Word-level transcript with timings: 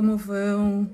como 0.00 0.16
vão? 0.16 0.90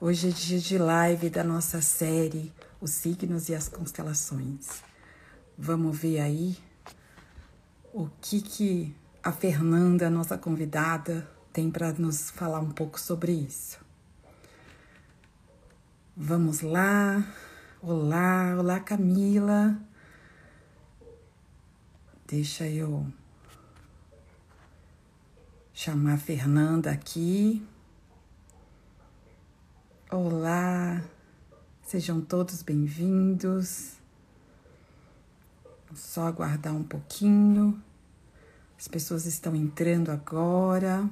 Hoje 0.00 0.28
é 0.28 0.30
dia 0.30 0.60
de 0.60 0.78
live 0.78 1.28
da 1.28 1.42
nossa 1.42 1.82
série 1.82 2.52
Os 2.80 2.92
Signos 2.92 3.48
e 3.48 3.56
as 3.56 3.68
Constelações. 3.68 4.84
Vamos 5.58 5.98
ver 5.98 6.20
aí 6.20 6.56
o 7.92 8.08
que, 8.20 8.40
que 8.40 8.96
a 9.20 9.32
Fernanda, 9.32 10.08
nossa 10.08 10.38
convidada, 10.38 11.28
tem 11.52 11.72
para 11.72 11.92
nos 11.94 12.30
falar 12.30 12.60
um 12.60 12.70
pouco 12.70 13.00
sobre 13.00 13.32
isso. 13.32 13.80
Vamos 16.16 16.60
lá. 16.60 17.20
Olá, 17.82 18.54
olá 18.56 18.78
Camila. 18.78 19.76
Deixa 22.28 22.64
eu 22.68 23.08
chamar 25.72 26.12
a 26.12 26.18
Fernanda 26.18 26.92
aqui. 26.92 27.73
Olá, 30.16 31.02
sejam 31.82 32.20
todos 32.20 32.62
bem-vindos. 32.62 33.94
Só 35.92 36.28
aguardar 36.28 36.72
um 36.72 36.84
pouquinho. 36.84 37.82
As 38.78 38.86
pessoas 38.86 39.26
estão 39.26 39.56
entrando 39.56 40.12
agora. 40.12 41.10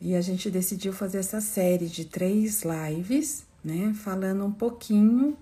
E 0.00 0.16
a 0.16 0.20
gente 0.20 0.50
decidiu 0.50 0.92
fazer 0.92 1.18
essa 1.18 1.40
série 1.40 1.86
de 1.86 2.04
três 2.04 2.64
lives, 2.64 3.46
né? 3.62 3.94
Falando 3.94 4.44
um 4.44 4.50
pouquinho 4.50 5.38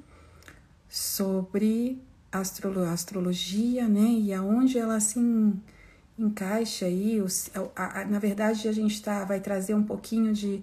sobre 0.91 2.03
astro 2.31 2.83
astrologia, 2.83 3.89
né? 3.89 4.11
E 4.11 4.35
aonde 4.35 4.77
ela 4.77 4.97
assim 4.97 5.59
encaixa 6.19 6.85
aí. 6.85 7.19
Os, 7.23 7.49
a, 7.75 8.01
a, 8.01 8.05
na 8.05 8.19
verdade, 8.19 8.69
a 8.69 8.73
gente 8.73 9.01
tá, 9.03 9.25
vai 9.25 9.41
trazer 9.41 9.73
um 9.73 9.85
pouquinho 9.85 10.35
de 10.35 10.63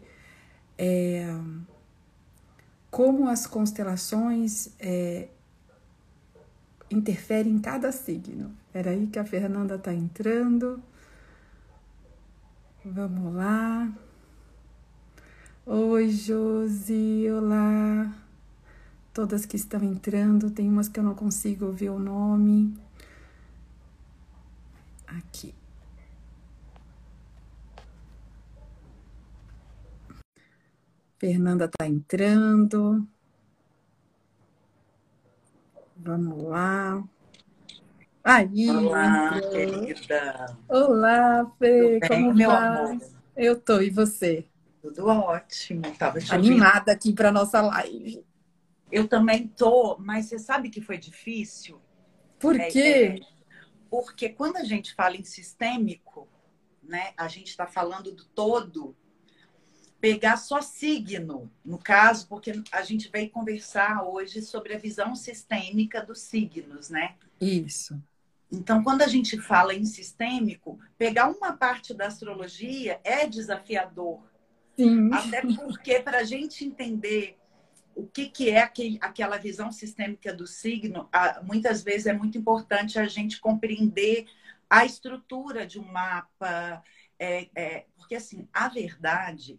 é, 0.78 1.28
como 2.92 3.28
as 3.28 3.46
constelações 3.46 4.70
é, 4.80 5.30
interferem 6.90 7.54
em 7.54 7.60
cada 7.60 7.92
signo. 7.92 8.52
Era 8.74 8.92
aí 8.92 9.08
que 9.08 9.20
a 9.20 9.26
Fernanda 9.26 9.76
está 9.76 9.94
entrando. 9.94 10.82
Vamos 12.84 13.34
lá. 13.34 13.92
Oi, 15.66 16.10
Josi, 16.10 17.26
olá. 17.32 18.14
Todas 19.14 19.46
que 19.46 19.56
estão 19.56 19.84
entrando, 19.84 20.52
tem 20.52 20.70
umas 20.70 20.88
que 20.88 21.00
eu 21.00 21.04
não 21.04 21.16
consigo 21.16 21.72
ver 21.72 21.90
o 21.90 21.98
nome. 21.98 22.78
Aqui. 25.08 25.56
Fernanda 31.26 31.66
está 31.66 31.88
entrando. 31.88 33.08
Vamos 35.98 36.44
lá. 36.44 37.04
Aí, 38.24 38.70
Olá, 38.70 39.38
entrou. 39.38 39.52
querida. 39.52 40.58
Olá, 40.70 41.52
Fê, 41.58 42.00
Tudo 42.00 42.10
como 42.10 42.26
bem, 42.28 42.34
meu 42.36 42.52
vai? 42.52 42.64
amor? 42.68 43.02
Eu 43.36 43.60
tô, 43.60 43.82
e 43.82 43.90
você? 43.90 44.46
Tudo 44.84 45.08
ótimo. 45.08 45.82
Tava 45.98 46.20
te 46.20 46.32
ouvindo. 46.36 46.52
Animada 46.52 46.92
aqui 46.92 47.12
para 47.12 47.32
nossa 47.32 47.60
live. 47.60 48.24
Eu 48.92 49.08
também 49.08 49.48
tô, 49.48 49.98
mas 49.98 50.28
você 50.28 50.38
sabe 50.38 50.70
que 50.70 50.80
foi 50.80 51.00
difícil? 51.00 51.82
Por 52.40 52.56
É, 52.56 52.70
quê? 52.70 53.20
Porque 53.90 54.30
quando 54.30 54.58
a 54.58 54.64
gente 54.64 54.94
fala 54.94 55.16
em 55.18 55.24
sistêmico, 55.24 56.28
né, 56.84 57.14
a 57.18 57.28
gente 57.28 57.48
está 57.48 57.66
falando 57.66 58.12
do 58.12 58.26
todo, 58.26 58.96
pegar 60.06 60.38
só 60.38 60.62
signo, 60.62 61.52
no 61.66 61.80
caso, 61.80 62.28
porque 62.28 62.62
a 62.72 62.84
gente 62.84 63.10
veio 63.10 63.28
conversar 63.32 64.04
hoje 64.04 64.40
sobre 64.40 64.76
a 64.76 64.78
visão 64.78 65.16
sistêmica 65.16 66.00
dos 66.00 66.20
signos, 66.20 66.92
né? 66.92 67.16
Isso. 67.42 68.00
Então, 68.52 68.84
quando 68.84 69.02
a 69.02 69.08
gente 69.08 69.42
fala 69.42 69.74
em 69.74 69.84
sistêmico, 69.84 70.78
pegar 70.96 71.28
uma 71.28 71.54
parte 71.54 71.92
da 71.92 72.06
astrologia 72.06 73.00
é 73.04 73.26
desafiador. 73.26 74.22
Sim. 74.78 75.12
Até 75.12 75.42
porque, 75.42 76.00
para 76.00 76.20
a 76.20 76.24
gente 76.24 76.64
entender 76.64 77.40
o 77.96 78.06
que, 78.06 78.30
que 78.30 78.52
é 78.52 78.62
aquele, 78.62 79.00
aquela 79.02 79.40
visão 79.40 79.72
sistêmica 79.72 80.32
do 80.32 80.46
signo, 80.46 81.10
muitas 81.42 81.82
vezes 81.82 82.06
é 82.06 82.14
muito 82.14 82.38
importante 82.38 83.00
a 83.00 83.08
gente 83.08 83.40
compreender 83.40 84.28
a 84.70 84.86
estrutura 84.86 85.66
de 85.66 85.80
um 85.80 85.92
mapa. 85.92 86.84
é- 87.18 87.48
é- 87.56 87.86
porque, 87.96 88.14
assim, 88.14 88.46
a 88.54 88.68
verdade 88.68 89.58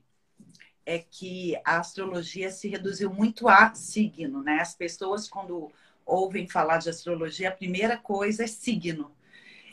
é 0.87 1.01
que 1.01 1.57
a 1.65 1.79
astrologia 1.79 2.51
se 2.51 2.69
reduziu 2.69 3.13
muito 3.13 3.49
a 3.49 3.75
signo, 3.75 4.41
né? 4.43 4.61
As 4.61 4.75
pessoas, 4.75 5.29
quando 5.29 5.71
ouvem 6.07 6.49
falar 6.49 6.79
de 6.79 6.89
astrologia, 6.89 7.49
a 7.49 7.53
primeira 7.53 7.97
coisa 7.97 8.45
é 8.45 8.47
signo. 8.47 9.11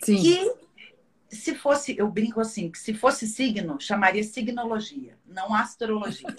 Sim. 0.01 0.18
Que 0.18 1.35
se 1.35 1.56
fosse, 1.56 1.96
eu 1.97 2.09
brinco 2.09 2.41
assim, 2.41 2.69
que 2.69 2.79
se 2.79 2.94
fosse 2.96 3.28
signo, 3.28 3.79
chamaria 3.79 4.24
signologia, 4.24 5.16
não 5.25 5.53
astrologia. 5.53 6.35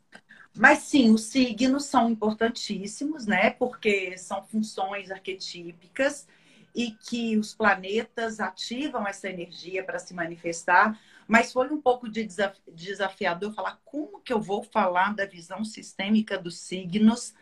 Mas 0.56 0.80
sim, 0.80 1.10
os 1.10 1.24
signos 1.24 1.84
são 1.84 2.10
importantíssimos, 2.10 3.26
né? 3.26 3.50
Porque 3.50 4.16
são 4.18 4.42
funções 4.42 5.10
arquetípicas 5.10 6.26
e 6.74 6.90
que 6.90 7.36
os 7.36 7.54
planetas 7.54 8.40
ativam 8.40 9.06
essa 9.06 9.28
energia 9.28 9.84
para 9.84 9.98
se 9.98 10.14
manifestar. 10.14 10.98
Mas 11.28 11.52
foi 11.52 11.68
um 11.70 11.80
pouco 11.80 12.10
de 12.10 12.24
desaf- 12.24 12.60
desafiador 12.72 13.54
falar 13.54 13.80
como 13.84 14.20
que 14.22 14.32
eu 14.32 14.40
vou 14.40 14.64
falar 14.64 15.14
da 15.14 15.26
visão 15.26 15.64
sistêmica 15.64 16.38
dos 16.38 16.58
signos, 16.58 17.34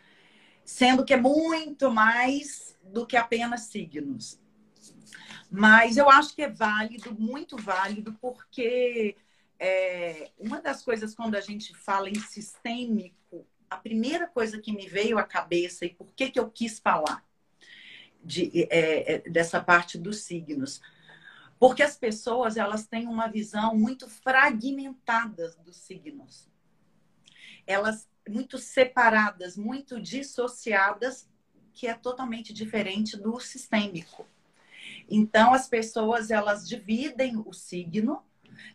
sendo 0.64 1.04
que 1.04 1.14
é 1.14 1.16
muito 1.16 1.91
mais 1.91 2.76
do 2.82 3.06
que 3.06 3.16
apenas 3.16 3.62
signos. 3.62 4.41
Mas 5.50 5.97
eu 5.97 6.10
acho 6.10 6.34
que 6.34 6.42
é 6.42 6.50
válido, 6.50 7.14
muito 7.19 7.56
válido, 7.56 8.12
porque 8.20 9.16
é, 9.58 10.30
uma 10.38 10.60
das 10.60 10.82
coisas 10.82 11.14
quando 11.14 11.36
a 11.36 11.41
gente 11.41 11.74
fala 11.74 12.10
em 12.10 12.18
sistêmico, 12.20 13.47
a 13.70 13.76
primeira 13.76 14.26
coisa 14.26 14.60
que 14.60 14.72
me 14.72 14.88
veio 14.88 15.18
à 15.18 15.22
cabeça 15.22 15.84
e 15.84 15.91
por 15.91 16.12
que, 16.14 16.30
que 16.30 16.38
eu 16.41 16.50
quis 16.50 16.78
falar 16.78 17.24
de, 18.22 18.50
é, 18.70 19.14
é, 19.14 19.18
dessa 19.30 19.60
parte 19.60 19.97
dos 19.98 20.18
signos. 20.20 20.80
Porque 21.59 21.83
as 21.83 21.97
pessoas 21.97 22.56
elas 22.56 22.87
têm 22.87 23.06
uma 23.06 23.28
visão 23.28 23.75
muito 23.75 24.09
fragmentada 24.09 25.56
dos 25.65 25.77
signos. 25.77 26.49
Elas 27.67 28.09
muito 28.28 28.59
separadas, 28.59 29.56
muito 29.56 30.00
dissociadas, 30.00 31.28
que 31.72 31.87
é 31.87 31.95
totalmente 31.95 32.53
diferente 32.53 33.16
do 33.16 33.39
sistêmico. 33.41 34.27
Então 35.09 35.55
as 35.55 35.69
pessoas 35.69 36.31
elas 36.31 36.69
dividem 36.69 37.37
o 37.37 37.53
signo, 37.53 38.22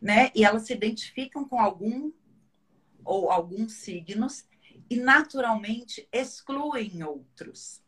né? 0.01 0.31
E 0.35 0.43
elas 0.43 0.63
se 0.63 0.73
identificam 0.73 1.47
com 1.47 1.59
algum 1.59 2.11
ou 3.03 3.31
alguns 3.31 3.73
signos 3.73 4.45
e 4.89 4.95
naturalmente 4.95 6.07
excluem 6.11 7.03
outros. 7.03 7.81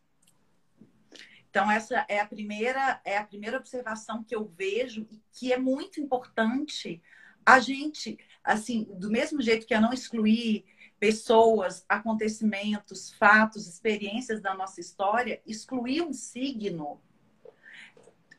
Então 1.54 1.70
essa 1.70 2.04
é 2.08 2.18
a 2.18 2.26
primeira 2.26 3.00
é 3.04 3.16
a 3.16 3.22
primeira 3.22 3.56
observação 3.56 4.24
que 4.24 4.34
eu 4.34 4.44
vejo 4.58 5.06
e 5.08 5.22
que 5.30 5.52
é 5.52 5.56
muito 5.56 6.00
importante 6.00 7.00
a 7.46 7.60
gente 7.60 8.18
assim 8.42 8.88
do 8.98 9.08
mesmo 9.08 9.40
jeito 9.40 9.64
que 9.64 9.72
eu 9.72 9.80
não 9.80 9.92
excluí 9.92 10.64
pessoas, 10.98 11.84
acontecimentos, 11.88 13.12
fatos, 13.12 13.68
experiências 13.68 14.40
da 14.40 14.52
nossa 14.52 14.80
história, 14.80 15.40
excluir 15.46 16.02
um 16.02 16.12
signo 16.12 17.00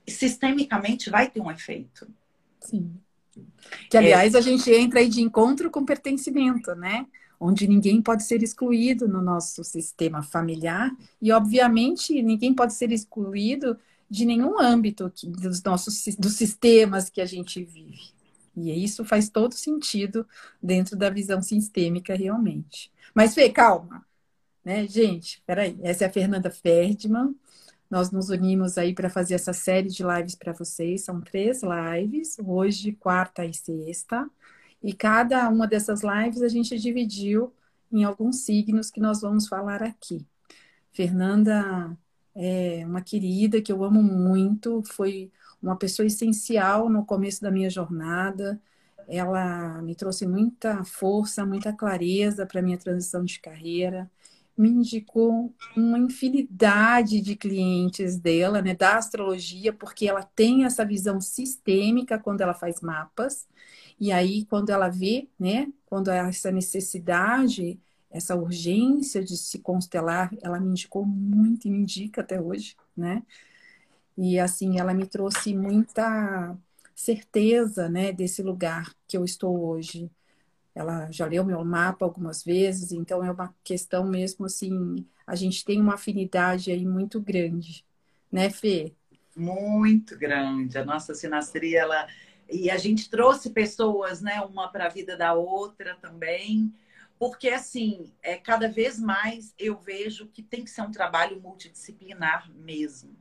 sistemicamente 0.05 1.09
vai 1.09 1.29
ter 1.29 1.39
um 1.39 1.49
efeito. 1.49 2.11
Sim. 2.59 2.99
Que, 3.89 3.97
aliás, 3.97 4.35
a 4.35 4.41
gente 4.41 4.69
entra 4.71 4.99
aí 4.99 5.07
de 5.07 5.21
encontro 5.21 5.71
com 5.71 5.85
pertencimento, 5.85 6.75
né? 6.75 7.05
Onde 7.39 7.67
ninguém 7.67 8.01
pode 8.01 8.23
ser 8.23 8.41
excluído 8.41 9.07
no 9.07 9.21
nosso 9.21 9.63
sistema 9.63 10.21
familiar 10.21 10.91
e, 11.21 11.31
obviamente, 11.31 12.21
ninguém 12.21 12.53
pode 12.53 12.73
ser 12.73 12.91
excluído 12.91 13.77
de 14.09 14.25
nenhum 14.25 14.59
âmbito 14.59 15.11
dos 15.23 15.61
nossos 15.63 16.15
dos 16.17 16.33
sistemas 16.33 17.09
que 17.09 17.21
a 17.21 17.25
gente 17.25 17.63
vive. 17.63 18.13
E 18.55 18.83
isso 18.83 19.03
faz 19.03 19.29
todo 19.29 19.53
sentido 19.53 20.25
dentro 20.61 20.95
da 20.95 21.09
visão 21.09 21.41
sistêmica, 21.41 22.15
realmente. 22.15 22.91
Mas, 23.13 23.33
Fê, 23.33 23.49
calma, 23.49 24.05
né, 24.63 24.87
gente? 24.87 25.41
Peraí, 25.45 25.77
essa 25.81 26.05
é 26.05 26.07
a 26.07 26.11
Fernanda 26.11 26.49
Ferdman. 26.49 27.35
Nós 27.89 28.11
nos 28.11 28.29
unimos 28.29 28.77
aí 28.77 28.93
para 28.93 29.09
fazer 29.09 29.35
essa 29.35 29.53
série 29.53 29.89
de 29.89 30.03
lives 30.03 30.35
para 30.35 30.53
vocês. 30.53 31.03
São 31.03 31.21
três 31.21 31.61
lives, 31.61 32.37
hoje, 32.39 32.93
quarta 32.93 33.45
e 33.45 33.53
sexta. 33.53 34.29
E 34.85 34.93
cada 34.93 35.49
uma 35.49 35.67
dessas 35.67 36.01
lives 36.03 36.43
a 36.43 36.47
gente 36.47 36.77
dividiu 36.77 37.51
em 37.91 38.03
alguns 38.03 38.41
signos 38.41 38.91
que 38.91 38.99
nós 38.99 39.19
vamos 39.19 39.47
falar 39.47 39.81
aqui. 39.81 40.23
Fernanda 40.93 41.97
é 42.35 42.85
uma 42.85 43.01
querida 43.01 43.59
que 43.59 43.71
eu 43.71 43.83
amo 43.83 44.03
muito, 44.03 44.83
foi 44.85 45.31
uma 45.59 45.75
pessoa 45.75 46.05
essencial 46.05 46.87
no 46.87 47.03
começo 47.03 47.41
da 47.41 47.49
minha 47.49 47.69
jornada. 47.69 48.61
ela 49.07 49.81
me 49.81 49.95
trouxe 49.95 50.27
muita 50.27 50.83
força, 50.83 51.45
muita 51.45 51.73
clareza 51.73 52.45
para 52.45 52.61
minha 52.61 52.77
transição 52.77 53.23
de 53.25 53.39
carreira. 53.39 54.09
Me 54.57 54.69
indicou 54.69 55.53
uma 55.75 55.99
infinidade 55.99 57.19
de 57.21 57.35
clientes 57.35 58.17
dela, 58.17 58.61
né, 58.61 58.73
da 58.73 58.97
astrologia, 58.97 59.73
porque 59.73 60.07
ela 60.07 60.23
tem 60.23 60.63
essa 60.63 60.85
visão 60.85 61.19
sistêmica 61.19 62.17
quando 62.17 62.41
ela 62.41 62.53
faz 62.53 62.79
mapas. 62.81 63.47
E 63.99 64.11
aí, 64.13 64.45
quando 64.45 64.69
ela 64.69 64.87
vê, 64.89 65.27
né, 65.39 65.67
quando 65.85 66.09
há 66.09 66.15
essa 66.29 66.51
necessidade, 66.51 67.79
essa 68.09 68.35
urgência 68.35 69.23
de 69.23 69.35
se 69.37 69.59
constelar, 69.59 70.31
ela 70.41 70.59
me 70.59 70.69
indicou 70.69 71.05
muito 71.05 71.67
e 71.67 71.71
me 71.71 71.79
indica 71.79 72.21
até 72.21 72.39
hoje, 72.39 72.77
né? 72.95 73.23
E 74.17 74.39
assim, 74.39 74.79
ela 74.79 74.93
me 74.93 75.05
trouxe 75.07 75.53
muita 75.55 76.57
certeza, 76.95 77.89
né, 77.89 78.13
desse 78.13 78.41
lugar 78.43 78.95
que 79.07 79.17
eu 79.17 79.25
estou 79.25 79.59
hoje. 79.67 80.09
Ela 80.75 81.09
já 81.09 81.25
leu 81.25 81.45
meu 81.45 81.63
mapa 81.63 82.05
algumas 82.05 82.43
vezes, 82.43 82.91
então 82.91 83.23
é 83.23 83.31
uma 83.31 83.55
questão 83.63 84.05
mesmo 84.05 84.45
assim, 84.45 85.05
a 85.25 85.33
gente 85.33 85.63
tem 85.63 85.79
uma 85.79 85.93
afinidade 85.93 86.69
aí 86.69 86.85
muito 86.85 87.21
grande, 87.21 87.85
né, 88.29 88.49
Fê? 88.49 88.93
Muito 89.35 90.17
grande. 90.17 90.77
A 90.77 90.85
nossa 90.85 91.15
sinastria, 91.15 91.79
ela 91.79 92.07
e 92.51 92.69
a 92.69 92.77
gente 92.77 93.09
trouxe 93.09 93.49
pessoas, 93.49 94.21
né, 94.21 94.39
uma 94.41 94.67
para 94.67 94.85
a 94.85 94.89
vida 94.89 95.17
da 95.17 95.33
outra 95.33 95.95
também, 95.95 96.71
porque 97.17 97.49
assim, 97.49 98.11
é 98.21 98.35
cada 98.35 98.67
vez 98.67 98.99
mais 98.99 99.53
eu 99.57 99.77
vejo 99.77 100.27
que 100.27 100.43
tem 100.43 100.63
que 100.63 100.69
ser 100.69 100.81
um 100.81 100.91
trabalho 100.91 101.41
multidisciplinar 101.41 102.51
mesmo. 102.51 103.15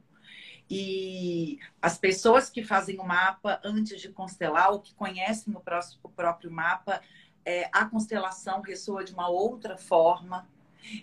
E 0.69 1.59
as 1.81 1.99
pessoas 1.99 2.49
que 2.49 2.65
fazem 2.65 2.99
o 2.99 3.05
mapa 3.05 3.61
antes 3.63 4.01
de 4.01 4.09
constelar 4.09 4.73
ou 4.73 4.81
que 4.81 4.95
conhecem 4.95 5.55
o, 5.55 5.61
próximo, 5.61 6.01
o 6.03 6.09
próprio 6.09 6.51
mapa, 6.51 7.01
é, 7.45 7.69
a 7.73 7.85
constelação 7.85 8.61
ressoa 8.61 9.05
de 9.05 9.13
uma 9.13 9.29
outra 9.29 9.77
forma. 9.77 10.49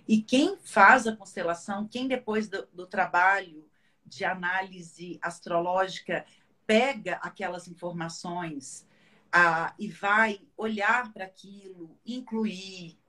E 0.08 0.22
quem 0.22 0.58
faz 0.64 1.08
a 1.08 1.16
constelação, 1.16 1.88
quem 1.88 2.08
depois 2.08 2.48
do, 2.48 2.68
do 2.74 2.86
trabalho 2.86 3.68
de 4.06 4.26
análise 4.26 5.18
astrológica 5.22 6.26
pega 6.68 7.16
aquelas 7.16 7.68
informações 7.68 8.88
ah, 9.32 9.74
e 9.80 9.88
vai 9.88 10.42
olhar 10.58 11.12
para 11.14 11.26
aquilo, 11.26 11.98
incluir, 12.06 13.00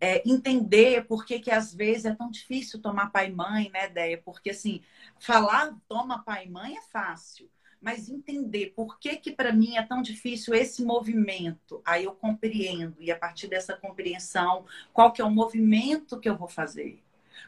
é, 0.00 0.22
entender 0.28 1.06
por 1.06 1.24
que, 1.24 1.38
que 1.38 1.50
às 1.50 1.74
vezes 1.74 2.06
é 2.06 2.14
tão 2.14 2.30
difícil 2.30 2.80
tomar 2.80 3.10
pai 3.10 3.28
e 3.28 3.34
mãe, 3.34 3.70
né, 3.70 3.88
Deia? 3.88 4.20
Porque 4.22 4.50
assim, 4.50 4.82
falar 5.18 5.76
toma 5.86 6.22
pai 6.24 6.46
e 6.46 6.50
mãe 6.50 6.76
é 6.76 6.82
fácil, 6.82 7.50
mas 7.84 8.08
entender 8.08 8.72
por 8.74 8.98
que 8.98 9.14
que 9.16 9.30
para 9.30 9.52
mim 9.52 9.76
é 9.76 9.82
tão 9.82 10.00
difícil 10.00 10.54
esse 10.54 10.82
movimento, 10.82 11.82
aí 11.84 12.04
eu 12.04 12.12
compreendo 12.12 12.96
e 12.98 13.12
a 13.12 13.18
partir 13.18 13.46
dessa 13.46 13.76
compreensão, 13.76 14.64
qual 14.90 15.12
que 15.12 15.20
é 15.20 15.24
o 15.24 15.30
movimento 15.30 16.18
que 16.18 16.26
eu 16.26 16.34
vou 16.34 16.48
fazer? 16.48 17.04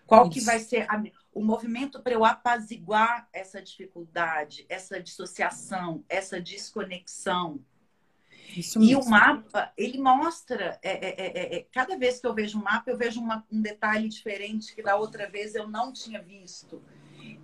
Qual 0.07 0.29
Isso. 0.29 0.33
que 0.33 0.41
vai 0.45 0.59
ser 0.59 0.83
a, 0.91 1.03
o 1.33 1.43
movimento 1.43 2.03
para 2.03 2.13
eu 2.13 2.23
apaziguar 2.23 3.27
essa 3.33 3.63
dificuldade, 3.63 4.67
essa 4.69 5.03
dissociação, 5.03 6.05
essa 6.07 6.39
desconexão? 6.39 7.59
Isso 8.55 8.79
e 8.79 8.89
mesmo. 8.89 9.05
o 9.05 9.09
mapa, 9.09 9.73
ele 9.75 9.99
mostra, 9.99 10.79
é 10.83 10.91
é, 10.91 11.09
é, 11.09 11.27
é, 11.27 11.57
é, 11.57 11.67
cada 11.73 11.97
vez 11.97 12.21
que 12.21 12.27
eu 12.27 12.35
vejo 12.35 12.59
um 12.59 12.63
mapa, 12.63 12.91
eu 12.91 12.97
vejo 12.99 13.21
uma, 13.21 13.43
um 13.51 13.61
detalhe 13.61 14.07
diferente 14.07 14.75
que 14.75 14.83
da 14.83 14.97
outra 14.97 15.29
vez 15.31 15.55
eu 15.55 15.67
não 15.67 15.93
tinha 15.93 16.21
visto. 16.21 16.83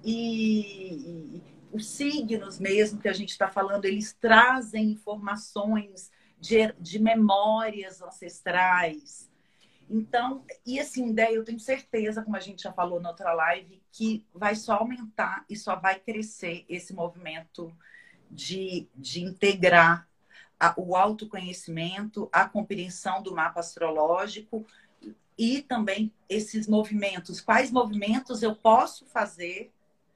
E 0.04 1.40
os 1.72 1.88
signos 1.88 2.58
mesmo 2.58 3.00
que 3.00 3.08
a 3.08 3.12
gente 3.12 3.30
está 3.30 3.48
falando, 3.48 3.86
eles 3.86 4.12
trazem 4.12 4.90
informações 4.92 6.10
de, 6.38 6.72
de 6.78 6.98
memórias 6.98 8.02
ancestrais, 8.02 9.30
então, 9.92 10.42
e 10.64 10.80
assim, 10.80 11.10
ideia, 11.10 11.34
eu 11.34 11.44
tenho 11.44 11.60
certeza, 11.60 12.22
como 12.22 12.34
a 12.34 12.40
gente 12.40 12.62
já 12.62 12.72
falou 12.72 12.98
na 12.98 13.10
outra 13.10 13.34
live, 13.34 13.82
que 13.92 14.24
vai 14.34 14.54
só 14.54 14.76
aumentar 14.76 15.44
e 15.50 15.54
só 15.54 15.76
vai 15.76 15.98
crescer 15.98 16.64
esse 16.66 16.94
movimento 16.94 17.70
de, 18.30 18.88
de 18.96 19.20
integrar 19.22 20.08
a, 20.58 20.72
o 20.78 20.96
autoconhecimento, 20.96 22.26
a 22.32 22.48
compreensão 22.48 23.22
do 23.22 23.34
mapa 23.34 23.60
astrológico 23.60 24.64
e 25.36 25.60
também 25.60 26.10
esses 26.26 26.66
movimentos. 26.66 27.38
Quais 27.38 27.70
movimentos 27.70 28.42
eu 28.42 28.56
posso 28.56 29.04
fazer 29.04 29.70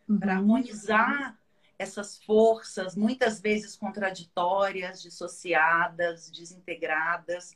uhum. 0.09 0.19
para 0.19 0.37
harmonizar 0.37 1.39
essas 1.79 2.17
forças, 2.23 2.97
muitas 2.97 3.41
vezes 3.41 3.77
contraditórias, 3.77 5.03
dissociadas, 5.03 6.31
desintegradas, 6.31 7.55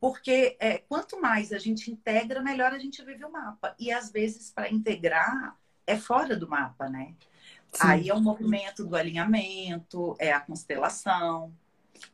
porque 0.00 0.56
é, 0.58 0.78
quanto 0.78 1.20
mais 1.20 1.52
a 1.52 1.58
gente 1.58 1.90
integra, 1.90 2.42
melhor 2.42 2.72
a 2.72 2.78
gente 2.78 3.04
vive 3.04 3.24
o 3.24 3.30
mapa. 3.30 3.74
E 3.78 3.92
às 3.92 4.10
vezes, 4.10 4.50
para 4.50 4.70
integrar, 4.70 5.56
é 5.86 5.96
fora 5.96 6.36
do 6.36 6.48
mapa, 6.48 6.88
né? 6.88 7.14
Sim. 7.72 7.86
Aí 7.86 8.08
é 8.08 8.14
o 8.14 8.20
movimento 8.20 8.84
do 8.84 8.96
alinhamento, 8.96 10.16
é 10.18 10.32
a 10.32 10.40
constelação. 10.40 11.54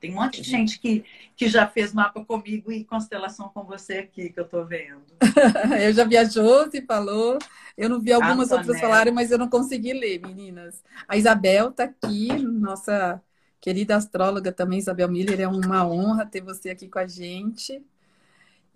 Tem 0.01 0.11
um 0.13 0.17
monte 0.17 0.43
de 0.43 0.51
gente 0.51 0.79
que, 0.79 1.05
que 1.37 1.49
já 1.49 1.67
fez 1.67 1.93
mapa 1.93 2.25
comigo 2.25 2.73
e 2.73 2.85
constelação 2.85 3.49
com 3.49 3.65
você 3.65 3.99
aqui, 3.99 4.31
que 4.31 4.41
eu 4.41 4.47
tô 4.47 4.65
vendo. 4.65 5.03
eu 5.81 5.93
já 5.93 6.05
viajou, 6.05 6.71
se 6.71 6.83
falou. 6.83 7.39
Eu 7.77 7.89
não 7.89 8.01
vi 8.01 8.13
algumas 8.13 8.51
outras 8.51 8.81
falarem, 8.81 9.13
mas 9.13 9.31
eu 9.31 9.39
não 9.39 9.49
consegui 9.49 9.93
ler, 9.93 10.21
meninas. 10.21 10.83
A 11.07 11.17
Isabel 11.17 11.71
tá 11.73 11.85
aqui, 11.85 12.29
nossa 12.39 13.23
querida 13.61 13.97
astróloga 13.97 14.53
também, 14.53 14.79
Isabel 14.79 15.09
Miller, 15.09 15.41
é 15.41 15.49
uma 15.49 15.87
honra 15.87 16.25
ter 16.25 16.41
você 16.41 16.71
aqui 16.71 16.89
com 16.89 16.99
a 16.99 17.07
gente. 17.07 17.83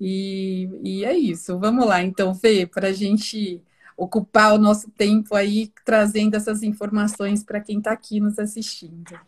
E, 0.00 0.68
e 0.82 1.04
é 1.04 1.16
isso. 1.16 1.58
Vamos 1.58 1.86
lá, 1.86 2.02
então, 2.02 2.34
Fê, 2.34 2.66
para 2.66 2.88
a 2.88 2.92
gente 2.92 3.62
ocupar 3.96 4.54
o 4.54 4.58
nosso 4.58 4.90
tempo 4.92 5.36
aí 5.36 5.70
trazendo 5.84 6.34
essas 6.34 6.62
informações 6.62 7.44
para 7.44 7.60
quem 7.60 7.78
está 7.78 7.92
aqui 7.92 8.18
nos 8.18 8.38
assistindo. 8.38 9.20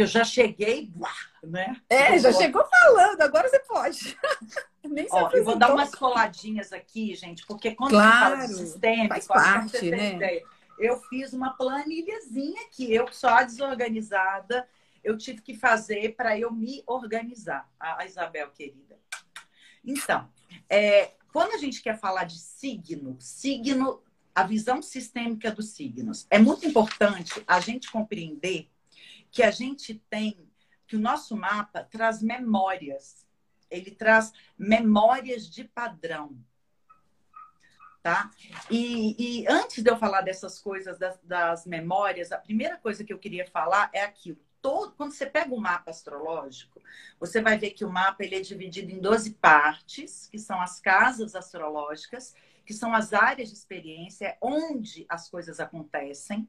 Eu 0.00 0.06
já 0.06 0.24
cheguei, 0.24 0.90
né? 1.42 1.76
É, 1.88 2.18
já 2.18 2.32
chegou 2.32 2.64
falando, 2.64 3.20
agora 3.20 3.48
você 3.48 3.58
pode. 3.60 4.18
Nem 4.82 5.06
Ó, 5.10 5.30
eu 5.30 5.44
vou 5.44 5.56
dar 5.56 5.74
umas 5.74 5.94
coladinhas 5.94 6.72
aqui, 6.72 7.14
gente, 7.14 7.44
porque 7.46 7.74
quando 7.74 7.90
claro, 7.90 8.36
fala 8.36 8.48
de 8.48 8.54
sistema, 8.54 9.08
faz 9.08 9.26
parte, 9.26 9.90
né? 9.90 10.14
Ideia, 10.14 10.42
eu 10.78 10.98
fiz 11.02 11.34
uma 11.34 11.50
planilhazinha 11.50 12.62
aqui, 12.62 12.90
eu 12.92 13.12
só 13.12 13.42
desorganizada, 13.42 14.66
eu 15.04 15.18
tive 15.18 15.42
que 15.42 15.54
fazer 15.54 16.14
para 16.16 16.38
eu 16.38 16.50
me 16.50 16.82
organizar, 16.86 17.70
a 17.78 18.06
Isabel 18.06 18.48
querida. 18.50 18.98
Então, 19.84 20.30
é, 20.66 21.12
quando 21.30 21.52
a 21.52 21.58
gente 21.58 21.82
quer 21.82 21.98
falar 21.98 22.24
de 22.24 22.38
signo, 22.38 23.16
signo, 23.20 24.02
a 24.34 24.44
visão 24.44 24.80
sistêmica 24.80 25.50
dos 25.50 25.70
signos, 25.70 26.26
é 26.30 26.38
muito 26.38 26.66
importante 26.66 27.42
a 27.46 27.60
gente 27.60 27.90
compreender 27.90 28.70
que 29.30 29.42
a 29.42 29.50
gente 29.50 29.94
tem, 30.10 30.48
que 30.86 30.96
o 30.96 31.00
nosso 31.00 31.36
mapa 31.36 31.84
traz 31.84 32.22
memórias, 32.22 33.26
ele 33.70 33.90
traz 33.90 34.32
memórias 34.58 35.48
de 35.48 35.64
padrão. 35.64 36.36
Tá? 38.02 38.30
E, 38.70 39.42
e 39.42 39.46
antes 39.46 39.82
de 39.84 39.90
eu 39.90 39.96
falar 39.98 40.22
dessas 40.22 40.58
coisas 40.58 40.98
das, 40.98 41.20
das 41.22 41.66
memórias, 41.66 42.32
a 42.32 42.38
primeira 42.38 42.78
coisa 42.78 43.04
que 43.04 43.12
eu 43.12 43.18
queria 43.18 43.46
falar 43.46 43.90
é 43.92 44.02
aquilo 44.02 44.40
todo, 44.62 44.92
quando 44.92 45.12
você 45.12 45.26
pega 45.26 45.54
o 45.54 45.60
mapa 45.60 45.90
astrológico, 45.90 46.80
você 47.18 47.40
vai 47.40 47.58
ver 47.58 47.70
que 47.70 47.84
o 47.84 47.90
mapa 47.90 48.24
ele 48.24 48.36
é 48.36 48.40
dividido 48.40 48.90
em 48.90 49.00
12 49.00 49.34
partes, 49.34 50.28
que 50.30 50.38
são 50.38 50.60
as 50.60 50.80
casas 50.80 51.34
astrológicas, 51.34 52.34
que 52.64 52.74
são 52.74 52.94
as 52.94 53.12
áreas 53.12 53.48
de 53.48 53.54
experiência 53.56 54.36
onde 54.40 55.06
as 55.08 55.28
coisas 55.28 55.60
acontecem. 55.60 56.48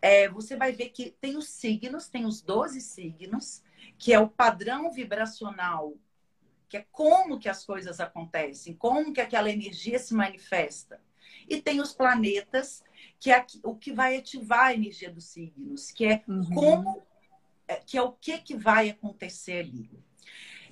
É, 0.00 0.28
você 0.28 0.56
vai 0.56 0.72
ver 0.72 0.90
que 0.90 1.10
tem 1.20 1.36
os 1.36 1.48
signos, 1.48 2.08
tem 2.08 2.24
os 2.24 2.40
12 2.42 2.80
signos, 2.80 3.62
que 3.98 4.12
é 4.12 4.18
o 4.18 4.28
padrão 4.28 4.90
vibracional, 4.90 5.94
que 6.68 6.76
é 6.76 6.86
como 6.90 7.38
que 7.38 7.48
as 7.48 7.64
coisas 7.64 8.00
acontecem, 8.00 8.74
como 8.74 9.12
que 9.12 9.20
aquela 9.20 9.50
energia 9.50 9.98
se 9.98 10.14
manifesta. 10.14 11.00
E 11.48 11.60
tem 11.60 11.80
os 11.80 11.92
planetas, 11.92 12.82
que 13.18 13.30
é 13.30 13.44
o 13.62 13.74
que 13.74 13.92
vai 13.92 14.16
ativar 14.16 14.66
a 14.66 14.74
energia 14.74 15.10
dos 15.10 15.26
signos, 15.26 15.90
que 15.90 16.04
é 16.04 16.22
uhum. 16.26 16.54
como, 16.54 17.02
é, 17.68 17.76
que 17.76 17.96
é 17.96 18.02
o 18.02 18.12
que, 18.12 18.38
que 18.38 18.56
vai 18.56 18.90
acontecer 18.90 19.64
ali. 19.64 19.90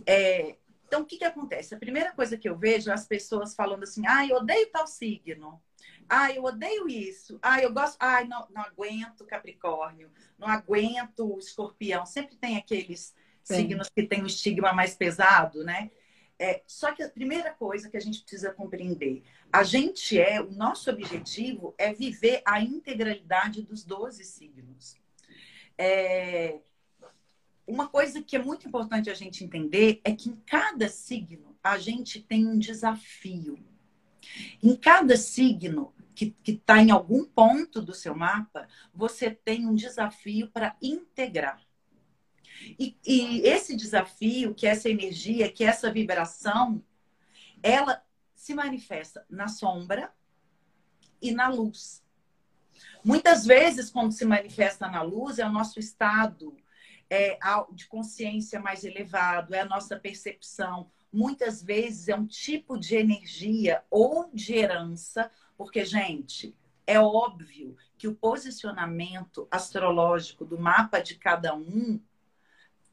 É, 0.07 0.57
então, 0.87 1.03
o 1.03 1.07
que, 1.07 1.19
que 1.19 1.25
acontece? 1.25 1.75
A 1.75 1.79
primeira 1.79 2.13
coisa 2.13 2.37
que 2.37 2.49
eu 2.49 2.57
vejo 2.57 2.91
é 2.91 2.95
as 2.95 3.07
pessoas 3.07 3.55
falando 3.55 3.83
assim: 3.85 4.07
ah, 4.07 4.27
eu 4.27 4.37
odeio 4.37 4.71
tal 4.71 4.87
signo. 4.87 5.61
Ah, 6.09 6.31
eu 6.33 6.45
odeio 6.45 6.89
isso. 6.89 7.39
Ah, 7.43 7.61
eu 7.61 7.73
gosto. 7.73 7.97
Ah, 7.99 8.25
não, 8.25 8.47
não 8.51 8.63
aguento 8.63 9.25
Capricórnio. 9.25 10.11
Não 10.39 10.49
aguento 10.49 11.39
Escorpião. 11.39 12.05
Sempre 12.05 12.37
tem 12.37 12.57
aqueles 12.57 13.15
Sim. 13.43 13.57
signos 13.57 13.89
que 13.89 14.03
têm 14.03 14.23
um 14.23 14.27
estigma 14.27 14.73
mais 14.73 14.95
pesado, 14.95 15.65
né? 15.65 15.91
É, 16.39 16.63
só 16.67 16.93
que 16.93 17.03
a 17.03 17.09
primeira 17.09 17.53
coisa 17.53 17.89
que 17.89 17.97
a 17.97 18.01
gente 18.01 18.21
precisa 18.21 18.53
compreender, 18.53 19.23
a 19.53 19.63
gente 19.63 20.19
é, 20.19 20.41
o 20.41 20.51
nosso 20.51 20.91
objetivo 20.91 21.75
é 21.79 21.93
viver 21.93 22.43
a 22.45 22.61
integralidade 22.61 23.63
dos 23.63 23.85
12 23.85 24.25
signos. 24.25 24.97
É, 25.79 26.59
uma 27.67 27.89
coisa 27.89 28.21
que 28.21 28.37
é 28.37 28.39
muito 28.39 28.67
importante 28.67 29.09
a 29.09 29.15
gente 29.15 29.45
entender 29.45 30.01
é 30.05 30.13
que 30.13 30.29
em 30.29 30.37
cada 30.45 30.89
signo 30.89 31.57
a 31.63 31.79
gente 31.79 32.21
tem 32.21 32.47
um 32.47 32.59
desafio. 32.59 33.59
Em 34.63 34.77
cada 34.77 35.17
signo 35.17 35.93
que 36.15 36.35
está 36.47 36.79
em 36.79 36.91
algum 36.91 37.25
ponto 37.25 37.83
do 37.83 37.93
seu 37.93 38.15
mapa, 38.15 38.69
você 38.95 39.31
tem 39.31 39.67
um 39.67 39.75
desafio 39.75 40.49
para 40.49 40.77
integrar. 40.81 41.61
E, 42.79 42.97
e, 43.05 43.41
esse 43.41 43.77
desafio, 43.77 44.55
que 44.55 44.67
essa 44.67 44.89
energia, 44.89 45.51
que 45.51 45.65
essa 45.65 45.93
vibração, 45.93 46.83
ela 47.63 48.03
se 48.35 48.55
manifesta 48.55 49.27
na 49.29 49.49
sombra 49.49 50.13
e 51.21 51.33
na 51.33 51.49
luz. 51.49 52.03
Muitas 53.05 53.45
vezes, 53.45 53.91
quando 53.91 54.13
se 54.13 54.25
manifesta 54.25 54.89
na 54.89 55.03
luz, 55.03 55.39
é 55.39 55.47
o 55.47 55.53
nosso 55.53 55.79
estado 55.79 56.57
é, 57.11 57.39
de 57.73 57.87
consciência 57.87 58.61
mais 58.61 58.85
elevado, 58.85 59.55
é 59.55 59.61
a 59.61 59.67
nossa 59.67 59.99
percepção. 59.99 60.91
Muitas 61.15 61.63
vezes 61.63 62.09
é 62.09 62.17
um 62.17 62.27
tipo 62.27 62.77
de 62.77 62.97
energia 62.97 63.85
ou 63.89 64.29
de 64.35 64.53
herança, 64.55 65.31
porque, 65.57 65.85
gente, 65.85 66.57
é 66.85 66.99
óbvio 66.99 67.77
que 67.97 68.09
o 68.09 68.15
posicionamento 68.17 69.47
astrológico 69.49 70.45
do 70.45 70.59
mapa 70.59 71.01
de 71.01 71.15
cada 71.15 71.55
um 71.55 72.01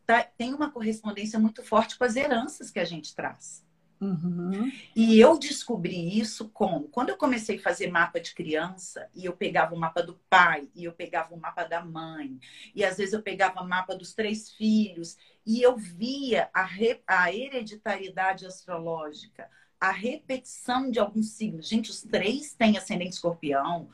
tá, 0.06 0.24
tem 0.24 0.54
uma 0.54 0.70
correspondência 0.70 1.40
muito 1.40 1.64
forte 1.64 1.98
com 1.98 2.04
as 2.04 2.16
heranças 2.16 2.70
que 2.70 2.80
a 2.80 2.86
gente 2.86 3.16
traz. 3.16 3.66
Uhum. 4.02 4.72
E 4.96 5.20
eu 5.20 5.38
descobri 5.38 6.20
isso 6.20 6.50
como? 6.50 6.88
Quando 6.88 7.10
eu 7.10 7.18
comecei 7.18 7.60
a 7.60 7.62
fazer 7.62 7.92
mapa 7.92 8.20
de 8.20 8.34
criança, 8.34 9.08
e 9.14 9.26
eu 9.26 9.34
pegava 9.34 9.76
o 9.76 9.80
mapa 9.80 10.02
do 10.02 10.20
pai, 10.28 10.68
e 10.74 10.86
eu 10.86 10.92
pegava 10.92 11.36
o 11.36 11.40
mapa 11.40 11.64
da 11.66 11.86
mãe, 11.86 12.40
e 12.74 12.84
às 12.84 12.98
vezes 12.98 13.14
eu 13.14 13.22
pegava 13.22 13.62
o 13.62 13.68
mapa 13.68 13.96
dos 13.96 14.16
três 14.16 14.52
filhos, 14.52 15.18
e 15.46 15.62
eu 15.62 15.78
via 15.78 16.50
a, 16.52 16.64
re... 16.64 17.00
a 17.06 17.32
hereditariedade 17.32 18.44
astrológica, 18.48 19.48
a 19.80 19.92
repetição 19.92 20.90
de 20.90 21.00
alguns 21.00 21.32
signos. 21.32 21.68
Gente, 21.68 21.92
os 21.92 22.02
três 22.02 22.54
têm 22.56 22.78
ascendente 22.78 23.14
escorpião, 23.14 23.88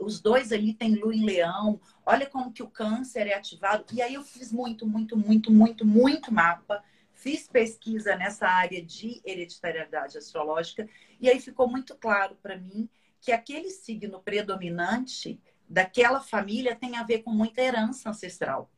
os 0.00 0.20
dois 0.20 0.52
ali 0.52 0.72
têm 0.72 0.94
lua 0.94 1.14
em 1.14 1.24
leão. 1.24 1.78
Olha 2.06 2.26
como 2.26 2.52
que 2.52 2.62
o 2.62 2.70
câncer 2.70 3.26
é 3.26 3.34
ativado. 3.34 3.84
E 3.92 4.00
aí 4.00 4.14
eu 4.14 4.22
fiz 4.22 4.50
muito, 4.50 4.86
muito, 4.86 5.18
muito, 5.18 5.52
muito, 5.52 5.84
muito 5.84 6.32
mapa 6.32 6.82
fiz 7.20 7.46
pesquisa 7.46 8.16
nessa 8.16 8.48
área 8.48 8.82
de 8.82 9.20
hereditariedade 9.24 10.16
astrológica 10.16 10.88
e 11.20 11.28
aí 11.28 11.38
ficou 11.38 11.68
muito 11.68 11.94
claro 11.94 12.34
para 12.42 12.56
mim 12.56 12.88
que 13.20 13.30
aquele 13.30 13.68
signo 13.68 14.20
predominante 14.20 15.38
daquela 15.68 16.20
família 16.22 16.74
tem 16.74 16.96
a 16.96 17.02
ver 17.02 17.22
com 17.22 17.30
muita 17.30 17.60
herança 17.60 18.08
ancestral. 18.08 18.70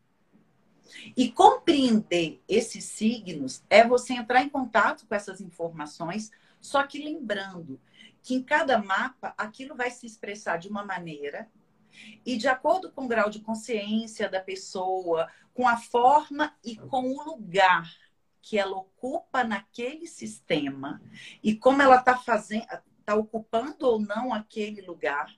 E 1.17 1.31
compreender 1.31 2.43
esses 2.49 2.85
signos 2.85 3.63
é 3.71 3.87
você 3.87 4.15
entrar 4.15 4.43
em 4.43 4.49
contato 4.49 5.07
com 5.07 5.15
essas 5.15 5.41
informações, 5.41 6.31
só 6.61 6.83
que 6.83 6.99
lembrando 6.99 7.81
que 8.23 8.35
em 8.35 8.43
cada 8.43 8.77
mapa 8.77 9.33
aquilo 9.39 9.77
vai 9.77 9.91
se 9.91 10.05
expressar 10.05 10.59
de 10.59 10.69
uma 10.69 10.85
maneira 10.85 11.49
e 12.27 12.37
de 12.37 12.49
acordo 12.49 12.91
com 12.91 13.05
o 13.05 13.09
grau 13.09 13.31
de 13.31 13.41
consciência 13.41 14.29
da 14.29 14.41
pessoa, 14.41 15.29
com 15.55 15.69
a 15.69 15.77
forma 15.77 16.55
e 16.65 16.77
com 16.77 17.09
o 17.09 17.23
lugar 17.25 18.02
que 18.43 18.59
ela 18.59 18.77
ocupa 18.77 19.45
naquele 19.45 20.07
sistema 20.07 21.01
e 21.43 21.55
como 21.55 21.81
ela 21.81 21.97
está 21.97 22.19
fazendo, 22.19 22.67
está 22.99 23.15
ocupando 23.15 23.87
ou 23.87 24.01
não 24.01 24.35
aquele 24.35 24.83
lugar, 24.83 25.33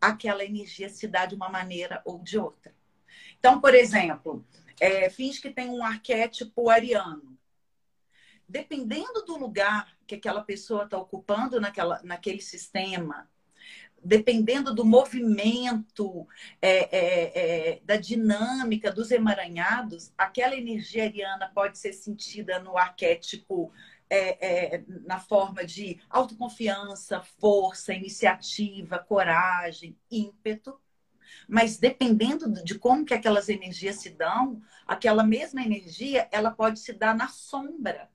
aquela 0.00 0.44
energia 0.44 0.88
se 0.88 1.08
dá 1.08 1.24
de 1.24 1.34
uma 1.34 1.48
maneira 1.48 2.02
ou 2.04 2.18
de 2.18 2.38
outra. 2.38 2.74
Então, 3.38 3.60
por 3.60 3.74
exemplo, 3.74 4.46
é, 4.78 5.08
fins 5.08 5.38
que 5.38 5.50
tem 5.50 5.70
um 5.70 5.84
arquétipo 5.84 6.68
ariano. 6.68 7.38
Dependendo 8.46 9.24
do 9.24 9.38
lugar 9.38 9.96
que 10.06 10.14
aquela 10.14 10.42
pessoa 10.42 10.84
está 10.84 10.98
ocupando 10.98 11.58
naquela, 11.58 12.02
naquele 12.02 12.42
sistema, 12.42 13.30
dependendo 14.04 14.74
do 14.74 14.84
movimento, 14.84 16.28
é, 16.60 16.96
é, 16.96 17.72
é, 17.72 17.80
da 17.84 17.96
dinâmica 17.96 18.92
dos 18.92 19.10
emaranhados, 19.10 20.12
aquela 20.16 20.54
energia 20.54 21.04
ariana 21.04 21.50
pode 21.54 21.78
ser 21.78 21.92
sentida 21.92 22.58
no 22.58 22.76
arquétipo, 22.76 23.72
é, 24.10 24.74
é, 24.76 24.84
na 25.06 25.18
forma 25.18 25.64
de 25.64 26.00
autoconfiança, 26.10 27.22
força, 27.38 27.94
iniciativa, 27.94 28.98
coragem, 28.98 29.96
ímpeto. 30.10 30.78
Mas 31.48 31.78
dependendo 31.78 32.62
de 32.62 32.78
como 32.78 33.04
que 33.04 33.14
aquelas 33.14 33.48
energias 33.48 33.96
se 33.96 34.10
dão, 34.10 34.62
aquela 34.86 35.24
mesma 35.24 35.62
energia 35.62 36.28
ela 36.30 36.50
pode 36.50 36.78
se 36.78 36.92
dar 36.92 37.16
na 37.16 37.28
sombra. 37.28 38.08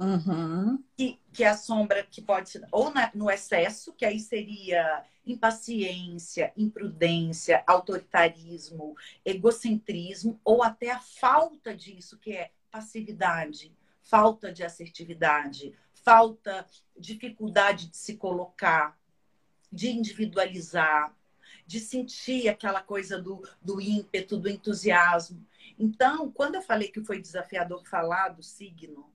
Uhum. 0.00 0.82
Que, 0.96 1.18
que 1.32 1.44
é 1.44 1.48
a 1.48 1.56
sombra 1.56 2.02
que 2.02 2.20
pode 2.20 2.50
ser 2.50 2.66
ou 2.70 2.92
na, 2.92 3.10
no 3.14 3.30
excesso, 3.30 3.92
que 3.92 4.04
aí 4.04 4.18
seria 4.18 5.04
impaciência, 5.24 6.52
imprudência, 6.56 7.62
autoritarismo, 7.66 8.96
egocentrismo, 9.24 10.40
ou 10.44 10.62
até 10.62 10.90
a 10.90 10.98
falta 10.98 11.74
disso, 11.74 12.18
que 12.18 12.32
é 12.32 12.50
passividade, 12.70 13.72
falta 14.00 14.52
de 14.52 14.64
assertividade, 14.64 15.74
falta, 15.92 16.66
dificuldade 16.98 17.88
de 17.88 17.96
se 17.96 18.16
colocar, 18.16 18.98
de 19.70 19.90
individualizar, 19.90 21.14
de 21.66 21.78
sentir 21.78 22.48
aquela 22.48 22.82
coisa 22.82 23.20
do, 23.20 23.42
do 23.60 23.80
ímpeto, 23.80 24.36
do 24.36 24.48
entusiasmo. 24.48 25.46
Então, 25.78 26.30
quando 26.30 26.56
eu 26.56 26.62
falei 26.62 26.88
que 26.88 27.04
foi 27.04 27.20
desafiador 27.20 27.86
falar 27.86 28.30
do 28.30 28.42
signo, 28.42 29.10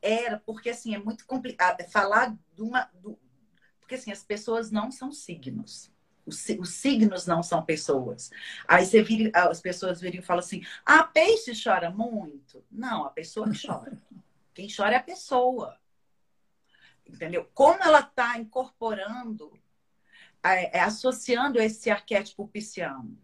era 0.00 0.38
porque 0.38 0.70
assim 0.70 0.94
é 0.94 0.98
muito 0.98 1.26
complicado 1.26 1.82
falar 1.90 2.36
de 2.54 2.62
uma, 2.62 2.90
do, 2.94 3.18
porque 3.88 3.94
assim, 3.94 4.12
as 4.12 4.22
pessoas 4.22 4.70
não 4.70 4.90
são 4.90 5.10
signos. 5.10 5.90
Os, 6.26 6.46
os 6.58 6.74
signos 6.74 7.26
não 7.26 7.42
são 7.42 7.64
pessoas. 7.64 8.30
Aí 8.66 8.84
você 8.84 9.02
vira, 9.02 9.30
as 9.48 9.62
pessoas 9.62 9.98
viram 9.98 10.18
e 10.18 10.22
falam 10.22 10.40
assim: 10.40 10.62
ah, 10.84 11.04
peixe 11.04 11.52
chora 11.54 11.90
muito. 11.90 12.62
Não, 12.70 13.04
a 13.06 13.10
pessoa 13.10 13.48
chora. 13.50 13.98
Quem 14.52 14.68
chora 14.68 14.92
é 14.92 14.98
a 14.98 15.02
pessoa. 15.02 15.78
Entendeu? 17.06 17.48
Como 17.54 17.82
ela 17.82 18.00
está 18.00 18.36
incorporando, 18.36 19.58
é, 20.44 20.76
é, 20.76 20.80
associando 20.82 21.58
esse 21.58 21.90
arquétipo 21.90 22.46
pisciano. 22.46 23.18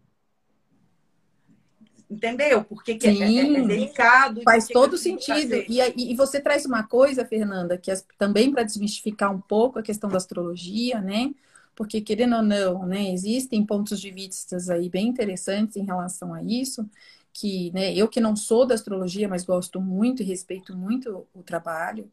Entendeu? 2.15 2.63
Porque 2.63 2.95
que 2.95 3.07
é, 3.07 3.11
é, 3.11 3.57
é, 3.57 3.61
delicado. 3.67 4.41
Faz 4.43 4.67
todo 4.67 4.97
sentido. 4.97 5.55
E, 5.67 6.11
e 6.11 6.15
você 6.15 6.39
traz 6.39 6.65
uma 6.65 6.83
coisa, 6.83 7.25
Fernanda, 7.25 7.77
que 7.77 7.91
é 7.91 8.01
também 8.17 8.51
para 8.51 8.63
desmistificar 8.63 9.33
um 9.33 9.41
pouco 9.41 9.79
a 9.79 9.83
questão 9.83 10.09
da 10.09 10.17
astrologia, 10.17 11.01
né? 11.01 11.31
Porque, 11.75 11.99
querendo 11.99 12.37
ou 12.37 12.41
não, 12.41 12.85
né, 12.85 13.11
existem 13.11 13.65
pontos 13.65 13.99
de 13.99 14.09
vista 14.09 14.57
aí 14.71 14.87
bem 14.87 15.09
interessantes 15.09 15.75
em 15.75 15.83
relação 15.83 16.33
a 16.33 16.41
isso, 16.41 16.89
que 17.33 17.69
né, 17.73 17.93
eu 17.93 18.07
que 18.07 18.21
não 18.21 18.33
sou 18.33 18.65
da 18.65 18.73
astrologia, 18.73 19.27
mas 19.27 19.43
gosto 19.43 19.81
muito 19.81 20.23
e 20.23 20.25
respeito 20.25 20.73
muito 20.73 21.27
o 21.33 21.43
trabalho, 21.43 22.09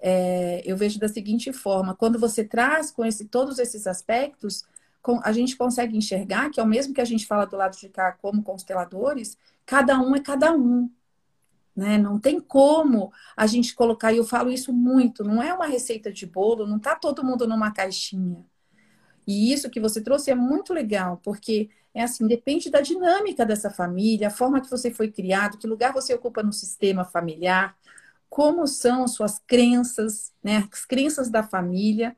é, 0.00 0.62
eu 0.64 0.76
vejo 0.76 1.00
da 1.00 1.08
seguinte 1.08 1.52
forma: 1.52 1.94
quando 1.94 2.20
você 2.20 2.44
traz 2.44 2.92
com 2.92 3.04
esse, 3.04 3.24
todos 3.24 3.58
esses 3.58 3.88
aspectos, 3.88 4.64
a 5.22 5.32
gente 5.32 5.56
consegue 5.56 5.96
enxergar 5.96 6.50
que, 6.50 6.60
ao 6.60 6.66
mesmo 6.66 6.92
que 6.94 7.00
a 7.00 7.04
gente 7.04 7.26
fala 7.26 7.46
do 7.46 7.56
lado 7.56 7.76
de 7.76 7.88
cá 7.88 8.12
como 8.12 8.42
consteladores, 8.42 9.36
cada 9.64 9.98
um 9.98 10.14
é 10.14 10.20
cada 10.20 10.52
um. 10.52 10.90
Né? 11.74 11.96
Não 11.96 12.18
tem 12.18 12.40
como 12.40 13.12
a 13.36 13.46
gente 13.46 13.74
colocar, 13.74 14.12
e 14.12 14.18
eu 14.18 14.24
falo 14.24 14.50
isso 14.50 14.72
muito, 14.72 15.24
não 15.24 15.42
é 15.42 15.54
uma 15.54 15.66
receita 15.66 16.12
de 16.12 16.26
bolo, 16.26 16.66
não 16.66 16.76
está 16.76 16.94
todo 16.94 17.24
mundo 17.24 17.46
numa 17.46 17.72
caixinha. 17.72 18.44
E 19.26 19.52
isso 19.52 19.70
que 19.70 19.80
você 19.80 20.00
trouxe 20.00 20.30
é 20.30 20.34
muito 20.34 20.74
legal, 20.74 21.20
porque 21.22 21.70
é 21.94 22.02
assim, 22.02 22.26
depende 22.26 22.70
da 22.70 22.80
dinâmica 22.80 23.44
dessa 23.46 23.70
família, 23.70 24.28
a 24.28 24.30
forma 24.30 24.60
que 24.60 24.70
você 24.70 24.90
foi 24.90 25.10
criado, 25.10 25.58
que 25.58 25.66
lugar 25.66 25.92
você 25.92 26.14
ocupa 26.14 26.42
no 26.42 26.52
sistema 26.52 27.04
familiar, 27.04 27.76
como 28.28 28.66
são 28.66 29.04
as 29.04 29.12
suas 29.12 29.40
crenças, 29.40 30.32
né? 30.42 30.68
As 30.72 30.84
crenças 30.86 31.28
da 31.28 31.42
família. 31.42 32.16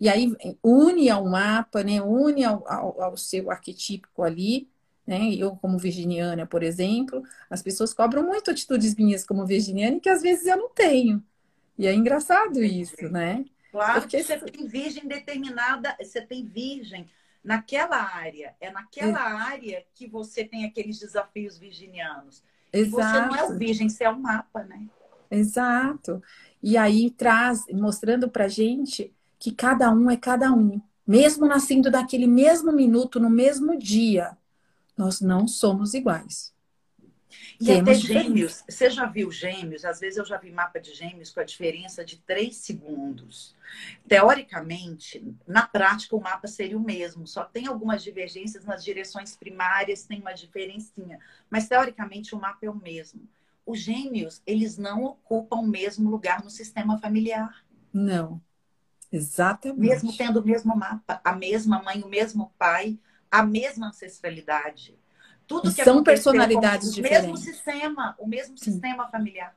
E 0.00 0.08
aí 0.08 0.34
une 0.62 1.08
ao 1.08 1.24
mapa, 1.26 1.82
né? 1.82 2.02
une 2.02 2.44
ao, 2.44 2.66
ao, 2.66 3.02
ao 3.02 3.16
seu 3.16 3.50
arquetípico 3.50 4.22
ali. 4.22 4.68
Né? 5.06 5.34
Eu, 5.34 5.54
como 5.56 5.78
virginiana, 5.78 6.46
por 6.46 6.62
exemplo, 6.62 7.22
as 7.50 7.62
pessoas 7.62 7.92
cobram 7.92 8.22
muito 8.22 8.50
atitudes 8.50 8.94
minhas 8.94 9.24
como 9.24 9.46
virginiana 9.46 10.00
que 10.00 10.08
às 10.08 10.22
vezes 10.22 10.46
eu 10.46 10.56
não 10.56 10.70
tenho. 10.70 11.22
E 11.78 11.86
é 11.86 11.92
engraçado 11.92 12.62
isso, 12.62 13.08
né? 13.10 13.44
Claro 13.70 14.02
Porque 14.02 14.22
você 14.22 14.38
tem 14.38 14.66
virgem 14.66 15.06
determinada, 15.06 15.96
você 16.00 16.20
tem 16.22 16.46
virgem 16.46 17.08
naquela 17.42 17.96
área. 17.96 18.54
É 18.60 18.70
naquela 18.70 19.18
é. 19.18 19.52
área 19.52 19.84
que 19.94 20.06
você 20.06 20.44
tem 20.44 20.64
aqueles 20.64 20.98
desafios 20.98 21.58
virginianos. 21.58 22.42
Exato. 22.72 22.86
E 22.86 22.90
você 22.90 23.20
não 23.26 23.36
é 23.36 23.44
o 23.44 23.58
virgem, 23.58 23.88
você 23.88 24.04
é 24.04 24.10
o 24.10 24.18
mapa, 24.18 24.62
né? 24.64 24.86
Exato. 25.30 26.22
E 26.62 26.76
aí 26.76 27.10
traz, 27.10 27.64
mostrando 27.72 28.28
pra 28.28 28.48
gente 28.48 29.13
que 29.44 29.52
cada 29.52 29.90
um 29.90 30.10
é 30.10 30.16
cada 30.16 30.50
um. 30.54 30.80
Mesmo 31.06 31.46
nascendo 31.46 31.90
daquele 31.90 32.26
mesmo 32.26 32.72
minuto, 32.72 33.20
no 33.20 33.28
mesmo 33.28 33.78
dia, 33.78 34.38
nós 34.96 35.20
não 35.20 35.46
somos 35.46 35.92
iguais. 35.92 36.54
E 37.60 37.66
Temos 37.66 37.82
até 37.82 37.94
gêmeos, 37.94 38.64
você 38.66 38.88
já 38.88 39.04
viu 39.04 39.30
gêmeos? 39.30 39.84
Às 39.84 40.00
vezes 40.00 40.16
eu 40.16 40.24
já 40.24 40.38
vi 40.38 40.50
mapa 40.50 40.80
de 40.80 40.94
gêmeos 40.94 41.30
com 41.30 41.40
a 41.40 41.44
diferença 41.44 42.02
de 42.02 42.16
três 42.20 42.56
segundos. 42.56 43.54
Teoricamente, 44.08 45.36
na 45.46 45.66
prática, 45.66 46.16
o 46.16 46.22
mapa 46.22 46.48
seria 46.48 46.78
o 46.78 46.82
mesmo, 46.82 47.26
só 47.26 47.44
tem 47.44 47.66
algumas 47.66 48.02
divergências 48.02 48.64
nas 48.64 48.82
direções 48.82 49.36
primárias, 49.36 50.04
tem 50.04 50.22
uma 50.22 50.32
diferencinha. 50.32 51.20
Mas 51.50 51.68
teoricamente 51.68 52.34
o 52.34 52.40
mapa 52.40 52.64
é 52.64 52.70
o 52.70 52.74
mesmo. 52.74 53.20
Os 53.66 53.78
gêmeos, 53.78 54.40
eles 54.46 54.78
não 54.78 55.04
ocupam 55.04 55.56
o 55.56 55.68
mesmo 55.68 56.08
lugar 56.08 56.42
no 56.42 56.48
sistema 56.48 56.96
familiar. 56.96 57.62
Não. 57.92 58.40
Exatamente. 59.14 59.80
Mesmo 59.80 60.16
tendo 60.16 60.40
o 60.40 60.44
mesmo 60.44 60.76
mapa, 60.76 61.20
a 61.22 61.32
mesma 61.36 61.80
mãe, 61.80 62.02
o 62.02 62.08
mesmo 62.08 62.52
pai, 62.58 62.98
a 63.30 63.44
mesma 63.44 63.88
ancestralidade. 63.88 64.98
Tudo 65.46 65.72
que 65.72 65.84
são 65.84 66.02
personalidades 66.02 66.90
o 66.90 66.94
diferentes. 66.94 67.28
O 67.28 67.32
mesmo 67.32 67.44
sistema, 67.44 68.16
o 68.18 68.26
mesmo 68.26 68.58
Sim. 68.58 68.72
sistema 68.72 69.08
familiar. 69.08 69.56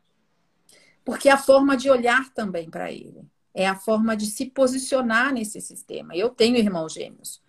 Porque 1.03 1.27
é 1.27 1.31
a 1.31 1.37
forma 1.37 1.75
de 1.75 1.89
olhar 1.89 2.31
também 2.33 2.69
para 2.69 2.91
ele. 2.91 3.25
É 3.51 3.67
a 3.67 3.75
forma 3.75 4.15
de 4.15 4.27
se 4.27 4.45
posicionar 4.45 5.33
nesse 5.33 5.59
sistema. 5.59 6.15
Eu 6.15 6.29
tenho 6.29 6.57
irmãos 6.57 6.93
gêmeos, 6.93 7.41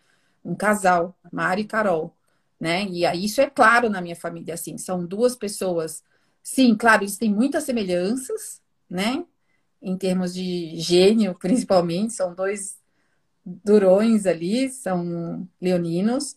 um 0.42 0.54
casal, 0.54 1.14
Mari 1.30 1.62
e 1.62 1.66
Carol, 1.66 2.16
né? 2.58 2.84
E 2.84 3.04
isso 3.22 3.42
é 3.42 3.50
claro 3.50 3.90
na 3.90 4.00
minha 4.00 4.16
família, 4.16 4.54
assim, 4.54 4.78
são 4.78 5.04
duas 5.04 5.36
pessoas. 5.36 6.02
Sim, 6.42 6.74
claro, 6.74 7.02
eles 7.02 7.18
têm 7.18 7.34
muitas 7.34 7.64
semelhanças, 7.64 8.62
né? 8.88 9.26
Em 9.80 9.96
termos 9.96 10.34
de 10.34 10.78
gênio, 10.80 11.34
principalmente, 11.34 12.12
são 12.12 12.34
dois 12.34 12.78
durões 13.44 14.26
ali, 14.26 14.68
são 14.70 15.48
leoninos, 15.60 16.36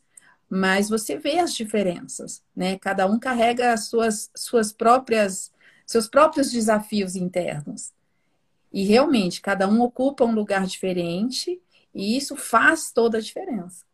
mas 0.49 0.89
você 0.89 1.17
vê 1.17 1.39
as 1.39 1.53
diferenças, 1.53 2.43
né? 2.55 2.77
Cada 2.77 3.07
um 3.07 3.19
carrega 3.19 3.73
as 3.73 3.87
suas, 3.87 4.29
suas 4.35 4.71
próprias, 4.71 5.51
seus 5.85 6.07
próprios 6.07 6.51
desafios 6.51 7.15
internos. 7.15 7.93
E 8.71 8.83
realmente, 8.83 9.41
cada 9.41 9.67
um 9.67 9.81
ocupa 9.81 10.23
um 10.23 10.33
lugar 10.33 10.65
diferente 10.65 11.61
e 11.93 12.15
isso 12.15 12.35
faz 12.35 12.91
toda 12.91 13.17
a 13.17 13.21
diferença. 13.21 13.85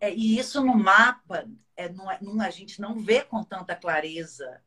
É, 0.00 0.12
e 0.12 0.38
isso 0.38 0.62
no 0.62 0.74
mapa, 0.74 1.46
é, 1.76 1.88
não, 1.88 2.10
é, 2.10 2.18
não, 2.20 2.40
a 2.40 2.50
gente 2.50 2.80
não 2.80 2.98
vê 3.00 3.22
com 3.22 3.42
tanta 3.42 3.74
clareza 3.74 4.60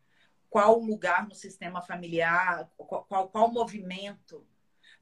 qual 0.50 0.80
lugar 0.80 1.28
no 1.28 1.36
sistema 1.36 1.82
familiar, 1.82 2.70
qual, 2.76 3.06
qual, 3.06 3.30
qual 3.30 3.52
movimento 3.52 4.46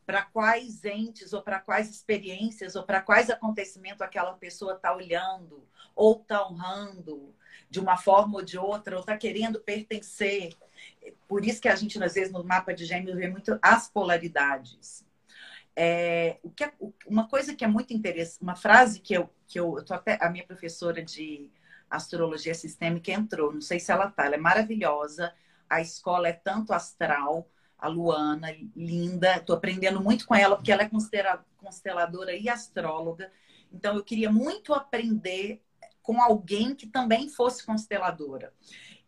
para 0.06 0.22
quais 0.22 0.86
entes 0.86 1.34
ou 1.34 1.42
para 1.42 1.60
quais 1.60 1.90
experiências 1.90 2.76
ou 2.78 2.84
para 2.84 3.02
quais 3.02 3.30
acontecimentos 3.30 4.02
aquela 4.02 4.34
pessoa 4.34 4.74
está 4.74 4.96
olhando 4.96 5.68
ou 5.94 6.22
está 6.22 6.48
honrando 6.48 7.36
de 7.70 7.80
uma 7.80 7.98
forma 7.98 8.38
ou 8.38 8.42
de 8.42 8.58
outra 8.58 8.96
ou 8.96 9.02
está 9.02 9.18
querendo 9.18 9.60
pertencer. 9.60 10.54
Por 11.28 11.44
isso 11.44 11.62
que 11.62 11.68
a 11.68 11.76
gente 11.76 12.02
às 12.02 12.14
vezes 12.14 12.32
no 12.32 12.42
mapa 12.42 12.74
de 12.74 12.86
gêmeos 12.86 13.18
vê 13.18 13.28
muito 13.28 13.60
as 13.62 13.90
polaridades. 13.90 15.06
É, 15.76 16.38
o 16.42 16.50
que 16.50 16.64
é, 16.64 16.74
uma 17.06 17.28
coisa 17.28 17.54
que 17.54 17.66
é 17.66 17.68
muito 17.68 17.94
interessante, 17.94 18.42
uma 18.42 18.56
frase 18.56 19.00
que 19.00 19.14
eu 19.14 19.30
que 19.46 19.60
eu, 19.60 19.78
eu 19.78 19.86
tô 19.86 19.94
até 19.94 20.18
a 20.22 20.30
minha 20.30 20.46
professora 20.46 21.04
de 21.04 21.52
astrologia 21.90 22.54
sistêmica 22.54 23.12
entrou, 23.12 23.54
não 23.54 23.62
sei 23.62 23.80
se 23.80 23.92
ela 23.92 24.10
tá, 24.10 24.26
ela 24.26 24.36
é 24.36 24.40
maravilhosa. 24.40 25.34
A 25.70 25.82
escola 25.82 26.28
é 26.28 26.34
tanto 26.34 26.74
astral 26.74 27.50
a 27.78 27.88
Luana, 27.88 28.48
linda. 28.76 29.38
Estou 29.38 29.56
aprendendo 29.56 30.02
muito 30.02 30.26
com 30.26 30.34
ela, 30.36 30.56
porque 30.56 30.72
ela 30.72 30.84
é 30.84 30.90
consteladora 31.58 32.36
e 32.36 32.50
astróloga. 32.50 33.32
Então, 33.72 33.96
eu 33.96 34.04
queria 34.04 34.32
muito 34.32 34.74
aprender 34.74 35.62
com 36.02 36.22
alguém 36.22 36.74
que 36.74 36.88
também 36.88 37.30
fosse 37.30 37.66
consteladora. 37.66 38.54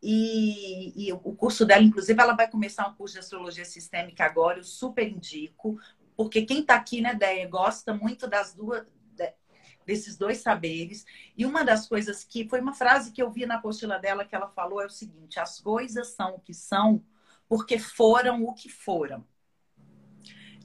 E, 0.02 1.08
e, 1.08 1.12
o 1.12 1.34
curso 1.34 1.66
dela, 1.66 1.84
inclusive, 1.84 2.22
ela 2.22 2.34
vai 2.34 2.50
começar 2.50 2.88
um 2.88 2.94
curso 2.94 3.14
de 3.16 3.20
astrologia 3.20 3.66
sistêmica 3.66 4.24
agora, 4.24 4.60
eu 4.60 4.64
super 4.64 5.08
indico, 5.08 5.78
porque 6.16 6.44
quem 6.44 6.62
está 6.62 6.76
aqui, 6.76 7.02
né, 7.02 7.14
Deia, 7.14 7.48
gosta 7.48 7.94
muito 7.94 8.28
das 8.28 8.54
duas, 8.54 8.86
desses 9.90 10.16
dois 10.16 10.38
saberes. 10.38 11.04
E 11.36 11.46
uma 11.46 11.66
das 11.66 11.88
coisas 11.88 12.24
que 12.24 12.48
foi 12.48 12.62
uma 12.62 12.74
frase 12.74 13.12
que 13.12 13.22
eu 13.22 13.32
vi 13.32 13.48
na 13.48 13.56
apostila 13.56 13.98
dela 13.98 14.24
que 14.24 14.36
ela 14.36 14.48
falou 14.48 14.82
é 14.82 14.86
o 14.86 14.90
seguinte: 14.90 15.40
as 15.40 15.60
coisas 15.60 16.10
são 16.10 16.36
o 16.36 16.40
que 16.40 16.54
são 16.54 17.04
porque 17.48 17.80
foram 17.80 18.44
o 18.44 18.54
que 18.54 18.70
foram. 18.70 19.26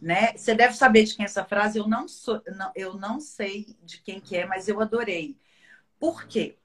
Né? 0.01 0.37
Você 0.37 0.55
deve 0.55 0.75
saber 0.75 1.05
de 1.05 1.17
quem 1.17 1.25
é 1.25 1.27
essa 1.27 1.45
frase, 1.47 1.79
eu 1.79 1.89
não, 1.89 2.07
sou, 2.07 2.43
não, 2.55 2.71
eu 2.77 2.95
não 2.99 3.19
sei 3.19 3.75
de 3.83 4.03
quem 4.03 4.21
que 4.21 4.37
é, 4.37 4.45
mas 4.45 4.69
eu 4.69 4.79
adorei. 4.83 5.39
Por 5.99 6.27
quê? 6.27 6.59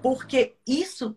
Porque 0.00 0.56
isso 0.66 1.14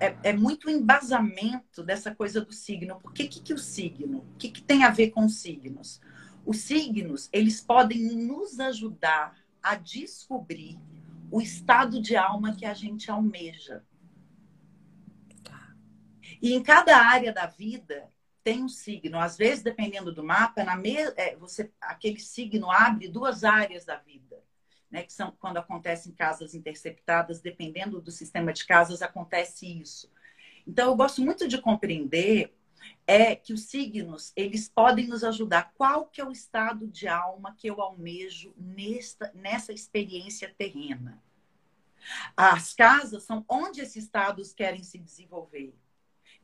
é, 0.00 0.16
é 0.24 0.32
muito 0.32 0.68
embasamento 0.68 1.84
dessa 1.84 2.12
coisa 2.12 2.40
do 2.40 2.52
signo. 2.52 2.98
Por 2.98 3.12
que, 3.12 3.28
que, 3.28 3.40
que 3.40 3.54
o 3.54 3.58
signo? 3.58 4.26
O 4.34 4.36
que, 4.36 4.48
que 4.48 4.62
tem 4.62 4.82
a 4.82 4.90
ver 4.90 5.10
com 5.10 5.24
os 5.24 5.36
signos? 5.36 6.00
Os 6.44 6.58
signos, 6.58 7.28
eles 7.32 7.60
podem 7.60 8.02
nos 8.16 8.58
ajudar 8.58 9.43
a 9.64 9.76
descobrir 9.76 10.78
o 11.30 11.40
estado 11.40 12.00
de 12.00 12.14
alma 12.14 12.54
que 12.54 12.66
a 12.66 12.74
gente 12.74 13.10
almeja. 13.10 13.82
E 16.40 16.52
em 16.52 16.62
cada 16.62 16.98
área 16.98 17.32
da 17.32 17.46
vida 17.46 18.08
tem 18.42 18.62
um 18.62 18.68
signo. 18.68 19.18
Às 19.18 19.38
vezes, 19.38 19.64
dependendo 19.64 20.12
do 20.12 20.22
mapa, 20.22 20.62
na 20.62 20.76
me... 20.76 20.94
É, 21.16 21.34
você, 21.36 21.72
aquele 21.80 22.20
signo 22.20 22.70
abre 22.70 23.08
duas 23.08 23.42
áreas 23.42 23.86
da 23.86 23.96
vida. 23.96 24.44
Né, 24.90 25.02
que 25.02 25.12
são 25.12 25.32
quando 25.40 25.56
acontecem 25.56 26.12
casas 26.12 26.54
interceptadas, 26.54 27.40
dependendo 27.40 28.00
do 28.00 28.12
sistema 28.12 28.52
de 28.52 28.64
casas, 28.64 29.02
acontece 29.02 29.66
isso. 29.66 30.08
Então, 30.64 30.90
eu 30.90 30.94
gosto 30.94 31.20
muito 31.20 31.48
de 31.48 31.60
compreender 31.60 32.54
é 33.06 33.36
que 33.36 33.52
os 33.52 33.64
signos, 33.64 34.32
eles 34.34 34.68
podem 34.68 35.06
nos 35.06 35.22
ajudar. 35.22 35.72
Qual 35.74 36.06
que 36.06 36.20
é 36.20 36.24
o 36.24 36.32
estado 36.32 36.86
de 36.86 37.06
alma 37.06 37.54
que 37.56 37.66
eu 37.68 37.80
almejo 37.80 38.54
nesta, 38.56 39.30
nessa 39.34 39.72
experiência 39.72 40.52
terrena? 40.56 41.22
As 42.36 42.74
casas 42.74 43.22
são 43.22 43.44
onde 43.48 43.80
esses 43.80 44.04
estados 44.04 44.52
querem 44.52 44.82
se 44.82 44.98
desenvolver 44.98 45.74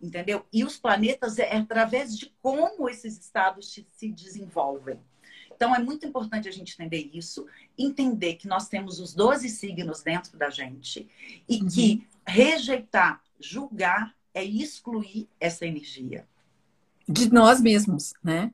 entendeu? 0.00 0.46
E 0.52 0.64
os 0.64 0.78
planetas 0.78 1.38
é 1.38 1.56
através 1.56 2.18
de 2.18 2.34
como 2.40 2.88
esses 2.88 3.18
estados 3.18 3.78
se 3.92 4.08
desenvolvem. 4.08 4.98
Então, 5.54 5.74
é 5.74 5.78
muito 5.78 6.06
importante 6.06 6.48
a 6.48 6.50
gente 6.50 6.72
entender 6.72 7.10
isso, 7.12 7.46
entender 7.76 8.36
que 8.36 8.48
nós 8.48 8.68
temos 8.68 8.98
os 8.98 9.12
12 9.12 9.48
signos 9.50 10.02
dentro 10.02 10.38
da 10.38 10.48
gente 10.48 11.06
e 11.46 11.60
uhum. 11.60 11.68
que 11.68 12.08
rejeitar, 12.26 13.22
julgar 13.38 14.16
é 14.32 14.42
excluir 14.42 15.28
essa 15.38 15.66
energia. 15.66 16.26
De 17.12 17.32
nós 17.32 17.60
mesmos, 17.60 18.12
né? 18.22 18.52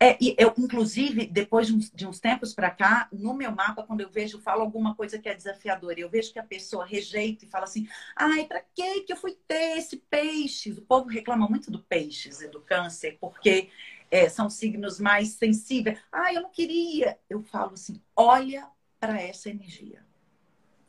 É, 0.00 0.16
e 0.20 0.34
eu, 0.38 0.52
inclusive, 0.58 1.26
depois 1.26 1.66
de 1.66 1.74
uns, 1.74 1.90
de 1.90 2.06
uns 2.06 2.18
tempos 2.18 2.54
para 2.54 2.70
cá, 2.70 3.08
no 3.12 3.34
meu 3.34 3.52
mapa, 3.52 3.82
quando 3.82 4.00
eu 4.00 4.10
vejo, 4.10 4.40
falo 4.40 4.62
alguma 4.62 4.94
coisa 4.94 5.18
que 5.18 5.28
é 5.28 5.34
desafiadora, 5.34 6.00
eu 6.00 6.08
vejo 6.08 6.32
que 6.32 6.38
a 6.38 6.44
pessoa 6.44 6.84
rejeita 6.84 7.44
e 7.44 7.48
fala 7.48 7.64
assim: 7.64 7.86
ai, 8.16 8.44
para 8.44 8.60
que 8.60 9.02
que 9.02 9.12
eu 9.12 9.16
fui 9.16 9.38
ter 9.46 9.78
esse 9.78 9.96
peixe? 9.96 10.72
O 10.72 10.82
povo 10.82 11.08
reclama 11.08 11.48
muito 11.48 11.70
do 11.70 11.78
peixes 11.78 12.40
e 12.40 12.48
do 12.48 12.60
câncer, 12.60 13.18
porque 13.20 13.70
é, 14.10 14.28
são 14.28 14.48
signos 14.50 14.98
mais 14.98 15.30
sensíveis. 15.30 15.98
Ai, 16.10 16.36
eu 16.36 16.42
não 16.42 16.50
queria. 16.50 17.18
Eu 17.28 17.42
falo 17.42 17.74
assim: 17.74 18.00
olha 18.16 18.68
para 18.98 19.20
essa 19.20 19.50
energia. 19.50 20.04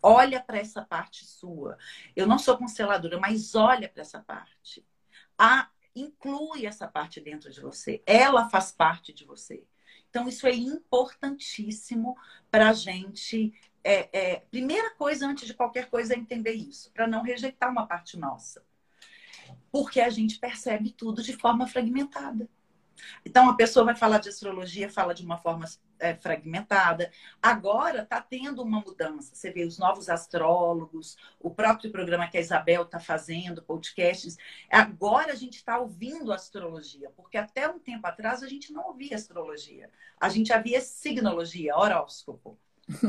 Olha 0.02 0.40
para 0.40 0.60
essa 0.60 0.84
parte 0.84 1.26
sua. 1.26 1.78
Eu 2.16 2.28
não 2.28 2.38
sou 2.38 2.58
consteladora, 2.58 3.20
mas 3.20 3.56
olha 3.56 3.90
para 3.90 4.02
essa 4.02 4.20
parte. 4.20 4.86
A 5.38 5.70
inclui 5.96 6.66
essa 6.66 6.88
parte 6.88 7.22
dentro 7.22 7.52
de 7.52 7.62
você. 7.62 8.04
Ela 8.06 8.50
faz 8.50 8.72
parte 8.72 9.14
de 9.14 9.26
você. 9.26 9.64
Então, 10.10 10.28
isso 10.28 10.48
é 10.48 10.54
importantíssimo 10.54 12.16
para 12.50 12.70
a 12.70 12.74
gente. 12.74 13.54
É, 13.84 14.10
é, 14.12 14.40
primeira 14.52 14.92
coisa, 14.96 15.28
antes 15.28 15.48
de 15.48 15.54
qualquer 15.54 15.90
coisa, 15.90 16.14
é 16.14 16.18
entender 16.18 16.54
isso, 16.54 16.92
para 16.92 17.08
não 17.08 17.22
rejeitar 17.22 17.70
uma 17.70 17.86
parte 17.86 18.18
nossa. 18.18 18.64
Porque 19.72 20.00
a 20.02 20.10
gente 20.10 20.40
percebe 20.40 20.92
tudo 20.92 21.22
de 21.22 21.34
forma 21.34 21.68
fragmentada. 21.68 22.50
Então, 23.26 23.50
a 23.50 23.56
pessoa 23.56 23.86
vai 23.86 23.96
falar 23.96 24.20
de 24.20 24.30
astrologia, 24.30 24.90
fala 24.90 25.14
de 25.14 25.24
uma 25.24 25.38
forma 25.38 25.66
é, 26.00 26.16
fragmentada. 26.16 27.12
Agora 27.42 28.04
está 28.04 28.22
tendo 28.22 28.62
uma 28.62 28.80
mudança. 28.80 29.36
Você 29.36 29.52
vê 29.52 29.66
os 29.66 29.78
novos 29.78 30.10
astrólogos, 30.10 31.18
o 31.40 31.50
próprio 31.50 31.92
programa 31.92 32.28
que 32.28 32.38
a 32.38 32.42
Isabel 32.42 32.84
está 32.84 33.00
fazendo, 33.00 33.62
podcasts. 33.62 34.38
Agora 34.70 35.32
a 35.32 35.36
gente 35.36 35.56
está 35.56 35.80
ouvindo 35.80 36.32
astrologia, 36.32 37.12
porque 37.16 37.38
até 37.38 37.70
um 37.70 37.80
tempo 37.80 38.06
atrás 38.08 38.44
a 38.44 38.48
gente 38.48 38.72
não 38.72 38.88
ouvia 38.88 39.16
astrologia. 39.16 39.90
A 40.20 40.30
gente 40.30 40.52
havia 40.54 40.82
signologia, 40.82 41.76
horóscopo, 41.76 42.58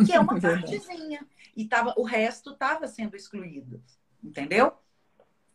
que 0.04 0.12
é 0.12 0.20
uma 0.20 0.38
partezinha. 0.40 1.26
E 1.56 1.64
tava, 1.64 1.94
o 1.96 2.02
resto 2.02 2.50
estava 2.52 2.86
sendo 2.86 3.16
excluído. 3.16 3.82
Entendeu? 4.22 4.72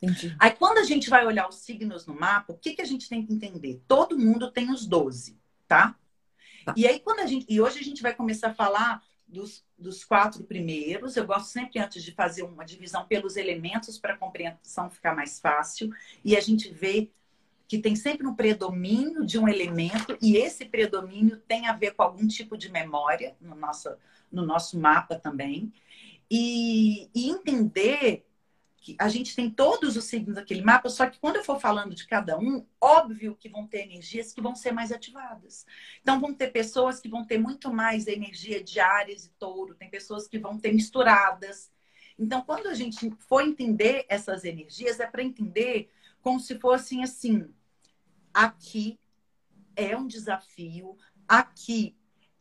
Entendi. 0.02 0.36
Aí, 0.40 0.52
quando 0.52 0.80
a 0.80 0.84
gente 0.84 1.10
vai 1.10 1.26
olhar 1.26 1.48
os 1.48 1.56
signos 1.56 2.06
no 2.06 2.16
mapa, 2.16 2.54
o 2.54 2.58
que, 2.58 2.74
que 2.74 2.82
a 2.82 2.86
gente 2.86 3.08
tem 3.08 3.26
que 3.26 3.34
entender? 3.34 3.82
Todo 3.88 4.18
mundo 4.18 4.52
tem 4.52 4.72
os 4.72 4.86
12, 4.86 5.38
tá? 5.68 5.96
tá? 6.66 6.74
E 6.76 6.88
aí, 6.88 7.00
quando 7.00 7.20
a 7.20 7.28
gente. 7.28 7.46
E 7.48 7.62
hoje 7.62 7.80
a 7.80 7.84
gente 7.84 8.02
vai 8.02 8.14
começar 8.14 8.50
a 8.50 8.54
falar 8.54 9.04
dos, 9.28 9.64
dos 9.78 10.04
quatro 10.04 10.44
primeiros. 10.44 11.16
Eu 11.16 11.26
gosto 11.26 11.48
sempre 11.48 11.80
antes 11.80 12.04
de 12.04 12.12
fazer 12.12 12.44
uma 12.44 12.66
divisão 12.66 13.06
pelos 13.06 13.38
elementos 13.38 13.98
para 13.98 14.14
a 14.14 14.18
compreensão 14.18 14.90
ficar 14.90 15.16
mais 15.16 15.40
fácil. 15.40 15.92
E 16.24 16.36
a 16.36 16.42
gente 16.42 16.72
vê 16.72 17.10
que 17.68 17.78
tem 17.78 17.96
sempre 17.96 18.28
um 18.28 18.36
predomínio 18.36 19.26
de 19.26 19.40
um 19.40 19.48
elemento, 19.48 20.18
e 20.22 20.36
esse 20.36 20.66
predomínio 20.66 21.38
tem 21.48 21.68
a 21.68 21.74
ver 21.74 21.92
com 21.92 22.04
algum 22.04 22.28
tipo 22.28 22.58
de 22.58 22.70
memória 22.70 23.34
no 23.40 23.56
nosso, 23.56 23.90
no 24.30 24.46
nosso 24.46 24.78
mapa 24.78 25.16
também. 25.16 25.72
E, 26.30 27.10
e 27.16 27.30
entender 27.30 28.26
que 28.82 28.96
a 29.00 29.08
gente 29.08 29.36
tem 29.36 29.48
todos 29.48 29.96
os 29.96 30.06
signos 30.06 30.36
daquele 30.36 30.64
mapa, 30.64 30.90
só 30.90 31.08
que 31.08 31.20
quando 31.20 31.36
eu 31.36 31.44
for 31.44 31.60
falando 31.60 31.94
de 31.94 32.08
cada 32.08 32.38
um, 32.38 32.66
óbvio 32.82 33.36
que 33.36 33.48
vão 33.48 33.68
ter 33.68 33.84
energias 33.84 34.34
que 34.34 34.42
vão 34.42 34.56
ser 34.56 34.72
mais 34.72 34.92
ativadas. 34.92 35.68
Então, 36.02 36.20
vão 36.20 36.34
ter 36.34 36.48
pessoas 36.48 37.00
que 37.00 37.08
vão 37.08 37.24
ter 37.24 37.38
muito 37.38 37.72
mais 37.72 38.08
energia 38.08 38.62
de 38.64 38.80
Ares 38.80 39.26
e 39.26 39.30
Touro, 39.38 39.76
tem 39.76 39.88
pessoas 39.88 40.28
que 40.28 40.40
vão 40.40 40.58
ter 40.58 40.74
misturadas. 40.74 41.72
Então, 42.18 42.42
quando 42.42 42.68
a 42.68 42.74
gente 42.74 43.12
for 43.20 43.42
entender 43.42 44.04
essas 44.10 44.44
energias, 44.44 45.00
é 45.00 45.06
para 45.06 45.24
entender 45.24 45.92
como 46.20 46.40
se 46.40 46.58
fossem 46.58 47.04
assim: 47.04 47.54
aqui 48.34 49.00
é 49.76 49.96
um 49.96 50.08
desafio, 50.08 50.98
aqui 51.28 51.96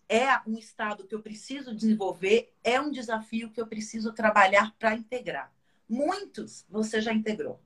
é 0.09 0.27
um 0.47 0.57
estado 0.57 1.07
que 1.07 1.15
eu 1.15 1.21
preciso 1.21 1.75
desenvolver, 1.75 2.55
é 2.65 2.81
um 2.81 2.91
desafio 2.91 3.51
que 3.51 3.61
eu 3.61 3.67
preciso 3.67 4.15
trabalhar 4.15 4.75
para 4.79 4.95
integrar. 4.95 5.53
Muitos 5.91 6.65
você 6.71 7.01
já 7.01 7.13
integrou, 7.13 7.61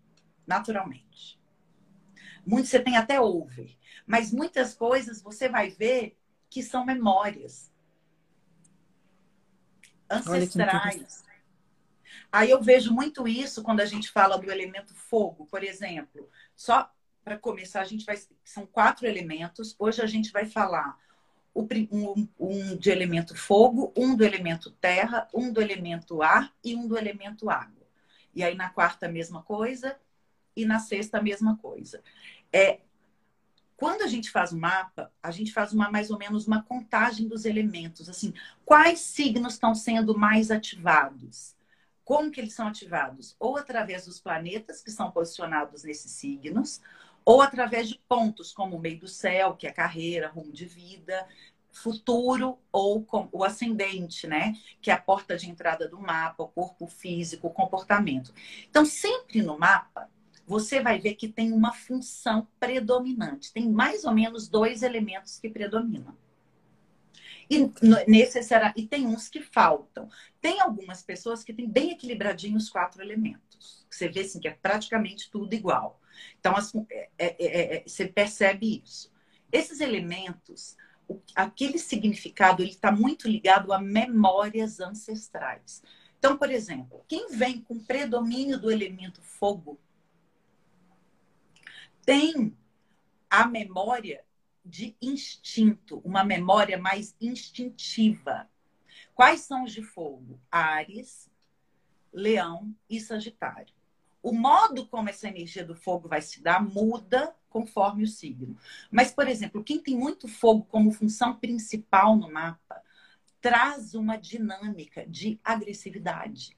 naturalmente. 0.47 1.39
Muitos 2.47 2.71
você 2.71 2.81
tem 2.81 2.97
até 2.97 3.21
over. 3.21 3.77
Mas 4.07 4.33
muitas 4.33 4.75
coisas 4.75 5.21
você 5.21 5.47
vai 5.47 5.69
ver 5.69 6.17
que 6.49 6.63
são 6.63 6.87
memórias 6.87 7.71
ancestrais. 10.11 11.23
Aí 12.33 12.51
eu 12.51 12.63
vejo 12.63 12.93
muito 12.93 13.29
isso 13.29 13.63
quando 13.63 13.81
a 13.81 13.85
gente 13.85 14.11
fala 14.11 14.39
do 14.39 14.51
elemento 14.51 14.95
fogo, 14.95 15.47
por 15.47 15.63
exemplo. 15.63 16.31
Só 16.57 16.91
para 17.23 17.39
começar, 17.39 17.83
a 17.83 17.85
gente 17.85 18.07
vai. 18.07 18.19
São 18.43 18.67
quatro 18.67 19.07
elementos. 19.07 19.77
Hoje 19.79 20.01
a 20.01 20.07
gente 20.07 20.33
vai 20.33 20.47
falar 20.47 20.99
um, 21.55 22.27
um 22.39 22.77
de 22.77 22.91
elemento 22.91 23.37
fogo, 23.37 23.93
um 23.97 24.17
do 24.17 24.25
elemento 24.25 24.71
terra, 24.71 25.29
um 25.33 25.53
do 25.53 25.61
elemento 25.61 26.23
ar 26.23 26.53
e 26.65 26.75
um 26.75 26.89
do 26.89 26.97
elemento 26.97 27.51
água. 27.51 27.84
E 28.35 28.43
aí 28.43 28.55
na 28.55 28.71
quarta, 28.71 29.07
a 29.07 29.09
mesma 29.09 29.43
coisa. 29.43 29.97
E 30.57 30.65
na 30.65 30.79
sexta, 30.79 31.19
a 31.19 31.23
mesma 31.23 31.57
coisa. 31.59 32.03
É, 32.53 32.81
quando 33.77 34.03
a 34.03 34.07
gente 34.07 34.31
faz 34.31 34.53
o 34.53 34.59
mapa, 34.59 35.13
a 35.23 35.31
gente 35.31 35.53
faz 35.53 35.73
uma 35.73 35.91
mais 35.91 36.11
ou 36.11 36.19
menos 36.19 36.47
uma 36.47 36.63
contagem 36.63 37.27
dos 37.27 37.45
elementos. 37.45 38.09
Assim, 38.09 38.33
quais 38.65 39.01
signos 39.01 39.55
estão 39.55 39.75
sendo 39.75 40.17
mais 40.17 40.51
ativados? 40.51 41.55
Como 42.05 42.31
que 42.31 42.41
eles 42.41 42.55
são 42.55 42.69
ativados? 42.69 43.35
Ou 43.39 43.57
através 43.57 44.07
dos 44.07 44.21
planetas 44.21 44.83
que 44.83 44.91
são 44.91 45.11
posicionados 45.11 45.85
nesses 45.85 46.13
signos, 46.13 46.81
ou 47.25 47.41
através 47.41 47.89
de 47.89 47.99
pontos, 48.07 48.53
como 48.53 48.77
o 48.77 48.81
meio 48.81 49.01
do 49.01 49.09
céu, 49.09 49.57
que 49.57 49.67
é 49.67 49.73
carreira, 49.73 50.29
rumo 50.29 50.53
de 50.53 50.67
vida, 50.67 51.27
futuro 51.75 52.57
ou 52.71 53.05
com, 53.05 53.29
o 53.33 53.43
ascendente, 53.43 54.27
né? 54.27 54.55
Que 54.81 54.91
é 54.91 54.95
a 54.95 55.01
porta 55.01 55.37
de 55.37 55.51
entrada 55.51 55.89
do 55.89 56.01
mapa, 56.01 56.45
o 56.45 56.49
corpo 56.49 56.87
físico, 56.87 57.49
o 57.49 57.51
comportamento. 57.51 58.33
Então, 58.71 58.85
sempre 58.85 59.43
no 59.43 59.59
mapa, 59.59 60.09
você 60.47 60.81
vai 60.81 61.01
ver 61.01 61.15
que 61.15 61.29
tem 61.29 61.53
uma 61.53 61.73
função 61.73 62.47
predominante. 62.61 63.53
Tem 63.53 63.69
mais 63.69 64.05
ou 64.05 64.13
menos 64.13 64.49
dois 64.49 64.83
elementos 64.83 65.39
que 65.39 65.49
predominam. 65.49 66.17
E, 67.51 67.71
necessari... 68.07 68.73
e 68.77 68.87
tem 68.87 69.07
uns 69.07 69.29
que 69.29 69.43
faltam. 69.43 70.09
Tem 70.41 70.61
algumas 70.61 71.03
pessoas 71.03 71.43
que 71.43 71.53
têm 71.53 71.69
bem 71.69 71.91
equilibradinhos 71.91 72.65
os 72.65 72.71
quatro 72.71 73.03
elementos. 73.03 73.85
Você 73.91 74.09
vê 74.09 74.21
assim, 74.21 74.41
que 74.41 74.49
é 74.49 74.53
praticamente 74.53 75.31
tudo 75.31 75.53
igual. 75.55 76.01
Então, 76.39 76.57
assim, 76.57 76.87
é, 76.91 77.11
é, 77.19 77.37
é, 77.39 77.77
é 77.77 77.85
você 77.87 78.07
percebe 78.07 78.83
isso. 78.85 79.13
Esses 79.51 79.81
elementos 79.81 80.77
aquele 81.35 81.79
significado 81.79 82.63
ele 82.63 82.71
está 82.71 82.91
muito 82.91 83.29
ligado 83.29 83.73
a 83.73 83.79
memórias 83.79 84.81
ancestrais. 84.81 85.83
Então, 86.19 86.37
por 86.37 86.51
exemplo, 86.51 87.05
quem 87.07 87.29
vem 87.31 87.61
com 87.61 87.79
predomínio 87.79 88.59
do 88.59 88.71
elemento 88.71 89.21
fogo 89.21 89.79
tem 92.05 92.57
a 93.29 93.47
memória 93.47 94.25
de 94.65 94.97
instinto, 95.01 96.01
uma 96.05 96.25
memória 96.25 96.79
mais 96.79 97.15
instintiva. 97.21 98.49
Quais 99.15 99.43
são 99.43 99.65
os 99.65 99.73
de 99.73 99.83
fogo? 99.83 100.41
Ares, 100.51 101.31
Leão 102.13 102.75
e 102.89 103.01
Sagitário. 103.01 103.75
O 104.23 104.33
modo 104.33 104.87
como 104.87 105.11
essa 105.11 105.29
energia 105.29 105.65
do 105.65 105.75
fogo 105.75 106.09
vai 106.09 106.23
se 106.23 106.41
dar 106.41 106.63
muda 106.65 107.35
conforme 107.55 108.03
o 108.03 108.09
signo. 108.09 108.57
Mas, 108.91 109.13
por 109.13 109.29
exemplo, 109.29 109.63
quem 109.63 109.79
tem 109.79 109.97
muito 109.97 110.27
fogo 110.27 110.65
como 110.65 110.91
função 110.91 111.37
principal 111.37 112.17
no 112.17 112.29
mapa 112.29 112.83
traz 113.41 113.95
uma 113.95 114.17
dinâmica 114.17 115.07
de 115.07 115.39
agressividade, 115.45 116.57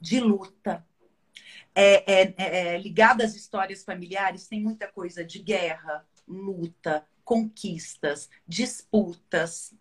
de 0.00 0.18
luta. 0.18 0.84
É, 1.72 2.22
é, 2.22 2.34
é, 2.36 2.74
é 2.74 2.78
ligada 2.78 3.24
às 3.24 3.36
histórias 3.36 3.84
familiares, 3.84 4.48
tem 4.48 4.60
muita 4.60 4.88
coisa 4.88 5.24
de 5.24 5.38
guerra, 5.38 6.04
luta, 6.26 7.06
conquistas, 7.22 8.28
disputas, 8.48 9.72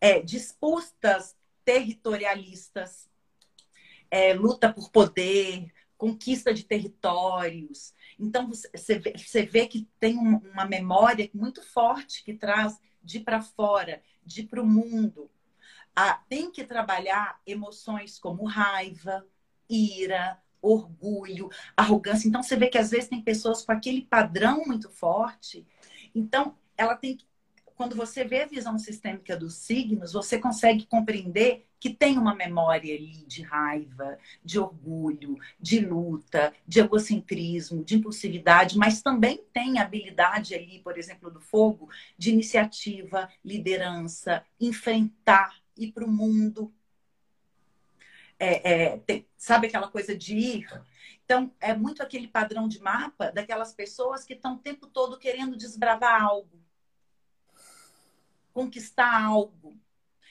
é, 0.00 0.20
disputas 0.20 1.36
territorialistas, 1.64 3.08
é, 4.10 4.34
luta 4.34 4.72
por 4.72 4.90
poder, 4.90 5.72
conquista 5.96 6.52
de 6.52 6.64
territórios. 6.64 7.94
Então, 8.18 8.48
você 8.48 8.98
vê, 8.98 9.14
você 9.16 9.46
vê 9.46 9.66
que 9.66 9.88
tem 10.00 10.18
uma 10.18 10.66
memória 10.66 11.30
muito 11.32 11.62
forte 11.62 12.24
que 12.24 12.34
traz 12.34 12.78
de 13.02 13.20
para 13.20 13.40
fora, 13.40 14.02
de 14.24 14.42
para 14.42 14.60
o 14.60 14.66
mundo. 14.66 15.30
Ah, 15.94 16.14
tem 16.28 16.50
que 16.50 16.64
trabalhar 16.64 17.40
emoções 17.46 18.18
como 18.18 18.44
raiva, 18.44 19.26
ira, 19.68 20.40
orgulho, 20.60 21.48
arrogância. 21.76 22.28
Então, 22.28 22.42
você 22.42 22.56
vê 22.56 22.68
que 22.68 22.78
às 22.78 22.90
vezes 22.90 23.08
tem 23.08 23.22
pessoas 23.22 23.64
com 23.64 23.72
aquele 23.72 24.02
padrão 24.02 24.64
muito 24.66 24.90
forte. 24.90 25.66
Então, 26.14 26.56
ela 26.76 26.96
tem 26.96 27.18
quando 27.78 27.94
você 27.94 28.24
vê 28.24 28.42
a 28.42 28.46
visão 28.46 28.76
sistêmica 28.76 29.36
dos 29.36 29.54
signos, 29.54 30.12
você 30.12 30.36
consegue 30.36 30.84
compreender 30.84 31.64
que 31.78 31.90
tem 31.90 32.18
uma 32.18 32.34
memória 32.34 32.92
ali 32.92 33.24
de 33.24 33.42
raiva, 33.42 34.18
de 34.44 34.58
orgulho, 34.58 35.38
de 35.60 35.78
luta, 35.78 36.52
de 36.66 36.80
egocentrismo, 36.80 37.84
de 37.84 37.94
impulsividade, 37.94 38.76
mas 38.76 39.00
também 39.00 39.44
tem 39.52 39.78
habilidade 39.78 40.56
ali, 40.56 40.80
por 40.80 40.98
exemplo, 40.98 41.30
do 41.30 41.40
fogo, 41.40 41.88
de 42.18 42.32
iniciativa, 42.32 43.30
liderança, 43.44 44.44
enfrentar, 44.60 45.54
ir 45.76 45.92
para 45.92 46.04
o 46.04 46.10
mundo. 46.10 46.74
É, 48.40 48.72
é, 48.72 48.98
tem, 48.98 49.24
sabe 49.36 49.68
aquela 49.68 49.86
coisa 49.86 50.16
de 50.16 50.36
ir? 50.36 50.82
Então, 51.24 51.54
é 51.60 51.76
muito 51.76 52.02
aquele 52.02 52.26
padrão 52.26 52.66
de 52.66 52.80
mapa 52.80 53.30
daquelas 53.30 53.72
pessoas 53.72 54.24
que 54.24 54.34
estão 54.34 54.54
o 54.54 54.58
tempo 54.58 54.88
todo 54.88 55.16
querendo 55.16 55.56
desbravar 55.56 56.20
algo 56.20 56.58
conquistar 58.58 59.22
algo, 59.22 59.78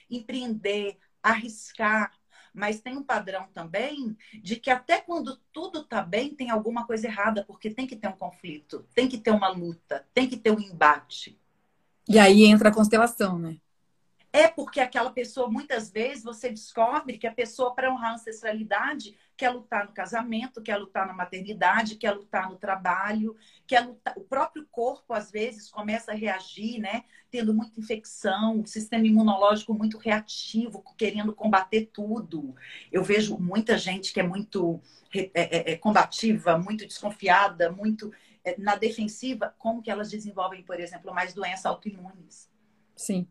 empreender, 0.10 0.98
arriscar. 1.24 2.12
Mas 2.54 2.82
tem 2.82 2.98
um 2.98 3.04
padrão 3.04 3.48
também 3.54 4.18
de 4.44 4.58
que 4.58 4.70
até 4.70 5.00
quando 5.00 5.38
tudo 5.54 5.82
está 5.82 6.02
bem, 6.02 6.36
tem 6.36 6.50
alguma 6.50 6.86
coisa 6.86 7.08
errada, 7.08 7.46
porque 7.46 7.70
tem 7.70 7.88
que 7.88 7.96
ter 7.96 8.10
um 8.10 8.18
conflito, 8.18 8.86
tem 8.94 9.08
que 9.08 9.18
ter 9.18 9.32
uma 9.32 9.48
luta, 9.48 10.06
tem 10.13 10.28
que 10.28 10.36
ter 10.36 10.52
um 10.52 10.60
embate. 10.60 11.40
E 12.10 12.20
aí 12.20 12.44
entra 12.44 12.68
a 12.68 12.74
constelação, 12.74 13.40
né? 13.40 13.58
É 14.38 14.47
porque 14.47 14.80
aquela 14.80 15.10
pessoa, 15.10 15.50
muitas 15.50 15.89
vezes, 15.89 16.23
você 16.23 16.52
descobre 16.52 17.17
que 17.17 17.26
a 17.26 17.34
pessoa, 17.34 17.73
para 17.73 17.91
honrar 17.91 18.12
a 18.12 18.13
ancestralidade, 18.13 19.17
quer 19.36 19.50
lutar 19.50 19.88
no 19.88 19.91
casamento, 19.91 20.62
quer 20.62 20.78
lutar 20.78 21.08
na 21.08 21.13
maternidade, 21.13 21.95
quer 21.95 22.12
lutar 22.12 22.47
no 22.47 22.56
trabalho, 22.56 23.36
quer 23.65 23.80
lutar. 23.80 24.13
O 24.15 24.21
próprio 24.21 24.67
corpo, 24.69 25.12
às 25.12 25.32
vezes, 25.32 25.71
começa 25.71 26.12
a 26.12 26.15
reagir, 26.15 26.78
né? 26.80 27.04
Tendo 27.32 27.52
muita 27.52 27.80
infecção, 27.80 28.62
o 28.62 28.67
sistema 28.67 29.08
imunológico 29.08 29.73
muito 29.73 29.97
reativo, 29.97 30.84
querendo 30.95 31.34
combater 31.34 31.89
tudo. 31.91 32.56
Eu 32.91 33.04
vejo 33.04 33.39
muita 33.39 33.76
gente 33.76 34.13
que 34.13 34.19
é 34.19 34.23
muito 34.23 34.80
é, 35.15 35.32
é, 35.34 35.71
é, 35.71 35.78
combativa, 35.78 36.60
muito 36.60 36.86
desconfiada, 36.86 37.71
muito 37.71 38.13
é, 38.43 38.56
na 38.60 38.76
defensiva, 38.76 39.56
como 39.58 39.82
que 39.82 39.89
elas 39.89 40.12
desenvolvem, 40.12 40.62
por 40.62 40.80
exemplo, 40.80 41.12
mais 41.12 41.34
doenças 41.34 41.65
autoimunes. 41.65 42.47
Sim. 42.95 43.28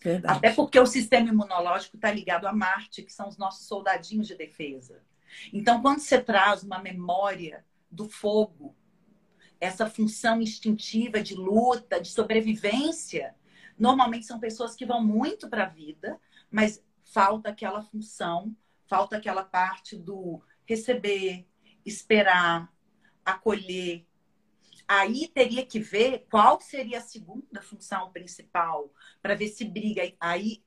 Verdade. 0.00 0.38
Até 0.38 0.52
porque 0.52 0.78
o 0.78 0.86
sistema 0.86 1.28
imunológico 1.28 1.96
está 1.96 2.10
ligado 2.10 2.46
a 2.46 2.52
Marte, 2.52 3.02
que 3.02 3.12
são 3.12 3.28
os 3.28 3.36
nossos 3.36 3.66
soldadinhos 3.66 4.26
de 4.26 4.36
defesa. 4.36 5.02
Então, 5.52 5.82
quando 5.82 6.00
você 6.00 6.20
traz 6.20 6.62
uma 6.62 6.78
memória 6.78 7.64
do 7.90 8.08
fogo, 8.08 8.76
essa 9.60 9.88
função 9.88 10.40
instintiva 10.40 11.20
de 11.20 11.34
luta, 11.34 12.00
de 12.00 12.08
sobrevivência, 12.08 13.34
normalmente 13.78 14.26
são 14.26 14.38
pessoas 14.38 14.74
que 14.74 14.86
vão 14.86 15.04
muito 15.04 15.48
para 15.48 15.64
a 15.64 15.68
vida, 15.68 16.18
mas 16.50 16.82
falta 17.04 17.48
aquela 17.48 17.82
função, 17.82 18.54
falta 18.86 19.16
aquela 19.16 19.44
parte 19.44 19.96
do 19.96 20.40
receber, 20.64 21.46
esperar, 21.84 22.72
acolher. 23.24 24.06
Aí 24.88 25.28
teria 25.28 25.66
que 25.66 25.78
ver 25.78 26.26
qual 26.30 26.58
seria 26.62 26.96
a 26.96 27.02
segunda 27.02 27.60
função 27.60 28.10
principal 28.10 28.90
para 29.20 29.34
ver 29.34 29.48
se 29.48 29.62
briga. 29.66 30.10
Aí 30.18 30.64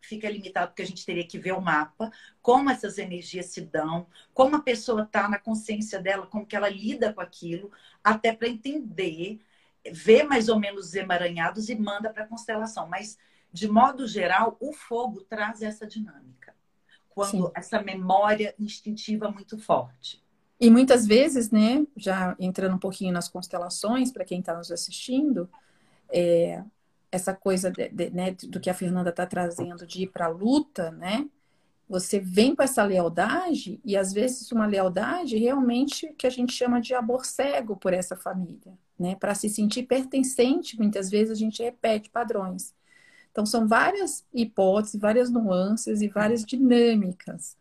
fica 0.00 0.30
limitado 0.30 0.68
porque 0.68 0.82
a 0.82 0.86
gente 0.86 1.04
teria 1.04 1.26
que 1.26 1.38
ver 1.38 1.52
o 1.52 1.60
mapa, 1.60 2.12
como 2.40 2.70
essas 2.70 2.98
energias 2.98 3.46
se 3.46 3.62
dão, 3.62 4.06
como 4.32 4.56
a 4.56 4.62
pessoa 4.62 5.02
está 5.02 5.28
na 5.28 5.38
consciência 5.38 5.98
dela, 5.98 6.26
como 6.26 6.46
que 6.46 6.54
ela 6.54 6.68
lida 6.68 7.12
com 7.12 7.20
aquilo, 7.20 7.72
até 8.02 8.32
para 8.32 8.48
entender, 8.48 9.40
ver 9.90 10.24
mais 10.24 10.48
ou 10.48 10.58
menos 10.58 10.88
os 10.88 10.94
emaranhados 10.94 11.68
e 11.68 11.74
manda 11.74 12.10
para 12.10 12.24
a 12.24 12.28
constelação. 12.28 12.86
Mas, 12.88 13.18
de 13.52 13.66
modo 13.66 14.06
geral, 14.06 14.56
o 14.60 14.72
fogo 14.72 15.22
traz 15.22 15.62
essa 15.62 15.86
dinâmica. 15.86 16.54
Quando 17.08 17.46
Sim. 17.46 17.52
essa 17.54 17.80
memória 17.80 18.54
instintiva 18.58 19.30
muito 19.30 19.58
forte. 19.58 20.23
E 20.64 20.70
muitas 20.70 21.06
vezes, 21.06 21.50
né, 21.50 21.86
já 21.94 22.34
entrando 22.40 22.76
um 22.76 22.78
pouquinho 22.78 23.12
nas 23.12 23.28
constelações, 23.28 24.10
para 24.10 24.24
quem 24.24 24.40
está 24.40 24.56
nos 24.56 24.72
assistindo, 24.72 25.46
é, 26.10 26.64
essa 27.12 27.34
coisa 27.34 27.70
de, 27.70 27.90
de, 27.90 28.08
né, 28.08 28.30
do 28.30 28.58
que 28.58 28.70
a 28.70 28.74
Fernanda 28.74 29.10
está 29.10 29.26
trazendo 29.26 29.86
de 29.86 30.04
ir 30.04 30.06
para 30.06 30.24
a 30.24 30.28
luta, 30.28 30.90
né? 30.92 31.28
Você 31.86 32.18
vem 32.18 32.56
com 32.56 32.62
essa 32.62 32.82
lealdade 32.82 33.78
e 33.84 33.94
às 33.94 34.10
vezes 34.14 34.50
uma 34.52 34.64
lealdade 34.64 35.36
realmente 35.36 36.14
que 36.16 36.26
a 36.26 36.30
gente 36.30 36.54
chama 36.54 36.80
de 36.80 36.94
amor 36.94 37.26
cego 37.26 37.76
por 37.76 37.92
essa 37.92 38.16
família, 38.16 38.72
né? 38.98 39.16
Para 39.16 39.34
se 39.34 39.50
sentir 39.50 39.82
pertencente, 39.82 40.78
muitas 40.78 41.10
vezes 41.10 41.32
a 41.32 41.38
gente 41.38 41.62
repete 41.62 42.08
padrões. 42.08 42.74
Então 43.30 43.44
são 43.44 43.68
várias 43.68 44.24
hipóteses, 44.32 44.98
várias 44.98 45.30
nuances 45.30 46.00
e 46.00 46.08
várias 46.08 46.42
dinâmicas. 46.42 47.54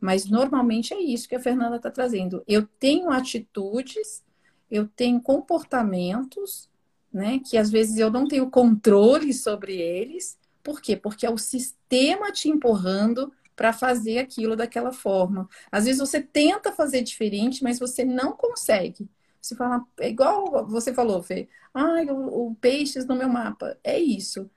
Mas 0.00 0.26
normalmente 0.26 0.94
é 0.94 1.00
isso 1.00 1.28
que 1.28 1.36
a 1.36 1.40
Fernanda 1.40 1.76
está 1.76 1.90
trazendo. 1.90 2.42
Eu 2.48 2.66
tenho 2.78 3.10
atitudes, 3.10 4.24
eu 4.70 4.88
tenho 4.88 5.20
comportamentos 5.20 6.70
né? 7.12 7.40
Que 7.40 7.56
às 7.56 7.70
vezes 7.70 7.98
eu 7.98 8.10
não 8.10 8.26
tenho 8.26 8.50
controle 8.50 9.32
sobre 9.32 9.76
eles. 9.76 10.38
Por 10.62 10.80
quê? 10.80 10.96
Porque 10.96 11.26
é 11.26 11.30
o 11.30 11.38
sistema 11.38 12.30
te 12.30 12.48
empurrando 12.48 13.32
para 13.56 13.72
fazer 13.72 14.18
aquilo 14.18 14.56
daquela 14.56 14.92
forma. 14.92 15.48
Às 15.70 15.84
vezes 15.84 16.00
você 16.00 16.20
tenta 16.20 16.72
fazer 16.72 17.02
diferente, 17.02 17.62
mas 17.62 17.78
você 17.78 18.04
não 18.04 18.32
consegue. 18.32 19.08
Você 19.40 19.54
fala, 19.56 19.84
é 19.98 20.08
igual 20.08 20.66
você 20.66 20.94
falou, 20.94 21.22
Fê. 21.22 21.48
Ai, 21.74 22.06
o, 22.10 22.48
o 22.48 22.54
peixes 22.56 23.06
no 23.06 23.16
meu 23.16 23.28
mapa. 23.28 23.76
É 23.82 23.98
isso. 23.98 24.50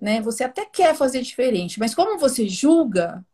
Né? 0.00 0.20
Você 0.22 0.44
até 0.44 0.64
quer 0.64 0.94
fazer 0.94 1.22
diferente, 1.22 1.78
mas 1.78 1.94
como 1.94 2.18
você 2.18 2.46
julga, 2.48 3.24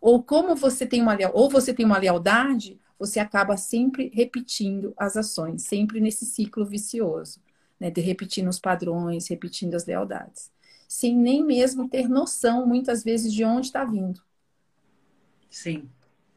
ou 0.00 0.22
como 0.22 0.54
você 0.54 0.86
tem 0.86 1.02
uma 1.02 1.16
ou 1.32 1.50
você 1.50 1.72
tem 1.74 1.84
uma 1.86 1.98
lealdade, 1.98 2.80
você 2.98 3.20
acaba 3.20 3.56
sempre 3.56 4.10
repetindo 4.14 4.94
as 4.96 5.16
ações, 5.16 5.62
sempre 5.62 6.00
nesse 6.00 6.24
ciclo 6.24 6.64
vicioso 6.64 7.40
né, 7.78 7.90
de 7.90 8.00
repetindo 8.00 8.48
os 8.48 8.58
padrões, 8.58 9.28
repetindo 9.28 9.74
as 9.74 9.86
lealdades, 9.86 10.50
sem 10.88 11.14
nem 11.16 11.44
mesmo 11.44 11.88
ter 11.88 12.08
noção, 12.08 12.66
muitas 12.66 13.04
vezes, 13.04 13.32
de 13.32 13.44
onde 13.44 13.66
está 13.66 13.84
vindo. 13.84 14.22
Sim, 15.50 15.88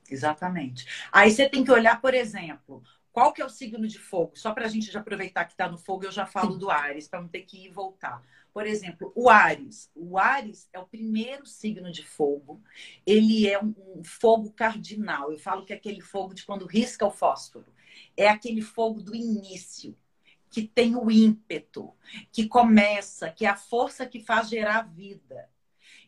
exatamente. 0.10 0.86
Aí 1.12 1.32
você 1.32 1.48
tem 1.48 1.64
que 1.64 1.72
olhar, 1.72 2.00
por 2.02 2.14
exemplo, 2.14 2.84
qual 3.12 3.34
que 3.34 3.42
é 3.42 3.46
o 3.46 3.50
signo 3.50 3.88
de 3.88 4.00
fogo? 4.00 4.32
Só 4.36 4.54
para 4.54 4.66
a 4.66 4.70
gente 4.70 4.92
já 4.92 5.00
aproveitar 5.00 5.46
que 5.46 5.54
está 5.54 5.70
no 5.70 5.78
fogo, 5.78 6.06
eu 6.06 6.12
já 6.12 6.26
falo 6.26 6.54
Sim. 6.54 6.60
do 6.60 6.70
Ares, 6.70 7.08
para 7.08 7.22
não 7.22 7.28
ter 7.28 7.42
que 7.42 7.58
ir 7.58 7.66
e 7.68 7.70
voltar. 7.70 8.24
Por 8.54 8.66
exemplo, 8.66 9.12
o 9.16 9.30
Ares. 9.30 9.90
O 9.96 10.18
Ares 10.18 10.68
é 10.74 10.80
o 10.80 10.88
primeiro 10.88 11.46
signo 11.46 11.92
de 11.92 12.04
fogo. 12.04 12.62
Ele 13.06 13.48
é 13.48 13.62
um, 13.62 13.74
um, 13.96 14.04
fogo 14.04 14.52
cardinal. 14.52 15.32
Eu 15.32 15.40
falo 15.40 15.66
que 15.66 15.74
é 15.74 15.76
aquele 15.76 16.02
fogo 16.02 16.34
de 16.34 16.46
quando 16.46 16.66
risca 16.66 17.06
o 17.06 17.12
fósforo. 17.12 17.68
É 18.18 18.28
aquele 18.28 18.62
fogo 18.62 19.02
do 19.02 19.16
início 19.16 19.96
que 20.50 20.64
tem 20.64 20.96
o 20.96 21.12
ímpeto, 21.12 21.94
que 22.32 22.48
começa, 22.48 23.30
que 23.30 23.46
é 23.46 23.50
a 23.50 23.56
força 23.56 24.06
que 24.06 24.20
faz 24.20 24.50
gerar 24.50 24.82
vida. 24.82 25.48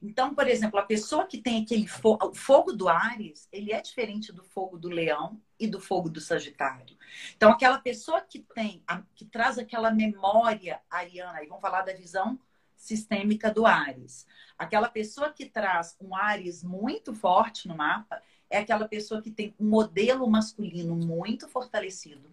Então, 0.02 0.34
por 0.34 0.48
exemplo, 0.48 0.80
a 0.80 0.84
pessoa 0.84 1.26
que 1.28 1.38
tem 1.38 1.62
aquele 1.62 1.88
fogo, 1.88 2.30
o 2.30 2.34
fogo 2.34 2.74
do 2.74 2.90
Ares, 2.90 3.48
ele 3.52 3.72
é 3.72 3.80
diferente 3.80 4.34
do 4.34 4.44
fogo 4.44 4.78
do 4.78 4.90
Leão 4.90 5.40
e 5.60 5.68
do 5.68 5.80
fogo 5.80 6.10
do 6.10 6.20
Sagitário. 6.20 6.98
Então, 7.36 7.52
aquela 7.52 7.78
pessoa 7.78 8.22
que 8.22 8.40
tem, 8.40 8.84
que 9.14 9.26
traz 9.26 9.60
aquela 9.60 9.92
memória 9.92 10.82
ariana, 10.90 11.38
aí 11.38 11.48
vamos 11.48 11.62
falar 11.62 11.84
da 11.84 11.94
visão 11.94 12.40
sistêmica 12.76 13.52
do 13.52 13.66
Ares. 13.66 14.26
Aquela 14.58 14.90
pessoa 14.90 15.32
que 15.32 15.46
traz 15.46 15.96
um 16.02 16.16
Ares 16.16 16.64
muito 16.64 17.14
forte 17.14 17.68
no 17.68 17.78
mapa 17.78 18.22
é 18.50 18.58
aquela 18.58 18.88
pessoa 18.88 19.22
que 19.22 19.30
tem 19.30 19.54
um 19.60 19.70
modelo 19.70 20.28
masculino 20.28 20.96
muito 20.96 21.48
fortalecido 21.48 22.32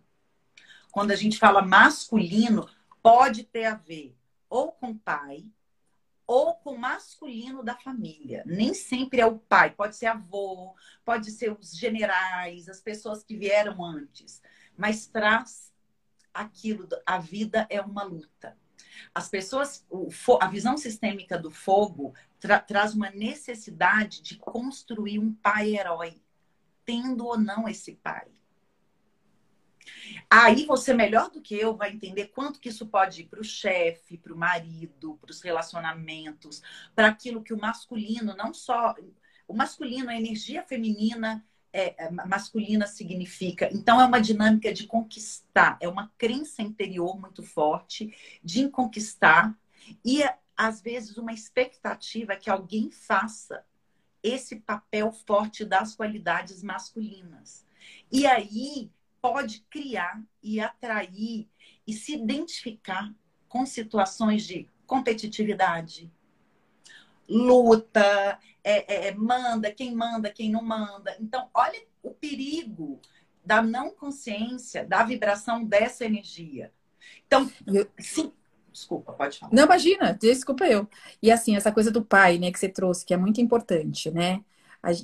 quando 0.90 1.11
a 1.11 1.16
gente 1.16 1.38
fala 1.38 1.62
masculino, 1.62 2.68
pode 3.02 3.44
ter 3.44 3.66
a 3.66 3.74
ver 3.74 4.16
ou 4.48 4.72
com 4.72 4.96
pai 4.96 5.44
ou 6.28 6.54
com 6.56 6.76
masculino 6.76 7.62
da 7.62 7.74
família. 7.74 8.44
Nem 8.44 8.74
sempre 8.74 9.18
é 9.18 9.26
o 9.26 9.38
pai, 9.38 9.70
pode 9.70 9.96
ser 9.96 10.06
avô, 10.06 10.76
pode 11.02 11.30
ser 11.30 11.50
os 11.50 11.74
generais, 11.74 12.68
as 12.68 12.82
pessoas 12.82 13.24
que 13.24 13.34
vieram 13.34 13.82
antes, 13.82 14.42
mas 14.76 15.06
traz 15.06 15.72
aquilo, 16.32 16.86
a 17.06 17.18
vida 17.18 17.66
é 17.70 17.80
uma 17.80 18.02
luta. 18.02 18.54
As 19.14 19.28
pessoas, 19.28 19.86
a 20.38 20.48
visão 20.48 20.76
sistêmica 20.76 21.38
do 21.38 21.50
fogo 21.50 22.14
tra 22.38 22.60
traz 22.60 22.94
uma 22.94 23.10
necessidade 23.10 24.20
de 24.20 24.36
construir 24.36 25.18
um 25.18 25.32
pai 25.32 25.76
herói, 25.76 26.20
tendo 26.84 27.24
ou 27.24 27.38
não 27.38 27.66
esse 27.66 27.94
pai. 27.94 28.28
Aí 30.31 30.66
você, 30.66 30.92
melhor 30.92 31.31
do 31.31 31.40
que 31.40 31.55
eu, 31.55 31.77
vai 31.77 31.92
entender 31.92 32.27
quanto 32.27 32.61
que 32.61 32.68
isso 32.68 32.87
pode 32.87 33.22
ir 33.22 33.24
para 33.27 33.40
o 33.40 33.44
chefe, 33.44 34.18
para 34.18 34.33
o 34.33 34.37
marido, 34.37 35.18
para 35.20 35.31
os 35.31 35.40
relacionamentos, 35.40 36.62
para 36.94 37.09
aquilo 37.09 37.42
que 37.42 37.53
o 37.55 37.61
masculino, 37.61 38.37
não 38.37 38.53
só. 38.53 38.94
O 39.46 39.55
masculino, 39.55 40.11
a 40.11 40.16
energia 40.16 40.62
feminina 40.62 41.44
é, 41.72 42.07
é, 42.07 42.11
masculina 42.11 42.87
significa. 42.87 43.68
Então, 43.72 44.01
é 44.01 44.05
uma 44.05 44.20
dinâmica 44.20 44.72
de 44.72 44.87
conquistar, 44.87 45.79
é 45.81 45.88
uma 45.88 46.12
crença 46.18 46.62
interior 46.62 47.18
muito 47.18 47.42
forte 47.42 48.14
de 48.42 48.68
conquistar 48.68 49.57
e, 50.05 50.22
às 50.57 50.81
vezes, 50.81 51.16
uma 51.16 51.33
expectativa 51.33 52.37
que 52.37 52.51
alguém 52.51 52.90
faça 52.90 53.64
esse 54.22 54.57
papel 54.57 55.12
forte 55.12 55.64
das 55.64 55.94
qualidades 55.94 56.62
masculinas. 56.62 57.64
E 58.11 58.27
aí 58.27 58.90
pode 59.20 59.64
criar 59.70 60.22
e 60.42 60.61
atrair 60.61 61.48
e 61.87 61.92
se 61.92 62.14
identificar 62.14 63.12
com 63.48 63.64
situações 63.64 64.46
de 64.46 64.68
competitividade, 64.87 66.11
luta, 67.28 68.38
é, 68.64 68.94
é, 68.94 69.09
é, 69.09 69.14
manda, 69.14 69.70
quem 69.70 69.94
manda, 69.94 70.31
quem 70.31 70.50
não 70.50 70.62
manda. 70.62 71.16
Então, 71.20 71.48
olha 71.52 71.81
o 72.02 72.11
perigo 72.11 73.00
da 73.44 73.62
não 73.62 73.90
consciência, 73.90 74.85
da 74.85 75.02
vibração 75.04 75.64
dessa 75.64 76.04
energia. 76.04 76.72
Então, 77.26 77.50
sim. 77.98 78.33
Desculpa, 78.70 79.12
pode 79.12 79.38
falar. 79.38 79.52
Não, 79.52 79.64
imagina, 79.64 80.12
desculpa 80.12 80.66
eu. 80.66 80.88
E 81.20 81.33
assim, 81.33 81.57
essa 81.57 81.72
coisa 81.72 81.90
do 81.90 82.04
pai, 82.04 82.38
né, 82.38 82.52
que 82.52 82.59
você 82.59 82.68
trouxe, 82.68 83.04
que 83.04 83.12
é 83.12 83.16
muito 83.16 83.40
importante, 83.40 84.11
né? 84.11 84.44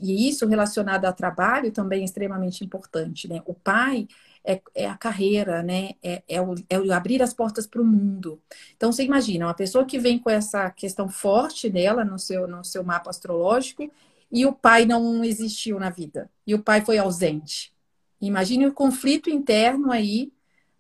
E 0.03 0.29
isso 0.29 0.47
relacionado 0.47 1.05
ao 1.05 1.13
trabalho 1.13 1.73
também 1.73 2.03
é 2.03 2.05
extremamente 2.05 2.65
importante, 2.65 3.29
né? 3.29 3.43
O 3.45 3.55
pai 3.55 4.07
é, 4.45 4.61
é 4.75 4.89
a 4.89 4.97
carreira, 4.97 5.63
né? 5.63 5.93
É, 6.03 6.23
é, 6.29 6.41
o, 6.41 6.55
é 6.69 6.79
o 6.79 6.93
abrir 6.93 7.23
as 7.23 7.35
portas 7.35 7.67
para 7.67 7.81
o 7.81 7.85
mundo. 7.85 8.41
Então, 8.77 8.93
você 8.93 9.05
imagina, 9.05 9.47
uma 9.47 9.55
pessoa 9.55 9.85
que 9.85 9.99
vem 9.99 10.19
com 10.19 10.31
essa 10.31 10.71
questão 10.71 11.09
forte 11.09 11.69
dela 11.69 12.05
no 12.05 12.19
seu, 12.19 12.47
no 12.47 12.63
seu 12.65 12.85
mapa 12.85 13.11
astrológico 13.11 13.91
e 14.31 14.47
o 14.47 14.53
pai 14.53 14.85
não 14.85 15.25
existiu 15.25 15.79
na 15.79 15.91
vida, 15.91 16.29
e 16.47 16.55
o 16.55 16.63
pai 16.63 16.85
foi 16.85 16.99
ausente. 16.99 17.73
Imagine 18.21 18.67
o 18.67 18.73
conflito 18.73 19.31
interno 19.31 19.93
aí 19.93 20.33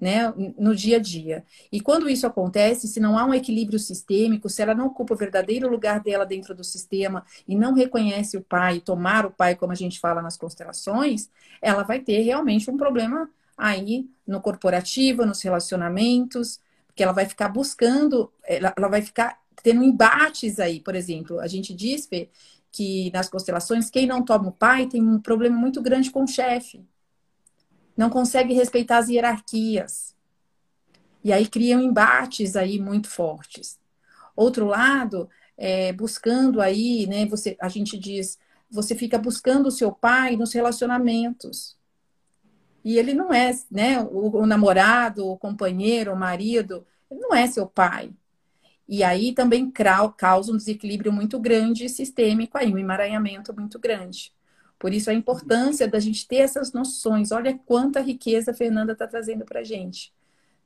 né, 0.05 0.35
no 0.59 0.77
dia 0.77 0.99
a 0.99 1.01
dia. 1.01 1.43
E 1.73 1.81
quando 1.81 2.11
isso 2.11 2.27
acontece, 2.27 2.87
se 2.87 3.01
não 3.01 3.19
há 3.19 3.25
um 3.25 3.33
equilíbrio 3.33 3.79
sistêmico, 3.79 4.51
se 4.51 4.61
ela 4.61 4.75
não 4.75 4.89
ocupa 4.89 5.15
o 5.15 5.17
verdadeiro 5.17 5.67
lugar 5.67 5.99
dela 5.99 6.27
dentro 6.27 6.55
do 6.55 6.63
sistema 6.63 7.25
e 7.49 7.57
não 7.57 7.73
reconhece 7.73 8.37
o 8.37 8.43
pai, 8.43 8.81
tomar 8.81 9.25
o 9.25 9.31
pai, 9.31 9.57
como 9.57 9.73
a 9.73 9.75
gente 9.75 9.99
fala 9.99 10.21
nas 10.21 10.37
constelações, 10.37 11.31
ela 11.63 11.85
vai 11.85 12.01
ter 12.01 12.21
realmente 12.21 12.71
um 12.71 12.77
problema 12.77 13.31
aí 13.57 14.07
no 14.27 14.43
corporativo, 14.43 15.25
nos 15.25 15.41
relacionamentos, 15.41 16.61
porque 16.87 17.03
ela 17.03 17.13
vai 17.13 17.25
ficar 17.25 17.49
buscando, 17.49 18.31
ela, 18.45 18.75
ela 18.77 18.89
vai 18.89 19.01
ficar 19.01 19.41
tendo 19.63 19.83
embates 19.83 20.61
aí, 20.61 20.81
por 20.81 20.95
exemplo. 20.95 21.41
A 21.41 21.47
gente 21.47 21.73
diz, 21.73 22.05
Fê, 22.05 22.29
que 22.71 23.11
nas 23.11 23.31
constelações, 23.31 23.89
quem 23.89 24.07
não 24.07 24.23
toma 24.23 24.51
o 24.51 24.53
pai 24.53 24.87
tem 24.87 25.03
um 25.03 25.19
problema 25.19 25.57
muito 25.57 25.81
grande 25.81 26.11
com 26.11 26.25
o 26.25 26.29
chefe 26.29 26.85
não 27.97 28.11
consegue 28.11 28.55
respeitar 28.55 28.99
as 28.99 29.09
hierarquias. 29.09 30.15
E 31.23 31.33
aí 31.33 31.47
criam 31.47 31.81
embates 31.81 32.57
aí 32.57 32.79
muito 32.79 33.09
fortes. 33.09 33.79
Outro 34.37 34.67
lado, 34.67 35.29
é, 35.57 35.93
buscando 35.93 36.61
aí, 36.61 37.07
né? 37.07 37.25
Você, 37.27 37.57
a 37.61 37.69
gente 37.69 37.99
diz, 37.99 38.39
você 38.71 38.95
fica 38.95 39.17
buscando 39.17 39.69
o 39.69 39.73
seu 39.73 39.93
pai 39.93 40.37
nos 40.37 40.53
relacionamentos. 40.53 41.79
E 42.85 42.99
ele 42.99 43.15
não 43.15 43.33
é, 43.33 43.53
né? 43.71 44.01
O, 44.01 44.39
o 44.39 44.47
namorado, 44.47 45.27
o 45.27 45.39
companheiro, 45.39 46.13
o 46.13 46.17
marido, 46.17 46.87
ele 47.11 47.21
não 47.21 47.35
é 47.35 47.47
seu 47.47 47.67
pai. 47.67 48.13
E 48.87 49.03
aí 49.03 49.33
também 49.33 49.71
causa 49.71 50.53
um 50.53 50.57
desequilíbrio 50.57 51.11
muito 51.11 51.39
grande 51.41 51.89
sistêmico 51.89 52.59
aí, 52.59 52.73
um 52.73 52.79
emaranhamento 52.79 53.55
muito 53.55 53.79
grande. 53.79 54.31
Por 54.79 54.93
isso 54.93 55.11
a 55.11 55.15
importância 55.15 55.89
da 55.89 55.99
gente 55.99 56.27
ter 56.27 56.37
essas 56.37 56.73
noções. 56.73 57.33
Olha 57.33 57.59
quanta 57.67 58.01
riqueza 58.01 58.51
a 58.51 58.55
Fernanda 58.55 58.93
está 58.93 59.07
trazendo 59.07 59.45
para 59.45 59.61
a 59.61 59.65
gente. 59.65 60.13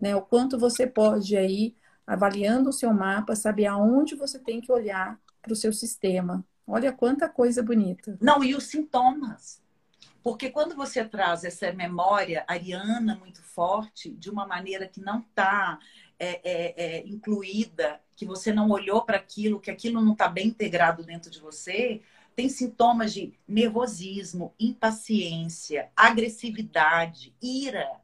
Né? 0.00 0.14
O 0.14 0.22
quanto 0.22 0.58
você 0.58 0.86
pode 0.86 1.36
aí, 1.36 1.74
avaliando 2.06 2.70
o 2.70 2.72
seu 2.72 2.92
mapa, 2.92 3.36
saber 3.36 3.66
aonde 3.66 4.14
você 4.14 4.38
tem 4.38 4.60
que 4.60 4.72
olhar 4.72 5.20
para 5.42 5.52
o 5.52 5.56
seu 5.56 5.72
sistema. 5.72 6.44
Olha 6.66 6.92
quanta 6.92 7.28
coisa 7.28 7.62
bonita. 7.62 8.18
Não, 8.20 8.44
e 8.44 8.54
os 8.54 8.64
sintomas. 8.64 9.62
Porque 10.22 10.50
quando 10.50 10.74
você 10.74 11.04
traz 11.04 11.44
essa 11.44 11.72
memória 11.72 12.44
ariana 12.46 13.16
muito 13.16 13.42
forte, 13.42 14.10
de 14.10 14.28
uma 14.28 14.46
maneira 14.46 14.86
que 14.86 15.00
não 15.00 15.20
está 15.20 15.78
é, 16.18 16.40
é, 16.44 16.74
é, 16.76 17.06
incluída, 17.06 18.00
que 18.14 18.26
você 18.26 18.52
não 18.52 18.68
olhou 18.68 19.02
para 19.02 19.16
aquilo, 19.16 19.60
que 19.60 19.70
aquilo 19.70 20.02
não 20.02 20.12
está 20.12 20.28
bem 20.28 20.48
integrado 20.48 21.02
dentro 21.02 21.30
de 21.30 21.40
você, 21.40 22.02
tem 22.38 22.48
sintomas 22.48 23.12
de 23.12 23.36
nervosismo, 23.48 24.54
impaciência, 24.60 25.90
agressividade, 25.96 27.34
ira. 27.42 28.00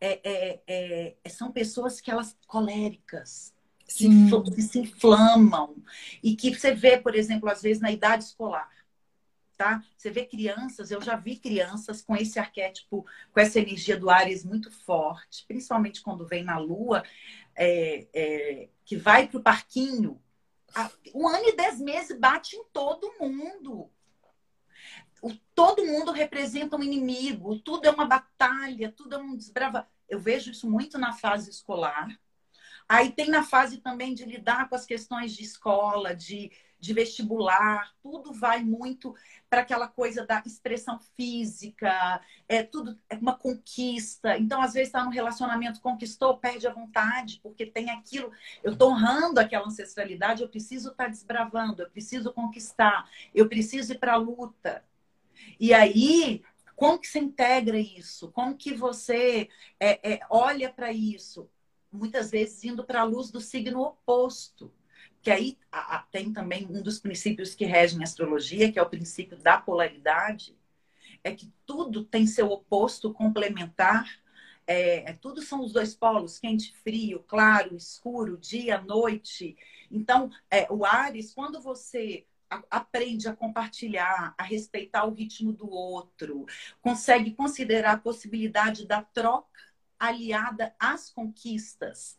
É, 0.00 0.20
é, 0.22 1.14
é, 1.24 1.28
são 1.28 1.50
pessoas 1.50 2.00
que 2.00 2.08
elas 2.08 2.36
coléricas, 2.46 3.52
que, 3.88 4.06
que 4.54 4.62
se 4.62 4.78
inflamam 4.78 5.74
e 6.22 6.36
que 6.36 6.54
você 6.54 6.72
vê, 6.72 6.96
por 6.96 7.16
exemplo, 7.16 7.50
às 7.50 7.60
vezes 7.60 7.82
na 7.82 7.90
idade 7.90 8.22
escolar. 8.22 8.70
Tá? 9.56 9.82
Você 9.96 10.12
vê 10.12 10.26
crianças, 10.26 10.92
eu 10.92 11.02
já 11.02 11.16
vi 11.16 11.34
crianças 11.34 12.02
com 12.02 12.14
esse 12.14 12.38
arquétipo, 12.38 13.04
com 13.32 13.40
essa 13.40 13.58
energia 13.58 13.96
do 13.96 14.08
Ares 14.08 14.44
muito 14.44 14.70
forte, 14.70 15.44
principalmente 15.48 16.02
quando 16.02 16.24
vem 16.24 16.44
na 16.44 16.56
Lua, 16.56 17.02
é, 17.56 18.06
é, 18.14 18.68
que 18.84 18.96
vai 18.96 19.26
para 19.26 19.40
o 19.40 19.42
parquinho 19.42 20.20
um 21.14 21.28
ano 21.28 21.48
e 21.48 21.56
dez 21.56 21.80
meses 21.80 22.18
bate 22.18 22.56
em 22.56 22.64
todo 22.72 23.14
mundo. 23.20 23.90
O, 25.20 25.32
todo 25.54 25.84
mundo 25.84 26.10
representa 26.10 26.76
um 26.76 26.82
inimigo, 26.82 27.58
tudo 27.60 27.86
é 27.86 27.90
uma 27.90 28.06
batalha, 28.06 28.92
tudo 28.92 29.14
é 29.14 29.18
um 29.18 29.36
desbrava. 29.36 29.88
Eu 30.08 30.18
vejo 30.18 30.50
isso 30.50 30.68
muito 30.68 30.98
na 30.98 31.12
fase 31.12 31.50
escolar. 31.50 32.08
Aí 32.88 33.12
tem 33.12 33.28
na 33.28 33.42
fase 33.42 33.78
também 33.78 34.14
de 34.14 34.24
lidar 34.24 34.68
com 34.68 34.74
as 34.74 34.84
questões 34.84 35.34
de 35.34 35.44
escola, 35.44 36.14
de 36.14 36.50
de 36.82 36.92
vestibular, 36.92 37.94
tudo 38.02 38.32
vai 38.32 38.64
muito 38.64 39.14
para 39.48 39.60
aquela 39.60 39.86
coisa 39.86 40.26
da 40.26 40.42
expressão 40.44 40.98
física, 41.16 42.20
é 42.48 42.64
tudo 42.64 42.98
é 43.08 43.14
uma 43.14 43.38
conquista. 43.38 44.36
Então, 44.36 44.60
às 44.60 44.72
vezes, 44.72 44.88
está 44.88 45.04
no 45.04 45.10
relacionamento, 45.10 45.80
conquistou, 45.80 46.38
perde 46.38 46.66
a 46.66 46.72
vontade, 46.72 47.38
porque 47.40 47.64
tem 47.64 47.88
aquilo. 47.88 48.32
Eu 48.64 48.72
estou 48.72 48.90
honrando 48.90 49.38
aquela 49.38 49.64
ancestralidade, 49.64 50.42
eu 50.42 50.48
preciso 50.48 50.90
estar 50.90 51.04
tá 51.04 51.10
desbravando, 51.10 51.82
eu 51.82 51.90
preciso 51.90 52.32
conquistar, 52.32 53.08
eu 53.32 53.48
preciso 53.48 53.92
ir 53.92 53.98
para 54.00 54.14
a 54.14 54.16
luta. 54.16 54.84
E 55.60 55.72
aí, 55.72 56.42
como 56.74 56.98
que 56.98 57.06
você 57.06 57.20
integra 57.20 57.78
isso? 57.78 58.32
Como 58.32 58.56
que 58.56 58.74
você 58.74 59.48
é, 59.78 60.14
é, 60.14 60.20
olha 60.28 60.68
para 60.68 60.92
isso? 60.92 61.48
Muitas 61.92 62.32
vezes 62.32 62.64
indo 62.64 62.82
para 62.82 63.02
a 63.02 63.04
luz 63.04 63.30
do 63.30 63.40
signo 63.40 63.82
oposto 63.82 64.72
que 65.22 65.30
aí 65.30 65.56
tem 66.10 66.32
também 66.32 66.66
um 66.66 66.82
dos 66.82 66.98
princípios 66.98 67.54
que 67.54 67.64
regem 67.64 68.00
a 68.00 68.02
astrologia, 68.02 68.70
que 68.72 68.78
é 68.78 68.82
o 68.82 68.88
princípio 68.88 69.36
da 69.38 69.56
polaridade, 69.56 70.56
é 71.22 71.32
que 71.32 71.52
tudo 71.64 72.04
tem 72.04 72.26
seu 72.26 72.50
oposto 72.50 73.12
complementar. 73.12 74.20
É, 74.66 75.10
é, 75.10 75.12
tudo 75.14 75.40
são 75.40 75.62
os 75.62 75.72
dois 75.72 75.94
polos, 75.94 76.38
quente, 76.38 76.72
frio, 76.82 77.24
claro, 77.26 77.76
escuro, 77.76 78.36
dia, 78.36 78.80
noite. 78.80 79.56
Então, 79.90 80.30
é, 80.50 80.66
o 80.70 80.84
Ares, 80.84 81.32
quando 81.32 81.60
você 81.60 82.26
aprende 82.70 83.28
a 83.28 83.34
compartilhar, 83.34 84.34
a 84.36 84.42
respeitar 84.42 85.04
o 85.04 85.14
ritmo 85.14 85.52
do 85.52 85.70
outro, 85.70 86.44
consegue 86.80 87.32
considerar 87.32 87.92
a 87.92 87.98
possibilidade 87.98 88.86
da 88.86 89.02
troca 89.02 89.48
aliada 89.98 90.74
às 90.78 91.10
conquistas, 91.10 92.18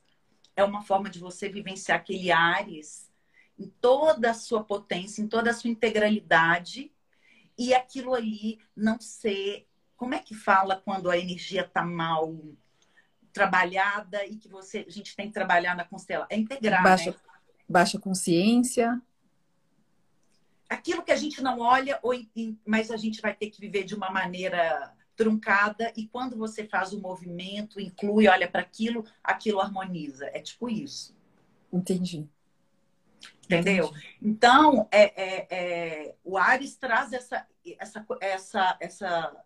é 0.55 0.63
uma 0.63 0.81
forma 0.81 1.09
de 1.09 1.19
você 1.19 1.49
vivenciar 1.49 1.99
aquele 1.99 2.31
Ares 2.31 3.11
em 3.57 3.67
toda 3.81 4.31
a 4.31 4.33
sua 4.33 4.63
potência, 4.63 5.21
em 5.21 5.27
toda 5.27 5.51
a 5.51 5.53
sua 5.53 5.69
integralidade, 5.69 6.91
e 7.57 7.73
aquilo 7.73 8.13
ali 8.13 8.59
não 8.75 8.99
ser. 8.99 9.67
Como 9.95 10.15
é 10.15 10.19
que 10.19 10.33
fala 10.33 10.75
quando 10.75 11.09
a 11.09 11.17
energia 11.17 11.61
está 11.61 11.83
mal 11.83 12.35
trabalhada 13.31 14.25
e 14.25 14.35
que 14.35 14.47
você 14.47 14.85
a 14.87 14.91
gente 14.91 15.15
tem 15.15 15.27
que 15.27 15.33
trabalhar 15.33 15.75
na 15.75 15.85
constelação? 15.85 16.27
É 16.29 16.37
integrar, 16.37 16.83
baixa, 16.83 17.11
né? 17.11 17.17
baixa 17.69 17.99
consciência. 17.99 19.01
Aquilo 20.67 21.03
que 21.03 21.11
a 21.11 21.15
gente 21.15 21.41
não 21.41 21.59
olha, 21.59 21.99
mas 22.65 22.89
a 22.89 22.97
gente 22.97 23.21
vai 23.21 23.35
ter 23.35 23.51
que 23.51 23.61
viver 23.61 23.83
de 23.83 23.93
uma 23.93 24.09
maneira 24.09 24.91
truncada 25.23 25.93
e 25.95 26.05
quando 26.05 26.36
você 26.36 26.65
faz 26.65 26.91
o 26.91 26.99
movimento, 26.99 27.79
inclui, 27.79 28.27
olha 28.27 28.49
para 28.49 28.59
aquilo, 28.59 29.05
aquilo 29.23 29.62
harmoniza. 29.62 30.25
É 30.33 30.39
tipo 30.41 30.69
isso. 30.69 31.15
Entendi. 31.71 32.27
Entendeu? 33.45 33.86
Entendi. 33.86 34.17
Então, 34.21 34.88
é, 34.91 35.03
é, 35.23 35.47
é, 35.49 36.15
o 36.25 36.38
Ares 36.38 36.75
traz 36.75 37.13
essa, 37.13 37.47
essa, 37.79 38.05
essa, 38.19 38.77
essa, 38.81 39.45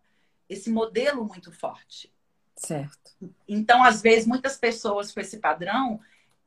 esse 0.49 0.71
modelo 0.71 1.23
muito 1.23 1.51
forte. 1.51 2.11
Certo. 2.55 3.11
Então, 3.47 3.83
às 3.83 4.01
vezes, 4.01 4.25
muitas 4.25 4.57
pessoas 4.57 5.11
com 5.11 5.19
esse 5.19 5.37
padrão, 5.37 5.99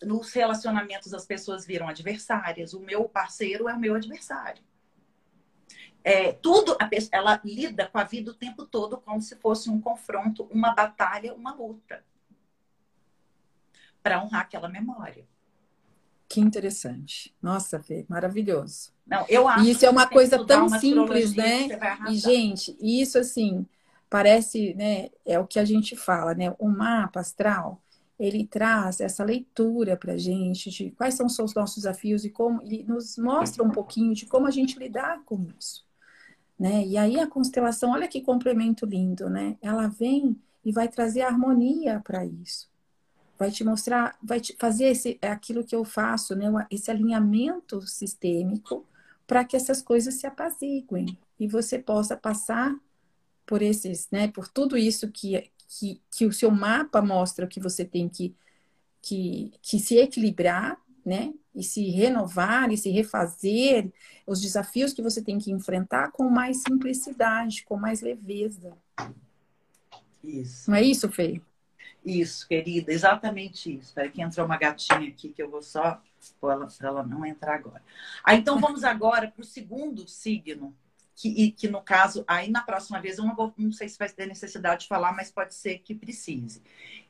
nos 0.03 0.33
relacionamentos 0.33 1.14
as 1.14 1.25
pessoas 1.25 1.64
viram 1.64 1.88
adversárias. 1.88 2.75
O 2.75 2.81
meu 2.81 3.09
parceiro 3.09 3.69
é 3.69 3.75
o 3.75 3.79
meu 3.79 3.95
adversário 3.95 4.62
é, 6.03 6.33
tudo, 6.33 6.77
ela 7.13 7.41
lida 7.45 7.87
com 7.87 7.99
a 7.99 8.05
vida 8.05 8.31
o 8.31 8.35
tempo 8.35 8.65
todo 8.65 8.99
como 8.99 9.21
se 9.21 9.37
fosse 9.37 9.69
um 9.69 9.81
confronto, 9.81 10.49
uma 10.51 10.75
batalha, 10.75 11.35
uma 11.35 11.53
luta. 11.53 12.03
Para 14.03 14.23
honrar 14.23 14.43
aquela 14.43 14.69
memória. 14.69 15.27
Que 16.29 16.41
interessante. 16.41 17.35
Nossa, 17.43 17.81
Fê, 17.81 18.07
maravilhoso. 18.09 18.93
Não, 19.07 19.27
eu 19.29 19.49
acho 19.49 19.65
e 19.65 19.71
isso 19.73 19.85
é 19.85 19.91
uma 19.91 20.07
coisa 20.07 20.45
tão 20.47 20.69
uma 20.69 20.79
simples, 20.79 21.35
né? 21.35 21.69
E, 22.09 22.15
gente, 22.15 22.77
isso 22.81 23.19
assim, 23.19 23.67
parece, 24.09 24.73
né? 24.75 25.11
É 25.27 25.39
o 25.39 25.47
que 25.47 25.59
a 25.59 25.65
gente 25.65 25.97
fala, 25.97 26.33
né? 26.33 26.55
O 26.59 26.69
mapa 26.69 27.21
astral, 27.21 27.83
ele 28.19 28.47
traz 28.47 29.01
essa 29.01 29.25
leitura 29.25 29.97
para 29.97 30.13
a 30.13 30.17
gente 30.17 30.71
de 30.71 30.93
quais 30.93 31.15
são 31.15 31.27
os 31.27 31.55
nossos 31.55 31.77
desafios 31.77 32.25
e 32.25 32.31
como 32.31 32.63
e 32.63 32.85
nos 32.85 33.19
mostra 33.19 33.65
um 33.65 33.71
pouquinho 33.71 34.15
de 34.15 34.25
como 34.25 34.47
a 34.47 34.51
gente 34.51 34.79
lidar 34.79 35.23
com 35.25 35.47
isso. 35.59 35.89
Né? 36.61 36.87
E 36.87 36.99
aí 36.99 37.18
a 37.18 37.27
constelação, 37.27 37.92
olha 37.92 38.07
que 38.07 38.20
complemento 38.20 38.85
lindo, 38.85 39.31
né? 39.31 39.57
Ela 39.62 39.88
vem 39.88 40.38
e 40.62 40.70
vai 40.70 40.88
trazer 40.88 41.23
harmonia 41.23 42.03
para 42.05 42.27
isso. 42.27 42.68
Vai 43.38 43.51
te 43.51 43.64
mostrar, 43.64 44.18
vai 44.23 44.40
te 44.40 44.55
fazer 44.59 44.88
esse, 44.88 45.18
é 45.23 45.29
aquilo 45.29 45.64
que 45.64 45.75
eu 45.75 45.87
faço, 45.87 46.37
né? 46.37 46.44
Esse 46.70 46.90
alinhamento 46.90 47.81
sistêmico 47.81 48.87
para 49.27 49.42
que 49.42 49.57
essas 49.57 49.81
coisas 49.81 50.16
se 50.16 50.27
apaziguem 50.27 51.18
e 51.39 51.49
você 51.49 51.78
possa 51.78 52.14
passar 52.14 52.76
por 53.47 53.62
esses, 53.62 54.11
né? 54.11 54.28
Por 54.28 54.47
tudo 54.47 54.76
isso 54.76 55.11
que, 55.11 55.51
que, 55.66 56.03
que 56.11 56.26
o 56.26 56.32
seu 56.32 56.51
mapa 56.51 57.01
mostra 57.01 57.47
que 57.47 57.59
você 57.59 57.87
tem 57.87 58.07
que, 58.07 58.37
que, 59.01 59.53
que 59.62 59.78
se 59.78 59.97
equilibrar, 59.97 60.78
né? 61.05 61.32
E 61.55 61.62
se 61.62 61.88
renovar 61.90 62.70
e 62.70 62.76
se 62.76 62.90
refazer, 62.90 63.92
os 64.26 64.40
desafios 64.40 64.92
que 64.92 65.03
você 65.03 65.22
tem 65.22 65.38
que 65.38 65.51
enfrentar 65.51 66.12
com 66.12 66.28
mais 66.28 66.62
simplicidade, 66.62 67.64
com 67.64 67.76
mais 67.76 68.01
leveza. 68.01 68.72
Isso. 70.22 70.70
Não 70.70 70.76
é 70.76 70.82
isso, 70.82 71.11
Fê? 71.11 71.40
Isso, 72.05 72.48
querida, 72.48 72.92
exatamente 72.92 73.76
isso. 73.76 73.88
Espera 73.88 74.09
que 74.09 74.22
entrou 74.22 74.46
uma 74.46 74.57
gatinha 74.57 75.09
aqui 75.09 75.28
que 75.30 75.42
eu 75.42 75.51
vou 75.51 75.62
só 75.62 76.01
pôr 76.40 76.53
ela 76.53 76.66
para 76.66 76.88
ela 76.88 77.03
não 77.03 77.24
entrar 77.24 77.55
agora. 77.55 77.82
Ah, 78.24 78.34
então 78.34 78.59
vamos 78.59 78.84
agora 78.84 79.30
para 79.30 79.42
o 79.42 79.44
segundo 79.44 80.09
signo, 80.09 80.74
que, 81.14 81.53
que 81.53 81.68
no 81.68 81.82
caso, 81.82 82.24
aí 82.26 82.51
na 82.51 82.62
próxima 82.62 83.01
vez 83.01 83.18
eu 83.18 83.24
não, 83.24 83.34
vou, 83.34 83.53
não 83.57 83.72
sei 83.72 83.88
se 83.88 83.98
vai 83.98 84.09
ter 84.09 84.26
necessidade 84.26 84.82
de 84.82 84.88
falar, 84.88 85.12
mas 85.12 85.30
pode 85.30 85.55
ser 85.55 85.78
que 85.80 85.94
precise. 85.94 86.62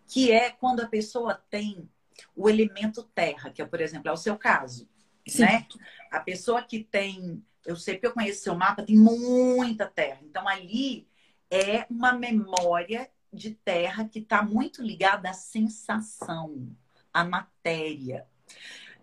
Que 0.08 0.32
é 0.32 0.50
quando 0.50 0.80
a 0.80 0.88
pessoa 0.88 1.34
tem 1.48 1.88
o 2.34 2.48
elemento 2.48 3.02
terra, 3.14 3.50
que 3.50 3.62
é, 3.62 3.66
por 3.66 3.80
exemplo, 3.80 4.08
é 4.08 4.12
o 4.12 4.16
seu 4.16 4.36
caso, 4.36 4.88
Sim. 5.26 5.42
né? 5.42 5.66
A 6.10 6.20
pessoa 6.20 6.62
que 6.62 6.82
tem, 6.84 7.44
eu 7.64 7.76
sei 7.76 7.98
que 7.98 8.06
eu 8.06 8.12
conheço 8.12 8.42
seu 8.42 8.54
mapa, 8.54 8.82
tem 8.82 8.96
muita 8.96 9.86
terra. 9.86 10.20
Então 10.22 10.46
ali 10.48 11.06
é 11.50 11.86
uma 11.90 12.12
memória 12.12 13.10
de 13.32 13.54
terra 13.54 14.08
que 14.08 14.18
está 14.18 14.42
muito 14.42 14.82
ligada 14.82 15.30
à 15.30 15.32
sensação, 15.32 16.68
à 17.12 17.24
matéria. 17.24 18.26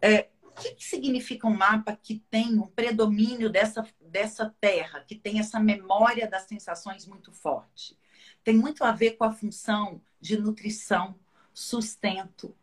É, 0.01 0.27
que, 0.57 0.75
que 0.75 0.83
significa 0.83 1.47
um 1.47 1.55
mapa 1.55 1.95
que 1.95 2.19
tem 2.29 2.59
um 2.59 2.67
predomínio 2.67 3.49
dessa, 3.49 3.85
dessa 4.01 4.53
terra, 4.59 5.01
que 5.01 5.15
tem 5.15 5.39
essa 5.39 5.59
memória 5.59 6.27
das 6.27 6.43
sensações 6.43 7.05
muito 7.05 7.31
forte? 7.31 7.97
Tem 8.43 8.55
muito 8.55 8.83
a 8.83 8.91
ver 8.91 9.11
com 9.11 9.23
a 9.23 9.31
função 9.31 10.01
de 10.19 10.37
nutrição, 10.37 11.15
sustento, 11.53 12.55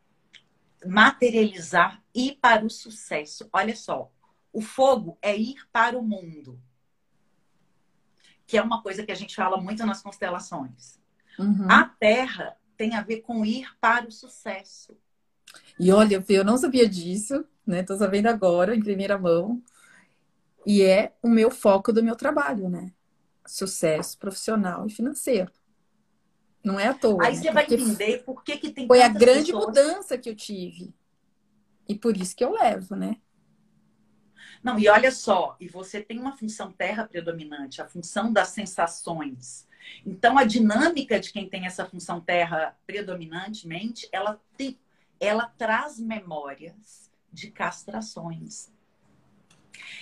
materializar, 0.86 2.02
ir 2.14 2.38
para 2.40 2.64
o 2.64 2.70
sucesso. 2.70 3.48
Olha 3.52 3.74
só, 3.74 4.10
o 4.52 4.60
fogo 4.60 5.18
é 5.20 5.36
ir 5.36 5.66
para 5.72 5.98
o 5.98 6.02
mundo, 6.02 6.60
que 8.46 8.56
é 8.56 8.62
uma 8.62 8.82
coisa 8.82 9.04
que 9.04 9.12
a 9.12 9.16
gente 9.16 9.34
fala 9.34 9.60
muito 9.60 9.84
nas 9.84 10.02
constelações. 10.02 11.00
Uhum. 11.38 11.70
A 11.70 11.84
terra 11.84 12.56
tem 12.76 12.94
a 12.94 13.02
ver 13.02 13.20
com 13.20 13.44
ir 13.44 13.68
para 13.80 14.06
o 14.06 14.12
sucesso. 14.12 14.96
E 15.78 15.90
olha, 15.90 16.24
eu 16.28 16.44
não 16.44 16.56
sabia 16.56 16.88
disso, 16.88 17.44
né? 17.66 17.82
Tô 17.82 17.96
sabendo 17.96 18.26
agora, 18.26 18.74
em 18.74 18.82
primeira 18.82 19.18
mão. 19.18 19.62
E 20.66 20.82
é 20.82 21.14
o 21.22 21.28
meu 21.28 21.50
foco 21.50 21.92
do 21.92 22.02
meu 22.02 22.16
trabalho, 22.16 22.68
né? 22.68 22.92
Sucesso 23.46 24.18
profissional 24.18 24.86
e 24.86 24.90
financeiro. 24.90 25.50
Não 26.64 26.80
é 26.80 26.88
à 26.88 26.94
toa. 26.94 27.26
Aí 27.26 27.36
né? 27.36 27.42
você 27.42 27.52
vai 27.52 27.64
entender 27.64 28.24
por 28.24 28.42
que, 28.42 28.56
que 28.56 28.70
tem 28.70 28.86
Foi 28.86 29.02
a 29.02 29.08
grande 29.08 29.52
pessoas... 29.52 29.66
mudança 29.66 30.16
que 30.16 30.30
eu 30.30 30.34
tive. 30.34 30.94
E 31.86 31.94
por 31.94 32.16
isso 32.16 32.34
que 32.34 32.42
eu 32.42 32.52
levo, 32.52 32.96
né? 32.96 33.18
Não, 34.62 34.78
e 34.78 34.88
olha 34.88 35.12
só, 35.12 35.56
e 35.60 35.68
você 35.68 36.00
tem 36.00 36.18
uma 36.18 36.34
função 36.34 36.72
terra 36.72 37.06
predominante, 37.06 37.82
a 37.82 37.86
função 37.86 38.32
das 38.32 38.48
sensações. 38.48 39.68
Então, 40.06 40.38
a 40.38 40.44
dinâmica 40.44 41.20
de 41.20 41.30
quem 41.30 41.46
tem 41.46 41.66
essa 41.66 41.84
função 41.84 42.18
terra 42.18 42.74
predominantemente, 42.86 44.08
ela, 44.10 44.40
tem, 44.56 44.78
ela 45.20 45.52
traz 45.58 46.00
memórias 46.00 47.10
de 47.30 47.50
castrações. 47.50 48.72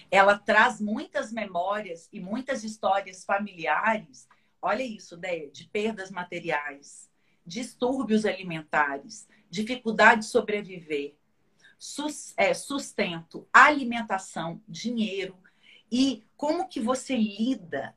Ela 0.08 0.38
traz 0.38 0.80
muitas 0.80 1.32
memórias 1.32 2.08
e 2.12 2.20
muitas 2.20 2.62
histórias 2.62 3.24
familiares 3.24 4.28
olha 4.62 4.82
isso, 4.82 5.16
Deia, 5.16 5.50
de 5.50 5.66
perdas 5.66 6.10
materiais, 6.10 7.10
distúrbios 7.44 8.24
alimentares, 8.24 9.28
dificuldade 9.50 10.20
de 10.20 10.26
sobreviver, 10.28 11.16
é, 12.36 12.54
sustento, 12.54 13.46
alimentação, 13.52 14.62
dinheiro 14.68 15.36
e 15.90 16.24
como 16.36 16.68
que 16.68 16.80
você 16.80 17.16
lida 17.16 17.96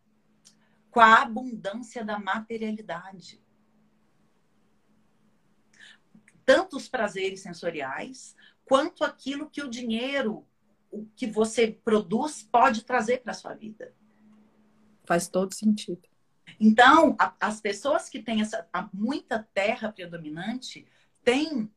com 0.89 0.99
a 0.99 1.21
abundância 1.21 2.03
da 2.03 2.17
materialidade. 2.17 3.39
Tanto 6.43 6.77
os 6.77 6.89
prazeres 6.89 7.41
sensoriais, 7.41 8.35
quanto 8.65 9.03
aquilo 9.03 9.49
que 9.49 9.61
o 9.61 9.69
dinheiro, 9.69 10.45
o 10.91 11.05
que 11.15 11.27
você 11.27 11.71
produz, 11.71 12.41
pode 12.43 12.83
trazer 12.83 13.21
para 13.21 13.31
a 13.31 13.35
sua 13.35 13.53
vida. 13.53 13.93
Faz 15.03 15.27
todo 15.27 15.53
sentido. 15.53 16.14
Então, 16.59 17.15
a, 17.19 17.33
as 17.39 17.59
pessoas 17.59 18.09
que 18.09 18.21
têm 18.21 18.41
essa, 18.41 18.67
muita 18.93 19.47
terra 19.53 19.91
predominante 19.91 20.85
têm 21.23 21.69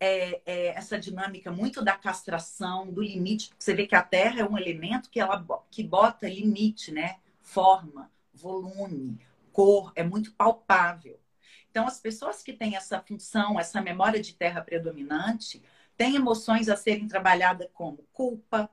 é, 0.00 0.40
é, 0.46 0.66
essa 0.68 0.98
dinâmica 0.98 1.50
muito 1.50 1.82
da 1.82 1.96
castração, 1.96 2.90
do 2.90 3.02
limite. 3.02 3.50
Você 3.58 3.74
vê 3.74 3.86
que 3.86 3.94
a 3.94 4.02
terra 4.02 4.40
é 4.40 4.44
um 4.44 4.56
elemento 4.56 5.10
que 5.10 5.20
ela 5.20 5.44
que 5.70 5.82
bota 5.82 6.28
limite, 6.28 6.92
né? 6.92 7.18
Forma, 7.42 8.10
volume, 8.32 9.18
cor, 9.52 9.92
é 9.94 10.04
muito 10.04 10.32
palpável. 10.34 11.18
Então, 11.70 11.86
as 11.86 12.00
pessoas 12.00 12.42
que 12.42 12.52
têm 12.52 12.76
essa 12.76 13.00
função, 13.00 13.58
essa 13.58 13.80
memória 13.80 14.20
de 14.20 14.34
terra 14.34 14.60
predominante, 14.62 15.62
têm 15.96 16.16
emoções 16.16 16.68
a 16.68 16.76
serem 16.76 17.08
trabalhadas 17.08 17.68
como 17.72 18.06
culpa, 18.12 18.70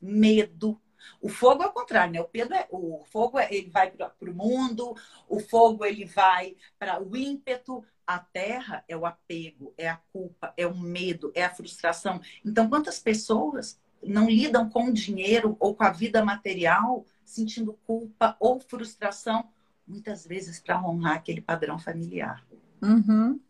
medo, 0.00 0.80
o 1.20 1.28
fogo 1.28 1.62
é 1.62 1.66
o 1.66 1.72
contrário, 1.72 2.12
né? 2.12 2.20
O, 2.20 2.24
Pedro 2.24 2.54
é, 2.54 2.66
o 2.70 3.04
fogo 3.10 3.38
é, 3.38 3.48
ele 3.52 3.70
vai 3.70 3.90
para 3.90 4.12
o 4.20 4.34
mundo, 4.34 4.94
o 5.28 5.40
fogo 5.40 5.84
ele 5.84 6.04
vai 6.04 6.56
para 6.78 7.02
o 7.02 7.16
ímpeto, 7.16 7.84
a 8.06 8.18
terra 8.18 8.84
é 8.88 8.96
o 8.96 9.06
apego, 9.06 9.72
é 9.78 9.88
a 9.88 9.96
culpa, 10.12 10.52
é 10.56 10.66
o 10.66 10.76
medo, 10.76 11.32
é 11.34 11.44
a 11.44 11.54
frustração. 11.54 12.20
Então, 12.44 12.68
quantas 12.68 12.98
pessoas 12.98 13.80
não 14.02 14.28
lidam 14.28 14.68
com 14.68 14.86
o 14.86 14.92
dinheiro 14.92 15.56
ou 15.60 15.74
com 15.74 15.84
a 15.84 15.90
vida 15.90 16.24
material 16.24 17.06
sentindo 17.24 17.78
culpa 17.86 18.36
ou 18.40 18.60
frustração, 18.60 19.48
muitas 19.86 20.26
vezes 20.26 20.60
para 20.60 20.82
honrar 20.84 21.16
aquele 21.16 21.40
padrão 21.40 21.78
familiar? 21.78 22.44
Uhum. 22.82 23.40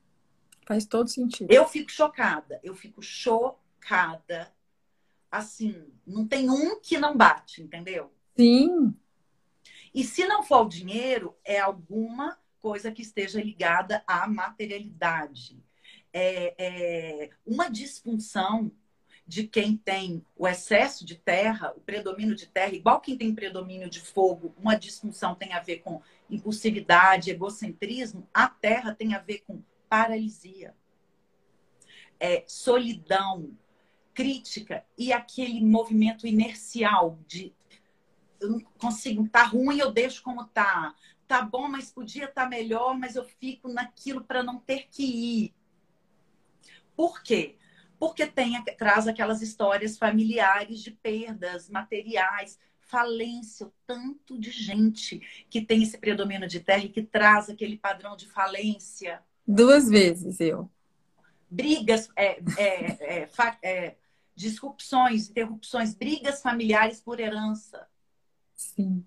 Faz 0.67 0.85
todo 0.85 1.09
sentido. 1.09 1.51
Eu 1.51 1.67
fico 1.67 1.91
chocada, 1.91 2.61
eu 2.63 2.75
fico 2.75 3.03
chocada 3.03 4.53
assim, 5.33 5.91
não 6.07 6.29
tem 6.29 6.51
um 6.51 6.79
que 6.79 6.99
não 6.99 7.17
bate, 7.17 7.63
entendeu? 7.63 8.13
Sim. 8.37 8.95
E 9.95 10.05
se 10.05 10.27
não 10.27 10.43
for 10.43 10.67
o 10.67 10.69
dinheiro, 10.69 11.35
é 11.43 11.59
alguma 11.59 12.39
coisa 12.61 12.93
que 12.93 13.01
esteja 13.01 13.43
ligada 13.43 14.05
à 14.07 14.29
materialidade. 14.29 15.59
É, 16.13 16.55
é 16.59 17.31
uma 17.47 17.71
disfunção 17.71 18.71
de 19.27 19.47
quem 19.47 19.77
tem 19.77 20.23
o 20.37 20.47
excesso 20.47 21.07
de 21.07 21.15
terra, 21.15 21.73
o 21.75 21.81
predomínio 21.81 22.35
de 22.35 22.47
terra, 22.47 22.75
igual 22.75 23.01
quem 23.01 23.17
tem 23.17 23.35
predomínio 23.35 23.89
de 23.89 24.01
fogo, 24.01 24.55
uma 24.59 24.75
disfunção 24.75 25.35
tem 25.35 25.55
a 25.55 25.61
ver 25.61 25.79
com 25.79 26.03
impulsividade, 26.29 27.31
egocentrismo, 27.31 28.29
a 28.35 28.49
terra 28.49 28.95
tem 28.95 29.15
a 29.15 29.19
ver 29.19 29.43
com 29.47 29.63
paralisia, 29.89 30.75
é, 32.21 32.45
solidão, 32.47 33.57
crítica 34.15 34.85
e 34.97 35.13
aquele 35.13 35.61
movimento 35.65 36.27
inercial 36.27 37.19
de 37.27 37.55
eu 38.43 38.51
não 38.51 38.61
consigo, 38.61 39.29
tá 39.29 39.45
ruim, 39.45 39.79
eu 39.79 39.93
deixo 39.93 40.23
como 40.23 40.45
tá. 40.47 40.95
Tá 41.29 41.43
bom, 41.43 41.69
mas 41.69 41.91
podia 41.91 42.25
estar 42.25 42.43
tá 42.43 42.49
melhor, 42.49 42.99
mas 42.99 43.17
eu 43.17 43.25
fico 43.25 43.69
naquilo 43.69 44.23
para 44.23 44.43
não 44.43 44.59
ter 44.59 44.89
que 44.91 45.05
ir. 45.05 45.55
Por 46.95 47.23
quê? 47.23 47.57
Porque 47.99 48.27
tem, 48.27 48.61
traz 48.77 49.07
aquelas 49.07 49.41
histórias 49.41 49.97
familiares 49.97 50.81
de 50.81 50.91
perdas 50.91 51.71
materiais, 51.71 52.59
falência, 52.81 53.67
o 53.67 53.73
tanto 53.87 54.39
de 54.39 54.51
gente 54.51 55.21
que 55.49 55.63
tem 55.63 55.83
esse 55.83 55.97
predomínio 55.97 56.49
de 56.49 56.61
terra 56.61 56.85
e 56.85 56.89
que 56.89 57.03
traz 57.03 57.49
aquele 57.49 57.79
padrão 57.79 58.17
de 58.17 58.27
falência. 58.27 59.23
Duas 59.47 59.89
vezes 59.89 60.41
eu. 60.41 60.69
Brigas, 61.49 62.09
é, 62.17 62.43
é, 62.59 63.23
é, 63.23 63.29
é 63.63 63.97
disrupções, 64.35 65.29
interrupções, 65.29 65.95
brigas 65.95 66.43
familiares 66.43 67.01
por 67.01 67.21
herança. 67.21 67.87
Sim. 68.55 69.05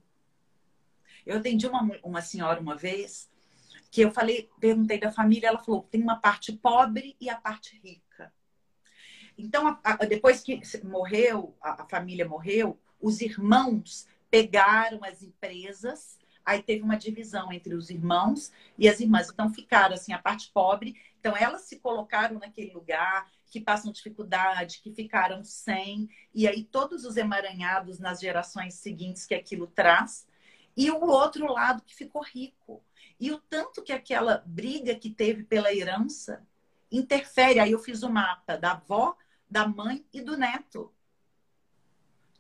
Eu 1.26 1.38
atendi 1.38 1.66
uma, 1.68 1.82
uma 2.04 2.22
senhora 2.22 2.60
uma 2.60 2.76
vez 2.76 3.30
que 3.90 4.02
eu 4.02 4.12
falei, 4.12 4.50
perguntei 4.60 5.00
da 5.00 5.12
família, 5.12 5.48
ela 5.48 5.64
falou 5.64 5.84
tem 5.84 6.02
uma 6.02 6.20
parte 6.20 6.52
pobre 6.52 7.16
e 7.20 7.30
a 7.30 7.36
parte 7.38 7.80
rica. 7.82 8.32
Então, 9.38 9.68
a, 9.68 9.80
a, 9.84 9.96
depois 10.06 10.42
que 10.42 10.62
morreu, 10.84 11.56
a, 11.62 11.84
a 11.84 11.86
família 11.88 12.28
morreu, 12.28 12.80
os 13.02 13.22
irmãos 13.22 14.08
pegaram 14.30 15.04
as 15.04 15.24
empresas, 15.24 16.18
aí 16.44 16.62
teve 16.62 16.84
uma 16.84 16.98
divisão 16.98 17.52
entre 17.52 17.74
os 17.74 17.90
irmãos 17.90 18.52
e 18.78 18.88
as 18.88 19.00
irmãs. 19.00 19.30
Então, 19.30 19.54
ficaram 19.54 19.96
assim, 19.96 20.14
a 20.14 20.20
parte 20.20 20.52
pobre. 20.54 20.96
Então, 21.20 21.36
elas 21.36 21.62
se 21.62 21.80
colocaram 21.80 22.40
naquele 22.40 22.74
lugar, 22.74 23.30
que 23.56 23.62
passam 23.62 23.90
dificuldade, 23.90 24.82
que 24.84 24.92
ficaram 24.92 25.42
sem, 25.42 26.10
e 26.34 26.46
aí 26.46 26.62
todos 26.62 27.06
os 27.06 27.16
emaranhados 27.16 28.00
nas 28.00 28.20
gerações 28.20 28.74
seguintes 28.74 29.26
que 29.26 29.34
aquilo 29.34 29.66
traz, 29.66 30.28
e 30.76 30.92
o 30.92 31.06
outro 31.06 31.50
lado 31.50 31.82
que 31.82 31.96
ficou 31.96 32.22
rico. 32.22 32.84
E 33.18 33.32
o 33.32 33.40
tanto 33.40 33.82
que 33.82 33.94
aquela 33.94 34.44
briga 34.46 34.94
que 34.94 35.10
teve 35.10 35.46
pela 35.46 35.74
herança 35.74 36.46
interfere. 36.92 37.62
Aí 37.62 37.72
eu 37.72 37.80
fiz 37.80 38.04
o 38.04 38.10
mapa 38.10 38.58
da 38.58 38.74
avó, 38.74 39.16
da 39.50 39.66
mãe 39.66 40.06
e 40.12 40.20
do 40.20 40.36
neto. 40.36 40.94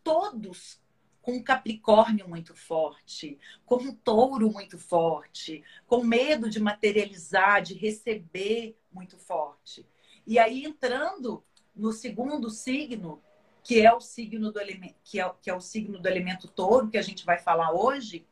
Todos 0.03 0.81
com 1.21 1.37
um 1.37 1.43
Capricórnio 1.43 2.27
muito 2.27 2.53
forte, 2.53 3.39
com 3.65 3.77
um 3.77 3.95
touro 3.95 4.51
muito 4.51 4.77
forte, 4.77 5.63
com 5.87 6.03
medo 6.03 6.49
de 6.49 6.59
materializar, 6.59 7.61
de 7.61 7.73
receber 7.73 8.77
muito 8.91 9.17
forte. 9.17 9.87
E 10.25 10.39
aí, 10.39 10.65
entrando 10.65 11.43
no 11.75 11.91
segundo 11.91 12.49
signo, 12.49 13.21
que 13.63 13.81
é 13.85 13.93
o 13.93 13.99
signo 13.99 14.51
do 14.51 14.59
elemento, 14.59 14.95
que 15.03 15.19
é, 15.19 15.33
que 15.41 15.49
é 15.49 15.53
o 15.53 15.61
signo 15.61 15.99
do 15.99 16.07
elemento 16.07 16.47
touro, 16.47 16.89
que 16.89 16.97
a 16.97 17.01
gente 17.01 17.25
vai 17.25 17.39
falar 17.39 17.71
hoje, 17.71 18.27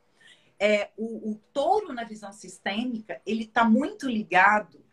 é, 0.60 0.91
o, 0.96 1.32
o 1.32 1.36
touro 1.52 1.91
na 1.91 2.04
visão 2.04 2.32
sistêmica, 2.32 3.22
ele 3.26 3.44
está 3.44 3.66
muito 3.66 4.08
ligado 4.08 4.84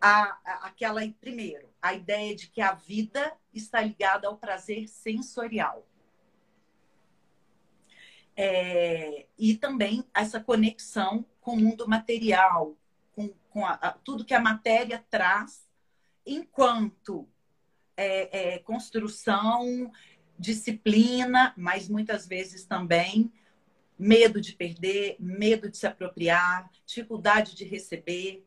a, 0.00 0.38
a, 0.44 0.66
aquela, 0.66 1.00
primeiro, 1.20 1.68
a 1.80 1.94
ideia 1.94 2.34
de 2.34 2.48
que 2.48 2.60
a 2.60 2.72
vida 2.72 3.34
está 3.52 3.80
ligada 3.80 4.28
ao 4.28 4.36
prazer 4.36 4.88
sensorial. 4.88 5.86
É, 8.36 9.26
e 9.38 9.56
também 9.56 10.04
essa 10.12 10.40
conexão 10.40 11.24
com 11.40 11.52
o 11.52 11.60
mundo 11.60 11.88
material, 11.88 12.76
com, 13.14 13.28
com 13.48 13.64
a, 13.64 13.74
a, 13.74 13.92
tudo 13.92 14.24
que 14.24 14.34
a 14.34 14.40
matéria 14.40 15.04
traz 15.08 15.64
enquanto 16.26 17.28
é, 17.96 18.54
é, 18.54 18.58
construção, 18.60 19.90
disciplina, 20.38 21.52
mas 21.56 21.88
muitas 21.88 22.26
vezes 22.26 22.64
também 22.64 23.32
medo 23.98 24.40
de 24.40 24.52
perder, 24.52 25.16
medo 25.20 25.70
de 25.70 25.76
se 25.76 25.86
apropriar, 25.86 26.68
dificuldade 26.84 27.54
de 27.54 27.64
receber. 27.64 28.44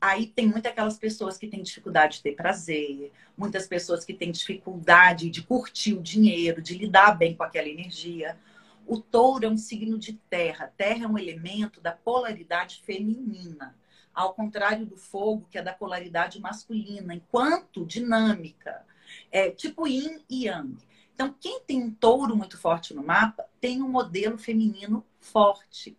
Aí 0.00 0.26
tem 0.26 0.48
muitas 0.48 0.72
aquelas 0.72 0.98
pessoas 0.98 1.36
que 1.36 1.46
têm 1.46 1.62
dificuldade 1.62 2.16
de 2.16 2.22
ter 2.22 2.32
prazer, 2.32 3.12
muitas 3.36 3.66
pessoas 3.66 4.04
que 4.04 4.14
têm 4.14 4.32
dificuldade 4.32 5.28
de 5.28 5.42
curtir 5.42 5.92
o 5.94 6.02
dinheiro, 6.02 6.62
de 6.62 6.78
lidar 6.78 7.16
bem 7.16 7.36
com 7.36 7.42
aquela 7.42 7.68
energia. 7.68 8.38
O 8.86 8.98
touro 8.98 9.44
é 9.44 9.48
um 9.48 9.58
signo 9.58 9.98
de 9.98 10.14
terra. 10.30 10.72
Terra 10.76 11.04
é 11.04 11.08
um 11.08 11.18
elemento 11.18 11.80
da 11.80 11.92
polaridade 11.92 12.82
feminina, 12.86 13.76
ao 14.16 14.32
contrário 14.32 14.86
do 14.86 14.96
fogo, 14.96 15.46
que 15.50 15.58
é 15.58 15.62
da 15.62 15.74
polaridade 15.74 16.40
masculina, 16.40 17.14
enquanto 17.14 17.84
dinâmica. 17.84 18.82
É 19.30 19.50
tipo 19.50 19.86
yin 19.86 20.24
e 20.28 20.46
yang. 20.46 20.74
Então, 21.14 21.34
quem 21.38 21.60
tem 21.60 21.82
um 21.82 21.90
touro 21.90 22.34
muito 22.34 22.58
forte 22.58 22.94
no 22.94 23.04
mapa 23.04 23.46
tem 23.60 23.82
um 23.82 23.88
modelo 23.88 24.38
feminino 24.38 25.04
forte. 25.20 25.96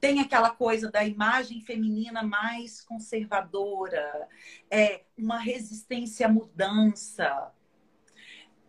Tem 0.00 0.20
aquela 0.20 0.50
coisa 0.50 0.90
da 0.90 1.04
imagem 1.04 1.60
feminina 1.60 2.22
mais 2.22 2.80
conservadora, 2.82 4.28
é 4.68 5.04
uma 5.16 5.38
resistência 5.38 6.26
à 6.26 6.28
mudança, 6.28 7.52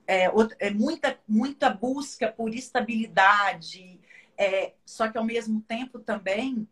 é, 0.08 0.30
é 0.60 0.70
muita, 0.70 1.20
muita 1.28 1.70
busca 1.70 2.32
por 2.32 2.54
estabilidade, 2.54 4.00
é, 4.38 4.74
só 4.86 5.10
que 5.10 5.18
ao 5.18 5.24
mesmo 5.24 5.62
tempo 5.62 6.00
também 6.00 6.68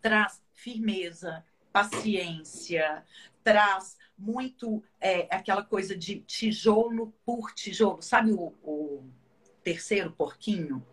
traz 0.00 0.40
firmeza, 0.58 1.44
paciência, 1.72 3.04
traz 3.44 3.96
muito 4.18 4.82
é, 5.00 5.28
aquela 5.30 5.62
coisa 5.62 5.96
de 5.96 6.20
tijolo 6.20 7.14
por 7.24 7.52
tijolo. 7.52 8.02
Sabe 8.02 8.32
o, 8.32 8.52
o 8.62 9.08
terceiro 9.62 10.10
porquinho? 10.10 10.84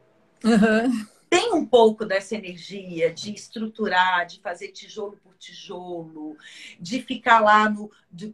Uhum. 0.43 1.05
Tem 1.27 1.51
um 1.53 1.65
pouco 1.65 2.05
dessa 2.05 2.35
energia 2.35 3.11
de 3.11 3.33
estruturar, 3.33 4.27
de 4.27 4.39
fazer 4.39 4.67
tijolo 4.69 5.17
por 5.17 5.35
tijolo, 5.35 6.37
de 6.79 7.01
ficar 7.01 7.39
lá 7.39 7.67
no, 7.67 7.91
de, 8.11 8.31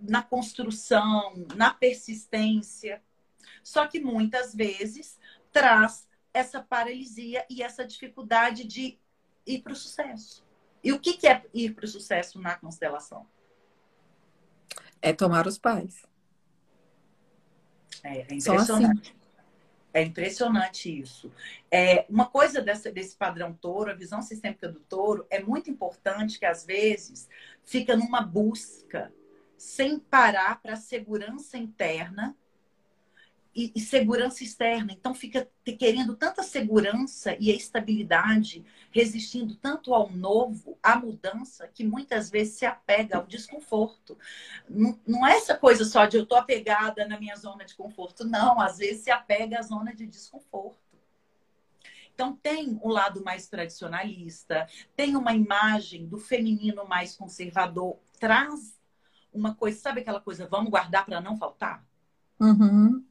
na 0.00 0.22
construção, 0.22 1.46
na 1.56 1.74
persistência. 1.74 3.02
Só 3.62 3.86
que 3.88 4.00
muitas 4.00 4.54
vezes 4.54 5.18
traz 5.52 6.06
essa 6.32 6.62
paralisia 6.62 7.44
e 7.50 7.62
essa 7.62 7.84
dificuldade 7.84 8.64
de 8.64 8.98
ir 9.44 9.60
para 9.60 9.72
o 9.72 9.76
sucesso. 9.76 10.41
E 10.82 10.92
o 10.92 10.98
que 10.98 11.26
é 11.26 11.44
ir 11.54 11.74
para 11.74 11.84
o 11.84 11.88
sucesso 11.88 12.40
na 12.40 12.56
constelação? 12.56 13.26
É 15.00 15.12
tomar 15.12 15.46
os 15.46 15.58
pais. 15.58 16.04
É, 18.02 18.18
é 18.18 18.34
impressionante. 18.34 19.10
Assim. 19.10 19.22
É 19.94 20.02
impressionante 20.02 21.00
isso. 21.00 21.30
É, 21.70 22.06
uma 22.08 22.26
coisa 22.26 22.62
dessa, 22.62 22.90
desse 22.90 23.14
padrão 23.14 23.52
touro, 23.52 23.90
a 23.90 23.94
visão 23.94 24.22
sistêmica 24.22 24.68
do 24.68 24.80
touro, 24.80 25.26
é 25.28 25.42
muito 25.42 25.70
importante 25.70 26.38
que 26.38 26.46
às 26.46 26.64
vezes 26.64 27.28
fica 27.62 27.94
numa 27.94 28.22
busca 28.22 29.12
sem 29.58 29.98
parar 29.98 30.60
para 30.62 30.72
a 30.72 30.76
segurança 30.76 31.58
interna 31.58 32.34
e, 33.54 33.72
e, 33.74 33.80
segurança 33.80 34.42
externa. 34.42 34.92
Então 34.92 35.14
fica 35.14 35.48
querendo 35.78 36.16
tanta 36.16 36.42
segurança 36.42 37.36
e 37.38 37.50
estabilidade, 37.50 38.64
resistindo 38.90 39.54
tanto 39.54 39.94
ao 39.94 40.10
novo, 40.10 40.78
à 40.82 40.96
mudança, 40.96 41.68
que 41.68 41.84
muitas 41.84 42.30
vezes 42.30 42.54
se 42.54 42.66
apega 42.66 43.16
ao 43.16 43.26
desconforto. 43.26 44.16
Não, 44.68 44.98
não 45.06 45.26
é 45.26 45.36
essa 45.36 45.56
coisa 45.56 45.84
só 45.84 46.06
de 46.06 46.16
eu 46.16 46.22
estou 46.22 46.38
apegada 46.38 47.06
na 47.06 47.18
minha 47.18 47.36
zona 47.36 47.64
de 47.64 47.74
conforto, 47.74 48.24
não. 48.24 48.60
Às 48.60 48.78
vezes 48.78 49.04
se 49.04 49.10
apega 49.10 49.58
à 49.58 49.62
zona 49.62 49.94
de 49.94 50.06
desconforto. 50.06 50.80
Então, 52.14 52.36
tem 52.36 52.78
o 52.82 52.88
lado 52.88 53.24
mais 53.24 53.48
tradicionalista, 53.48 54.68
tem 54.94 55.16
uma 55.16 55.34
imagem 55.34 56.06
do 56.06 56.18
feminino 56.18 56.86
mais 56.86 57.16
conservador, 57.16 57.98
traz 58.20 58.78
uma 59.32 59.54
coisa, 59.54 59.80
sabe 59.80 60.02
aquela 60.02 60.20
coisa, 60.20 60.46
vamos 60.46 60.70
guardar 60.70 61.06
para 61.06 61.20
não 61.20 61.36
faltar? 61.36 61.84
Uhum. 62.38 63.04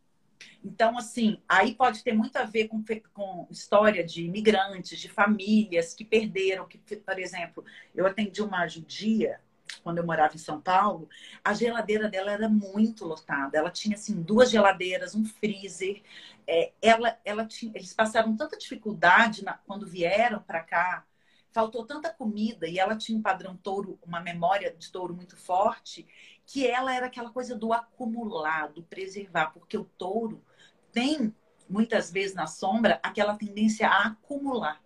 Então, 0.64 0.98
assim, 0.98 1.42
aí 1.48 1.74
pode 1.76 2.04
ter 2.04 2.14
muito 2.14 2.36
a 2.38 2.44
ver 2.44 2.68
com, 2.68 2.84
com 3.14 3.48
história 3.50 4.04
de 4.04 4.24
imigrantes, 4.24 5.00
de 5.00 5.10
famílias 5.10 5.94
que 5.94 6.06
perderam, 6.06 6.68
que, 6.68 6.78
por 6.78 7.20
exemplo, 7.20 7.64
eu 7.96 8.06
atendi 8.06 8.42
uma 8.42 8.68
judia 8.68 9.40
quando 9.84 10.00
eu 10.00 10.06
morava 10.06 10.36
em 10.36 10.40
São 10.40 10.60
Paulo, 10.62 11.08
a 11.44 11.54
geladeira 11.54 12.10
dela 12.10 12.32
era 12.32 12.50
muito 12.50 13.06
lotada. 13.06 13.58
Ela 13.58 13.72
tinha 13.72 13.96
assim 13.96 14.22
duas 14.22 14.52
geladeiras, 14.52 15.16
um 15.16 15.26
freezer. 15.26 16.02
É, 16.48 16.72
ela, 16.82 17.18
ela 17.24 17.46
tinha, 17.46 17.72
eles 17.76 17.94
passaram 17.94 18.36
tanta 18.36 18.58
dificuldade 18.58 19.44
na, 19.44 19.54
quando 19.54 19.88
vieram 19.88 20.42
para 20.42 20.62
cá, 20.62 21.06
faltou 21.52 21.86
tanta 21.86 22.10
comida 22.14 22.68
e 22.68 22.80
ela 22.80 22.96
tinha 22.96 23.18
um 23.18 23.22
padrão 23.22 23.56
touro, 23.58 24.00
uma 24.06 24.20
memória 24.20 24.74
de 24.78 24.92
touro 24.92 25.14
muito 25.14 25.36
forte, 25.38 26.08
que 26.52 26.68
ela 26.68 26.94
era 26.94 27.06
aquela 27.06 27.30
coisa 27.30 27.56
do 27.56 27.72
acumulado, 27.72 28.84
preservar, 28.84 29.52
porque 29.52 29.78
o 29.78 29.86
touro 29.86 30.44
tem, 30.92 31.34
muitas 31.70 32.12
vezes 32.12 32.36
na 32.36 32.46
sombra, 32.46 33.00
aquela 33.02 33.38
tendência 33.38 33.88
a 33.88 34.08
acumular. 34.08 34.84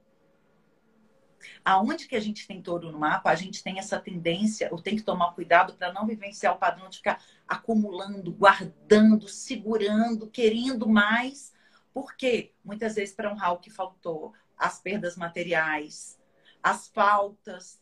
Aonde 1.64 2.08
que 2.08 2.16
a 2.16 2.20
gente 2.20 2.46
tem 2.46 2.62
touro 2.62 2.92
no 2.92 3.00
mapa, 3.00 3.32
a 3.32 3.36
gente 3.36 3.64
tem 3.64 3.80
essa 3.80 4.00
tendência, 4.00 4.70
ou 4.72 4.80
tem 4.80 4.96
que 4.96 5.02
tomar 5.02 5.34
cuidado 5.34 5.74
para 5.74 5.92
não 5.92 6.06
vivenciar 6.06 6.54
o 6.54 6.60
padrão 6.60 6.88
de 6.88 6.98
ficar 6.98 7.20
acumulando, 7.48 8.32
guardando, 8.32 9.28
segurando, 9.28 10.30
querendo 10.30 10.88
mais. 10.88 11.52
Porque 11.92 12.54
muitas 12.64 12.94
vezes 12.94 13.16
para 13.16 13.32
honrar 13.32 13.54
o 13.54 13.60
que 13.60 13.72
faltou, 13.72 14.34
as 14.56 14.80
perdas 14.80 15.18
materiais, 15.18 16.20
as 16.62 16.88
faltas, 16.90 17.82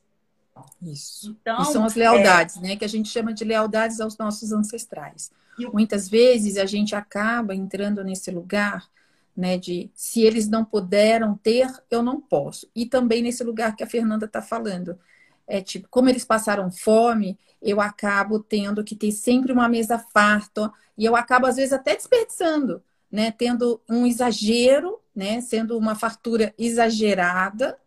isso. 0.81 1.35
Então, 1.41 1.61
e 1.61 1.65
são 1.65 1.85
as 1.85 1.95
lealdades, 1.95 2.57
é... 2.57 2.61
né? 2.61 2.75
Que 2.75 2.85
a 2.85 2.89
gente 2.89 3.09
chama 3.09 3.33
de 3.33 3.43
lealdades 3.43 3.99
aos 3.99 4.17
nossos 4.17 4.51
ancestrais. 4.51 5.31
Muitas 5.71 6.09
vezes 6.09 6.57
a 6.57 6.65
gente 6.65 6.95
acaba 6.95 7.53
entrando 7.53 8.03
nesse 8.03 8.31
lugar, 8.31 8.87
né? 9.35 9.57
De 9.57 9.91
se 9.93 10.21
eles 10.21 10.47
não 10.47 10.65
puderam 10.65 11.35
ter, 11.35 11.67
eu 11.89 12.01
não 12.01 12.19
posso. 12.19 12.67
E 12.75 12.85
também 12.85 13.21
nesse 13.21 13.43
lugar 13.43 13.75
que 13.75 13.83
a 13.83 13.87
Fernanda 13.87 14.25
está 14.25 14.41
falando. 14.41 14.97
É 15.45 15.61
tipo, 15.61 15.87
como 15.89 16.09
eles 16.09 16.23
passaram 16.23 16.71
fome, 16.71 17.37
eu 17.61 17.81
acabo 17.81 18.39
tendo 18.39 18.83
que 18.83 18.95
ter 18.95 19.11
sempre 19.11 19.51
uma 19.51 19.67
mesa 19.67 19.99
farta 20.13 20.71
e 20.97 21.03
eu 21.03 21.15
acabo 21.15 21.45
às 21.45 21.57
vezes 21.57 21.73
até 21.73 21.95
desperdiçando, 21.95 22.81
né? 23.11 23.31
Tendo 23.31 23.81
um 23.89 24.05
exagero, 24.05 24.99
né? 25.15 25.41
Sendo 25.41 25.77
uma 25.77 25.95
fartura 25.95 26.53
exagerada 26.57 27.77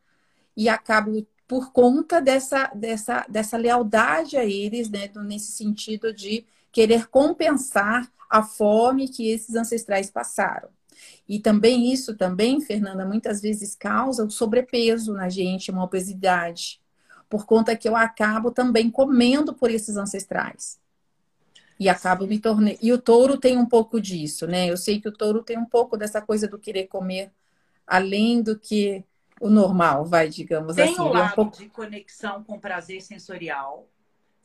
e 0.56 0.68
acabo 0.68 1.26
por 1.46 1.72
conta 1.72 2.20
dessa, 2.20 2.70
dessa, 2.74 3.24
dessa 3.28 3.56
lealdade 3.56 4.36
a 4.36 4.44
eles, 4.44 4.90
né, 4.90 5.10
nesse 5.24 5.52
sentido 5.52 6.12
de 6.12 6.44
querer 6.72 7.06
compensar 7.08 8.10
a 8.28 8.42
fome 8.42 9.08
que 9.08 9.30
esses 9.30 9.54
ancestrais 9.54 10.10
passaram. 10.10 10.68
E 11.28 11.38
também 11.38 11.92
isso 11.92 12.16
também, 12.16 12.60
Fernanda, 12.60 13.04
muitas 13.04 13.40
vezes 13.40 13.74
causa 13.74 14.24
o 14.24 14.30
sobrepeso 14.30 15.12
na 15.12 15.28
gente, 15.28 15.70
uma 15.70 15.84
obesidade, 15.84 16.80
por 17.28 17.46
conta 17.46 17.76
que 17.76 17.88
eu 17.88 17.96
acabo 17.96 18.50
também 18.50 18.90
comendo 18.90 19.54
por 19.54 19.70
esses 19.70 19.96
ancestrais. 19.96 20.78
E 21.78 21.88
acabo 21.88 22.26
me 22.26 22.38
tornando. 22.38 22.78
E 22.80 22.92
o 22.92 22.98
touro 22.98 23.38
tem 23.38 23.58
um 23.58 23.66
pouco 23.66 24.00
disso, 24.00 24.46
né? 24.46 24.70
Eu 24.70 24.76
sei 24.76 25.00
que 25.00 25.08
o 25.08 25.12
touro 25.12 25.42
tem 25.42 25.58
um 25.58 25.64
pouco 25.66 25.96
dessa 25.96 26.22
coisa 26.22 26.48
do 26.48 26.58
querer 26.58 26.86
comer 26.86 27.30
além 27.86 28.42
do 28.42 28.58
que 28.58 29.04
o 29.40 29.50
normal, 29.50 30.04
vai, 30.04 30.28
digamos 30.28 30.76
Tem 30.76 30.84
assim. 30.84 30.94
Tem 30.96 31.04
um 31.04 31.08
lado 31.08 31.32
um 31.32 31.34
pouco... 31.34 31.58
de 31.58 31.68
conexão 31.68 32.42
com 32.42 32.58
prazer 32.58 33.02
sensorial, 33.02 33.88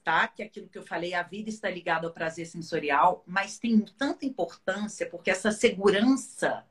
tá? 0.03 0.27
Que 0.27 0.43
é 0.43 0.45
aquilo 0.45 0.67
que 0.67 0.77
eu 0.77 0.83
falei, 0.83 1.13
a 1.13 1.23
vida 1.23 1.49
está 1.49 1.69
ligada 1.69 2.07
ao 2.07 2.13
prazer 2.13 2.45
sensorial, 2.45 3.23
mas 3.25 3.57
tem 3.57 3.79
tanta 3.97 4.25
importância 4.25 5.07
porque 5.09 5.31
essa 5.31 5.51
segurança 5.51 6.65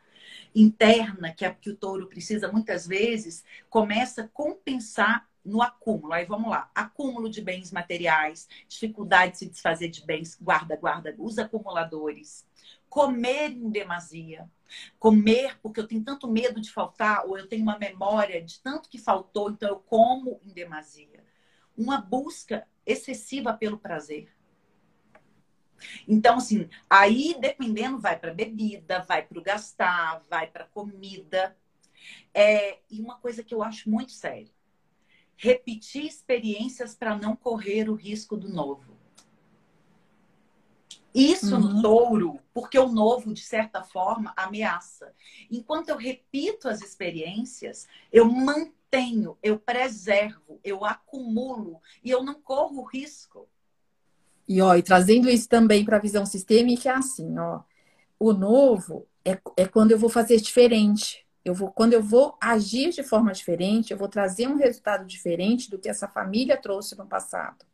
interna 0.55 1.33
que, 1.33 1.45
é, 1.45 1.51
que 1.51 1.71
o 1.71 1.77
touro 1.77 2.09
precisa 2.09 2.51
muitas 2.51 2.87
vezes 2.87 3.45
começa 3.69 4.23
a 4.23 4.29
compensar 4.29 5.29
no 5.45 5.63
acúmulo. 5.63 6.13
Aí 6.13 6.25
vamos 6.25 6.51
lá: 6.51 6.71
acúmulo 6.75 7.31
de 7.31 7.41
bens 7.41 7.73
materiais, 7.73 8.49
dificuldade 8.69 9.33
de 9.33 9.39
se 9.39 9.47
desfazer 9.47 9.89
de 9.89 10.05
bens, 10.05 10.37
guarda, 10.41 10.77
guarda, 10.77 11.15
os 11.19 11.39
acumuladores, 11.39 12.45
comer 12.91 13.53
em 13.53 13.71
demasia, 13.71 14.51
comer 14.99 15.59
porque 15.63 15.79
eu 15.81 15.87
tenho 15.87 16.05
tanto 16.05 16.29
medo 16.29 16.61
de 16.61 16.71
faltar, 16.71 17.25
ou 17.25 17.39
eu 17.39 17.49
tenho 17.49 17.63
uma 17.63 17.79
memória 17.79 18.43
de 18.43 18.61
tanto 18.61 18.91
que 18.91 18.99
faltou, 18.99 19.51
então 19.51 19.69
eu 19.69 19.79
como 19.79 20.41
em 20.45 20.53
demasia. 20.53 21.25
Uma 21.77 22.01
busca 22.01 22.67
excessiva 22.85 23.55
pelo 23.55 23.79
prazer. 23.79 24.29
Então, 26.07 26.37
assim, 26.37 26.69
aí 26.91 27.37
dependendo, 27.41 27.99
vai 27.99 28.19
para 28.19 28.35
bebida, 28.35 29.01
vai 29.03 29.23
para 29.23 29.39
o 29.39 29.43
gastar, 29.43 30.21
vai 30.29 30.47
para 30.49 30.67
comida. 30.67 31.57
É, 32.35 32.81
e 32.91 33.01
uma 33.01 33.17
coisa 33.19 33.43
que 33.43 33.55
eu 33.55 33.63
acho 33.63 33.89
muito 33.89 34.13
sério: 34.13 34.51
repetir 35.37 36.05
experiências 36.05 36.95
para 36.95 37.17
não 37.17 37.37
correr 37.37 37.89
o 37.89 37.95
risco 37.95 38.37
do 38.37 38.49
novo. 38.49 38.90
Isso 41.15 41.55
uhum. 41.57 41.61
no 41.61 41.83
touro, 41.83 42.41
porque 42.55 42.79
o 42.79 42.89
novo, 42.89 43.33
de 43.33 43.43
certa 43.43 43.83
forma, 43.83 44.33
ameaça. 44.37 45.13
Enquanto 45.51 45.89
eu 45.89 45.97
repito 45.97 46.69
as 46.69 46.81
experiências, 46.81 47.89
eu 48.13 48.27
mantenho, 48.27 49.37
eu 49.43 49.59
preservo, 49.59 50.61
eu 50.63 50.85
acumulo 50.85 51.81
e 52.05 52.11
eu 52.11 52.23
não 52.23 52.35
corro 52.35 52.85
risco. 52.85 53.49
E, 54.49 54.61
ó, 54.61 54.75
e 54.75 54.83
trazendo 54.83 55.29
isso 55.29 55.49
também 55.49 55.85
para 55.85 55.97
a 55.97 56.01
visão 56.01 56.25
sistêmica, 56.25 56.91
é 56.91 56.95
assim, 56.95 57.39
ó. 57.39 57.61
O 58.19 58.33
novo 58.33 59.07
é, 59.25 59.39
é 59.57 59.67
quando 59.67 59.93
eu 59.93 59.99
vou 59.99 60.11
fazer 60.11 60.37
diferente. 60.41 61.27
Eu 61.45 61.55
vou, 61.55 61.71
quando 61.71 61.95
eu 61.95 62.03
vou 62.03 62.37
agir 62.41 62.91
de 62.91 63.03
forma 63.03 63.33
diferente, 63.33 63.93
eu 63.93 63.97
vou 63.97 64.09
trazer 64.09 64.47
um 64.47 64.57
resultado 64.57 65.07
diferente 65.07 65.71
do 65.71 65.79
que 65.79 65.89
essa 65.89 66.07
família 66.07 66.57
trouxe 66.57 66.97
no 66.97 67.07
passado. 67.07 67.65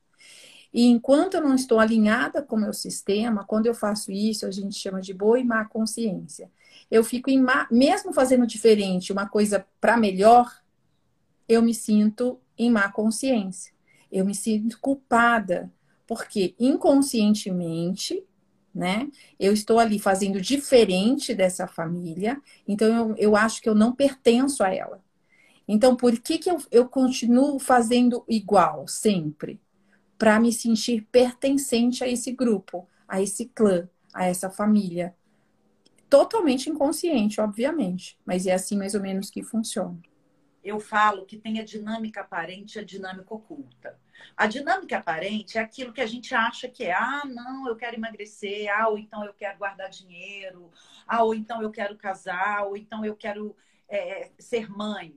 E 0.77 0.85
enquanto 0.85 1.33
eu 1.33 1.41
não 1.41 1.55
estou 1.55 1.81
alinhada 1.81 2.43
com 2.43 2.55
o 2.55 2.61
meu 2.61 2.75
sistema, 2.75 3.45
quando 3.45 3.65
eu 3.65 3.73
faço 3.73 4.13
isso, 4.13 4.45
a 4.45 4.51
gente 4.51 4.79
chama 4.79 5.01
de 5.01 5.15
boa 5.15 5.41
e 5.41 5.45
má 5.45 5.65
consciência. 5.65 6.51
Eu 6.91 7.03
fico 7.03 7.31
em 7.31 7.41
má, 7.41 7.67
mesmo 7.71 8.13
fazendo 8.13 8.47
diferente, 8.47 9.11
uma 9.11 9.27
coisa 9.27 9.67
para 9.81 9.97
melhor, 9.97 10.63
eu 11.49 11.63
me 11.63 11.73
sinto 11.73 12.39
em 12.59 12.71
má 12.71 12.93
consciência. 12.93 13.73
Eu 14.13 14.27
me 14.27 14.35
sinto 14.35 14.79
culpada, 14.79 15.73
porque 16.07 16.55
inconscientemente 16.61 18.23
né? 18.75 19.09
Eu 19.41 19.55
estou 19.55 19.79
ali 19.79 19.99
fazendo 19.99 20.39
diferente 20.39 21.35
dessa 21.35 21.67
família, 21.67 22.39
então 22.69 22.89
eu, 22.95 23.17
eu 23.17 23.35
acho 23.35 23.63
que 23.63 23.69
eu 23.71 23.75
não 23.75 23.91
pertenço 23.91 24.63
a 24.63 24.69
ela. 24.69 25.03
Então, 25.67 25.97
por 25.97 26.13
que, 26.19 26.37
que 26.37 26.51
eu, 26.51 26.59
eu 26.71 26.87
continuo 26.87 27.59
fazendo 27.59 28.23
igual 28.29 28.87
sempre? 28.87 29.59
Para 30.19 30.41
me 30.41 30.53
sentir 30.53 31.07
pertencente 31.13 32.03
a 32.03 32.09
esse 32.09 32.33
grupo, 32.33 32.89
a 33.07 33.21
esse 33.21 33.47
clã, 33.47 33.89
a 34.15 34.27
essa 34.27 34.51
família. 34.51 35.15
Totalmente 36.09 36.71
inconsciente, 36.71 37.41
obviamente, 37.41 38.19
mas 38.25 38.47
é 38.47 38.55
assim 38.55 38.77
mais 38.77 38.95
ou 38.95 39.01
menos 39.01 39.29
que 39.31 39.43
funciona. 39.43 40.01
Eu 40.65 40.81
falo 40.81 41.25
que 41.25 41.37
tem 41.37 41.61
a 41.61 41.65
dinâmica 41.65 42.23
aparente 42.23 42.77
e 42.77 42.81
a 42.81 42.85
dinâmica 42.85 43.35
oculta. 43.35 43.99
A 44.37 44.47
dinâmica 44.47 44.99
aparente 44.99 45.59
é 45.59 45.61
aquilo 45.61 45.93
que 45.93 46.01
a 46.01 46.07
gente 46.07 46.35
acha 46.35 46.69
que 46.69 46.85
é, 46.85 46.93
ah, 46.93 47.23
não, 47.25 47.69
eu 47.69 47.77
quero 47.77 47.97
emagrecer, 47.97 48.69
ah, 48.77 48.89
ou 48.89 48.99
então 48.99 49.25
eu 49.25 49.33
quero 49.35 49.59
guardar 49.59 49.91
dinheiro, 49.91 50.71
ah, 51.07 51.23
ou 51.23 51.35
então 51.35 51.63
eu 51.63 51.71
quero 51.71 51.97
casar, 51.97 52.65
ou 52.67 52.77
então 52.77 53.05
eu 53.05 53.15
quero 53.15 53.55
é, 53.89 54.33
ser 54.39 54.69
mãe. 54.71 55.17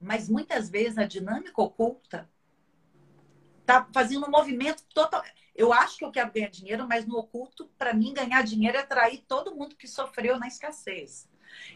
Mas 0.00 0.28
muitas 0.28 0.68
vezes 0.68 0.98
a 0.98 1.06
dinâmica 1.06 1.60
oculta 1.60 2.30
tá 3.64 3.88
fazendo 3.92 4.26
um 4.26 4.30
movimento 4.30 4.84
total. 4.94 5.22
Eu 5.54 5.72
acho 5.72 5.98
que 5.98 6.04
eu 6.04 6.10
quero 6.10 6.32
ganhar 6.32 6.50
dinheiro, 6.50 6.86
mas 6.88 7.06
no 7.06 7.16
oculto, 7.16 7.70
para 7.78 7.94
mim, 7.94 8.12
ganhar 8.12 8.42
dinheiro 8.42 8.76
é 8.76 8.80
atrair 8.80 9.24
todo 9.28 9.54
mundo 9.54 9.76
que 9.76 9.86
sofreu 9.86 10.38
na 10.38 10.48
escassez. 10.48 11.28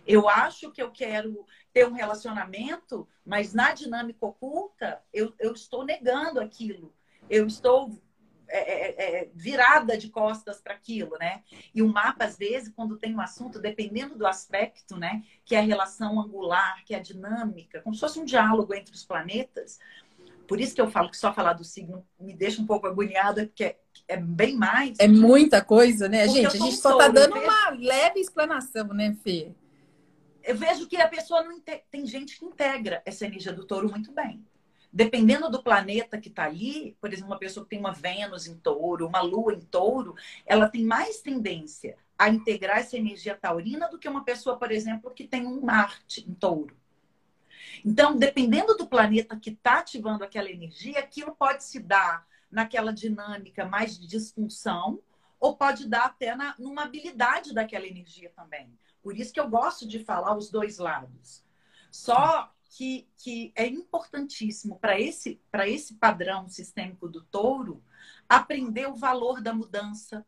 Eu 0.07 0.29
acho 0.29 0.73
que 0.73 0.83
eu 0.83 0.91
quero 0.91 1.47
ter 1.73 1.87
um 1.87 1.93
relacionamento, 1.93 3.09
mas 3.25 3.55
na 3.55 3.73
dinâmica 3.73 4.27
oculta, 4.27 5.01
eu, 5.13 5.33
eu 5.39 5.53
estou 5.53 5.85
negando 5.85 6.41
aquilo. 6.41 6.93
Eu 7.31 7.47
estou 7.47 7.97
é, 8.49 8.59
é, 8.59 9.21
é 9.21 9.31
virada 9.35 9.97
de 9.97 10.09
costas 10.09 10.61
para 10.61 10.75
aquilo, 10.75 11.17
né? 11.19 11.43
E 11.75 11.83
o 11.83 11.89
mapa, 11.89 12.25
às 12.25 12.37
vezes, 12.37 12.73
quando 12.75 12.99
tem 12.99 13.15
um 13.15 13.21
assunto, 13.21 13.61
dependendo 13.61 14.17
do 14.17 14.27
aspecto, 14.27 14.97
né? 14.97 15.23
Que 15.45 15.55
é 15.55 15.59
a 15.59 15.63
relação 15.63 16.19
angular, 16.21 16.83
que 16.85 16.95
é 16.95 16.99
a 16.99 17.03
dinâmica, 17.03 17.83
como 17.83 17.95
se 17.95 18.01
fosse 18.01 18.19
um 18.19 18.25
diálogo 18.25 18.75
entre 18.75 18.95
os 18.95 19.05
planetas. 19.05 19.79
Por 20.49 20.61
isso 20.61 20.75
que 20.75 20.81
eu 20.81 20.91
falo 20.91 21.11
que 21.11 21.17
só 21.17 21.33
falar 21.33 21.53
do 21.53 21.63
signo 21.63 22.05
me 22.19 22.35
deixa 22.35 22.61
um 22.61 22.67
pouco 22.67 22.89
agoniada, 22.89 23.47
porque 23.47 23.63
é, 23.63 23.77
é 24.09 24.17
bem 24.17 24.57
mais. 24.57 24.99
É 24.99 25.07
muita 25.07 25.63
coisa, 25.63 26.09
né, 26.09 26.27
gente? 26.27 26.47
A 26.47 26.51
gente 26.51 26.77
só 26.77 26.93
está 26.93 27.09
dando 27.09 27.37
uma 27.37 27.71
leve 27.71 28.19
explanação, 28.19 28.89
né, 28.89 29.15
Fê? 29.23 29.53
eu 30.49 30.57
vejo 30.57 30.87
que 30.87 30.97
a 30.97 31.07
pessoa 31.07 31.43
não 31.43 31.61
tem 31.91 32.07
gente 32.07 32.39
que 32.39 32.45
integra 32.47 33.03
essa 33.05 33.27
energia 33.27 33.53
do 33.53 33.67
touro 33.67 33.91
muito 33.91 34.11
bem. 34.13 34.43
Dependendo 34.91 35.51
do 35.51 35.63
planeta 35.63 36.19
que 36.19 36.31
está 36.31 36.45
ali, 36.45 36.97
por 37.03 37.13
exemplo, 37.13 37.31
uma 37.31 37.39
pessoa 37.39 37.65
que 37.65 37.69
tem 37.69 37.79
uma 37.79 37.93
Vênus 37.93 38.47
em 38.47 38.57
touro, 38.57 39.07
uma 39.07 39.21
Lua 39.21 39.53
em 39.53 39.61
touro, 39.61 40.15
ela 40.47 40.67
tem 40.67 40.83
mais 40.87 41.21
tendência 41.21 41.99
a 42.17 42.31
integrar 42.31 42.79
essa 42.79 42.97
energia 42.97 43.35
taurina 43.35 43.91
do 43.91 43.99
que 43.99 44.09
uma 44.09 44.25
pessoa, 44.25 44.57
por 44.57 44.73
exemplo, 44.73 45.11
que 45.11 45.29
tem 45.29 45.47
um 45.47 45.61
Marte 45.61 46.25
em 46.27 46.33
touro. 46.33 46.75
Então, 47.85 48.17
dependendo 48.17 48.77
do 48.77 48.87
planeta 48.87 49.39
que 49.39 49.51
está 49.51 49.79
ativando 49.79 50.25
aquela 50.25 50.51
energia, 50.51 50.99
aquilo 50.99 51.35
pode 51.35 51.65
se 51.65 51.81
dar 51.81 52.27
naquela 52.51 52.93
dinâmica 52.93 53.65
mais 53.65 53.99
de 53.99 54.07
disfunção, 54.07 55.01
ou 55.41 55.57
pode 55.57 55.89
dar 55.89 56.07
até 56.07 56.35
na, 56.35 56.55
numa 56.59 56.83
habilidade 56.83 57.55
daquela 57.55 57.87
energia 57.87 58.31
também. 58.35 58.77
Por 59.03 59.17
isso 59.17 59.33
que 59.33 59.41
eu 59.41 59.49
gosto 59.49 59.87
de 59.87 60.05
falar 60.05 60.37
os 60.37 60.51
dois 60.51 60.79
lados. 60.79 61.45
Só 61.91 62.53
que, 62.71 63.09
que 63.17 63.53
é 63.55 63.67
importantíssimo 63.67 64.79
para 64.79 65.01
esse, 65.01 65.41
esse 65.67 65.95
padrão 65.95 66.49
sistêmico 66.49 67.09
do 67.09 67.23
touro 67.25 67.83
aprender 68.29 68.87
o 68.87 68.95
valor 68.95 69.41
da 69.41 69.55
mudança, 69.55 70.27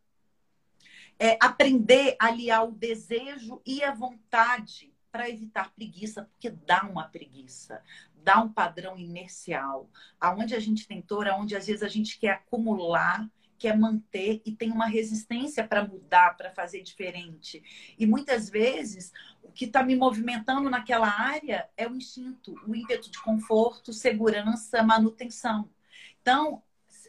é, 1.19 1.37
aprender 1.39 2.15
a 2.19 2.27
aliar 2.27 2.67
o 2.67 2.71
desejo 2.71 3.61
e 3.65 3.83
a 3.83 3.93
vontade 3.93 4.90
para 5.11 5.29
evitar 5.29 5.71
preguiça, 5.71 6.23
porque 6.23 6.49
dá 6.49 6.83
uma 6.83 7.07
preguiça, 7.07 7.83
dá 8.23 8.41
um 8.41 8.51
padrão 8.51 8.97
inercial. 8.97 9.89
Aonde 10.19 10.55
a 10.55 10.59
gente 10.59 10.87
tem 10.87 11.01
touro, 11.01 11.31
aonde 11.31 11.55
às 11.55 11.67
vezes 11.67 11.83
a 11.83 11.87
gente 11.87 12.17
quer 12.17 12.31
acumular 12.31 13.29
quer 13.61 13.77
manter 13.77 14.41
e 14.43 14.51
tem 14.51 14.71
uma 14.71 14.87
resistência 14.87 15.63
para 15.67 15.87
mudar, 15.87 16.35
para 16.35 16.49
fazer 16.49 16.81
diferente. 16.81 17.61
E 17.95 18.07
muitas 18.07 18.49
vezes 18.49 19.13
o 19.43 19.51
que 19.51 19.65
está 19.65 19.83
me 19.83 19.95
movimentando 19.95 20.67
naquela 20.67 21.07
área 21.07 21.69
é 21.77 21.87
o 21.87 21.95
instinto, 21.95 22.59
o 22.65 22.75
ímpeto 22.75 23.11
de 23.11 23.21
conforto, 23.21 23.93
segurança, 23.93 24.81
manutenção. 24.81 25.69
Então, 26.19 26.63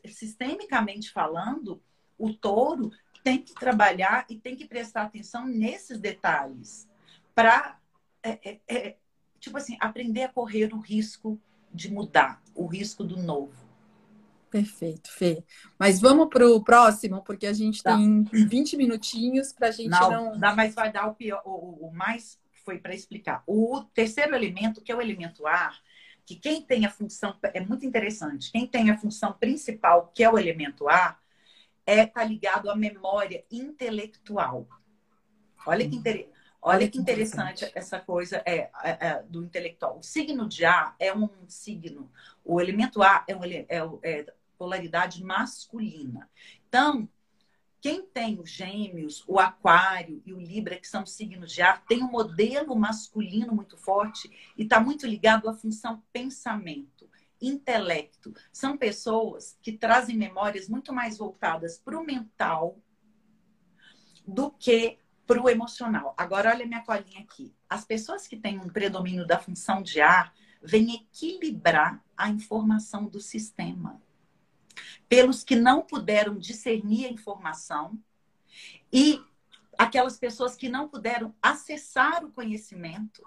sistemicamente 0.04 1.10
falando, 1.10 1.82
o 2.18 2.34
touro 2.34 2.90
tem 3.24 3.40
que 3.40 3.54
trabalhar 3.54 4.26
e 4.28 4.36
tem 4.36 4.54
que 4.54 4.66
prestar 4.66 5.04
atenção 5.04 5.46
nesses 5.46 5.98
detalhes 5.98 6.86
para, 7.34 7.78
é, 8.22 8.38
é, 8.50 8.60
é, 8.68 8.96
tipo 9.40 9.56
assim, 9.56 9.76
aprender 9.80 10.24
a 10.24 10.28
correr 10.28 10.72
o 10.72 10.78
risco 10.78 11.40
de 11.72 11.90
mudar, 11.92 12.42
o 12.54 12.66
risco 12.66 13.02
do 13.02 13.16
novo. 13.16 13.62
Perfeito, 14.50 15.10
Fê. 15.10 15.42
Mas 15.78 15.98
vamos 15.98 16.28
para 16.28 16.46
o 16.46 16.62
próximo, 16.62 17.22
porque 17.22 17.46
a 17.46 17.54
gente 17.54 17.82
tá. 17.82 17.96
tem 17.96 18.22
20 18.24 18.76
minutinhos 18.76 19.50
para 19.52 19.68
a 19.68 19.70
gente 19.70 19.88
não. 19.88 20.36
Não, 20.36 20.54
mas 20.54 20.74
vai 20.74 20.92
dar 20.92 21.06
o 21.06 21.14
pior, 21.14 21.40
o, 21.46 21.86
o 21.86 21.92
mais 21.92 22.38
foi 22.64 22.78
para 22.78 22.94
explicar. 22.94 23.42
O 23.46 23.82
terceiro 23.94 24.34
elemento, 24.34 24.82
que 24.82 24.92
é 24.92 24.94
o 24.94 25.00
elemento 25.00 25.46
ar, 25.46 25.80
que 26.24 26.36
quem 26.36 26.62
tem 26.62 26.84
a 26.84 26.90
função, 26.90 27.34
é 27.42 27.60
muito 27.60 27.84
interessante, 27.86 28.52
quem 28.52 28.66
tem 28.66 28.90
a 28.90 28.98
função 28.98 29.32
principal, 29.32 30.12
que 30.14 30.22
é 30.22 30.30
o 30.30 30.38
elemento 30.38 30.88
ar, 30.88 31.20
é 31.84 32.06
tá 32.06 32.22
ligado 32.22 32.70
à 32.70 32.76
memória 32.76 33.44
intelectual. 33.50 34.68
Olha 35.66 35.88
que, 35.88 35.96
inter... 35.96 36.28
Olha 36.64 36.88
que 36.88 36.96
interessante 36.96 37.68
essa 37.74 37.98
coisa 37.98 38.40
é, 38.46 38.70
é, 38.84 39.08
é, 39.08 39.22
do 39.24 39.42
intelectual. 39.42 39.98
O 39.98 40.02
signo 40.02 40.48
de 40.48 40.64
ar 40.64 40.94
é 40.96 41.12
um 41.12 41.28
signo, 41.48 42.08
o 42.44 42.60
elemento 42.60 43.02
ar 43.02 43.24
é, 43.26 43.36
um, 43.36 43.44
é, 43.44 43.66
é 44.04 44.34
polaridade 44.56 45.24
masculina. 45.24 46.30
Então, 46.68 47.08
quem 47.80 48.06
tem 48.06 48.38
os 48.38 48.48
gêmeos, 48.48 49.24
o 49.26 49.40
aquário 49.40 50.22
e 50.24 50.32
o 50.32 50.38
libra, 50.38 50.76
que 50.76 50.86
são 50.86 51.04
signos 51.04 51.50
de 51.50 51.62
ar, 51.62 51.84
tem 51.84 52.00
um 52.00 52.10
modelo 52.12 52.76
masculino 52.76 53.52
muito 53.52 53.76
forte 53.76 54.30
e 54.56 54.62
está 54.62 54.78
muito 54.78 55.04
ligado 55.04 55.48
à 55.48 55.54
função 55.54 56.00
pensamento, 56.12 57.10
intelecto. 57.40 58.32
São 58.52 58.76
pessoas 58.76 59.58
que 59.60 59.72
trazem 59.72 60.16
memórias 60.16 60.68
muito 60.68 60.92
mais 60.92 61.18
voltadas 61.18 61.76
para 61.76 61.98
o 61.98 62.06
mental 62.06 62.78
do 64.24 64.48
que 64.48 65.01
para 65.26 65.40
o 65.40 65.48
emocional. 65.48 66.14
Agora, 66.16 66.50
olha 66.50 66.66
minha 66.66 66.82
colinha 66.82 67.20
aqui. 67.20 67.54
As 67.68 67.84
pessoas 67.84 68.26
que 68.26 68.36
têm 68.36 68.58
um 68.58 68.68
predomínio 68.68 69.26
da 69.26 69.38
função 69.38 69.82
de 69.82 70.00
ar 70.00 70.34
vêm 70.62 70.94
equilibrar 70.94 72.02
a 72.16 72.28
informação 72.28 73.06
do 73.06 73.20
sistema 73.20 74.00
pelos 75.08 75.44
que 75.44 75.54
não 75.54 75.82
puderam 75.82 76.38
discernir 76.38 77.06
a 77.06 77.10
informação 77.10 77.98
e 78.92 79.22
aquelas 79.76 80.18
pessoas 80.18 80.56
que 80.56 80.68
não 80.68 80.88
puderam 80.88 81.34
acessar 81.42 82.24
o 82.24 82.30
conhecimento 82.30 83.22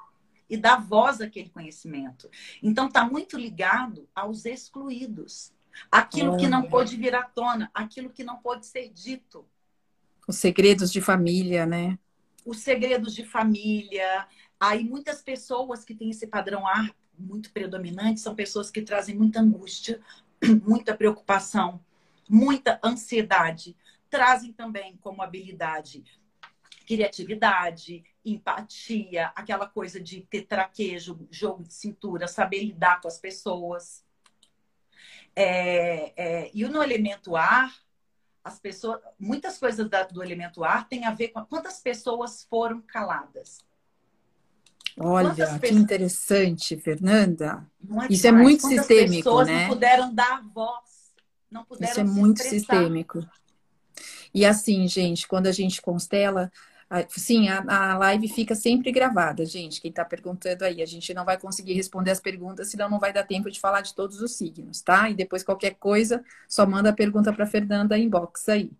e 0.50 0.58
dar 0.58 0.78
voz 0.82 1.22
àquele 1.22 1.50
conhecimento. 1.50 2.30
Então, 2.62 2.88
está 2.88 3.06
muito 3.06 3.38
ligado 3.38 4.08
aos 4.16 4.46
excluídos. 4.46 5.54
Aquilo 5.91 6.38
que 6.38 6.48
não 6.48 6.64
pôde 6.64 6.96
vir 6.96 7.14
à 7.16 7.24
tona, 7.24 7.70
aquilo 7.74 8.10
que 8.10 8.24
não 8.24 8.38
pôde 8.38 8.66
ser 8.66 8.89
dito. 8.89 9.46
Os 10.28 10.38
segredos 10.38 10.91
de 10.91 11.01
família, 11.01 11.65
né? 11.65 11.97
Os 12.45 12.59
segredos 12.59 13.13
de 13.13 13.26
família. 13.26 14.28
Aí, 14.59 14.84
muitas 14.84 15.21
pessoas 15.21 15.84
que 15.84 15.93
têm 15.93 16.09
esse 16.09 16.28
padrão 16.28 16.65
ar 16.67 16.95
muito 17.17 17.51
predominante 17.51 18.19
são 18.19 18.36
pessoas 18.36 18.69
que 18.69 18.82
trazem 18.82 19.15
muita 19.15 19.39
angústia, 19.39 20.01
muita 20.65 20.95
preocupação, 20.95 21.80
muita 22.30 22.80
ansiedade. 22.84 23.76
trazem 24.09 24.53
também 24.53 24.97
como 25.01 25.21
habilidade 25.21 26.03
criatividade, 26.86 28.03
empatia, 28.23 29.32
aquela 29.36 29.67
coisa 29.67 29.99
de 29.99 30.21
ter 30.21 30.43
traquejo, 30.43 31.28
jogo 31.32 31.63
de 31.63 31.73
cintura, 31.73 32.28
saber 32.28 32.63
lidar 32.63 33.01
com 33.01 33.07
as 33.07 33.17
pessoas. 33.17 34.05
É, 35.36 36.13
é, 36.15 36.51
e 36.53 36.63
no 36.65 36.82
elemento 36.82 37.36
ar, 37.36 37.73
as 38.46 38.60
pessoas, 38.60 39.02
muitas 39.20 39.58
coisas 39.58 39.89
da, 39.89 40.04
do 40.04 40.22
elemento 40.22 40.64
ar 40.64 40.88
têm 40.88 41.04
a 41.04 41.12
ver 41.12 41.30
com 41.30 41.43
quantas 41.43 41.80
pessoas 41.80 42.46
foram 42.48 42.80
caladas. 42.80 43.66
Olha, 44.98 45.30
quantas 45.30 45.54
que 45.54 45.60
pessoas... 45.60 45.82
interessante, 45.82 46.78
Fernanda. 46.78 47.66
É 48.04 48.14
Isso 48.14 48.28
é 48.28 48.32
muito 48.32 48.62
quantas 48.62 48.86
sistêmico, 48.86 49.24
pessoas 49.24 49.48
né? 49.48 49.62
Não 49.64 49.70
puderam 49.70 50.14
dar 50.14 50.43
voz, 50.54 51.12
não 51.50 51.66
puderam 51.66 51.91
Isso 51.91 52.00
é 52.00 52.04
muito 52.04 52.39
expressar. 52.39 52.78
sistêmico. 52.78 53.28
E 54.32 54.46
assim, 54.46 54.88
gente, 54.88 55.28
quando 55.28 55.48
a 55.48 55.52
gente 55.52 55.82
constela, 55.82 56.52
Sim, 57.10 57.50
a, 57.50 57.91
a 57.93 57.98
live 57.98 58.28
fica 58.28 58.56
sempre 58.56 58.91
gravada, 58.91 59.46
gente. 59.46 59.82
Quem 59.82 59.89
está 59.89 60.06
perguntando 60.06 60.64
aí, 60.64 60.82
a 60.82 60.86
gente 60.86 61.14
não 61.14 61.26
vai 61.26 61.38
conseguir 61.38 61.74
responder 61.74 62.12
as 62.12 62.20
perguntas, 62.20 62.70
senão 62.70 62.89
não 62.89 63.00
vai 63.00 63.12
dar 63.12 63.24
tempo 63.24 63.50
de 63.50 63.60
falar 63.60 63.82
de 63.82 63.93
todos 63.93 64.22
os 64.22 64.34
signos, 64.36 64.82
tá? 64.82 65.10
E 65.10 65.16
depois 65.16 65.43
qualquer 65.43 65.76
coisa, 65.76 66.24
só 66.48 66.66
manda 66.66 66.89
a 66.89 66.93
pergunta 66.93 67.34
para 67.34 67.46
Fernanda 67.46 67.98
inbox 67.98 68.48
aí. 68.50 68.72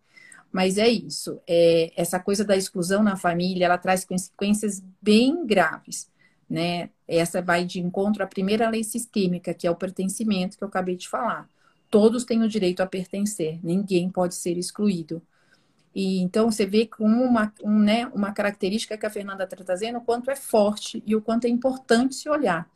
Mas 0.52 0.78
é 0.78 0.88
isso. 0.88 1.42
É, 1.48 1.92
essa 1.98 2.20
coisa 2.20 2.46
da 2.46 2.56
exclusão 2.56 3.04
na 3.04 3.18
família, 3.18 3.66
ela 3.66 3.78
traz 3.78 4.06
consequências 4.06 4.82
bem 5.02 5.46
graves, 5.46 6.10
né? 6.50 6.90
Essa 7.08 7.42
vai 7.42 7.66
de 7.66 7.80
encontro 7.80 8.24
à 8.24 8.28
primeira 8.28 8.70
lei 8.70 8.84
sistêmica, 8.84 9.54
que 9.54 9.68
é 9.68 9.72
o 9.72 9.76
pertencimento 9.76 10.58
que 10.58 10.64
eu 10.64 10.68
acabei 10.68 10.96
de 10.96 11.10
falar. 11.10 11.50
Todos 11.90 12.24
têm 12.26 12.42
o 12.44 12.50
direito 12.50 12.82
a 12.82 12.86
pertencer, 12.88 13.60
ninguém 13.64 14.10
pode 14.10 14.36
ser 14.36 14.58
excluído. 14.58 15.22
E 15.96 16.20
então 16.20 16.52
você 16.52 16.66
vê 16.66 16.86
como 16.86 17.24
uma, 17.24 17.54
um, 17.64 17.80
né, 17.80 18.06
uma 18.08 18.34
característica 18.34 18.98
que 18.98 19.06
a 19.06 19.10
Fernanda 19.10 19.46
está 19.46 19.56
trazendo, 19.56 20.00
o 20.00 20.02
quanto 20.02 20.30
é 20.30 20.36
forte 20.36 21.02
e 21.06 21.16
o 21.16 21.22
quanto 21.22 21.46
é 21.46 21.50
importante 21.50 22.16
se 22.16 22.28
olhar. 22.28 22.70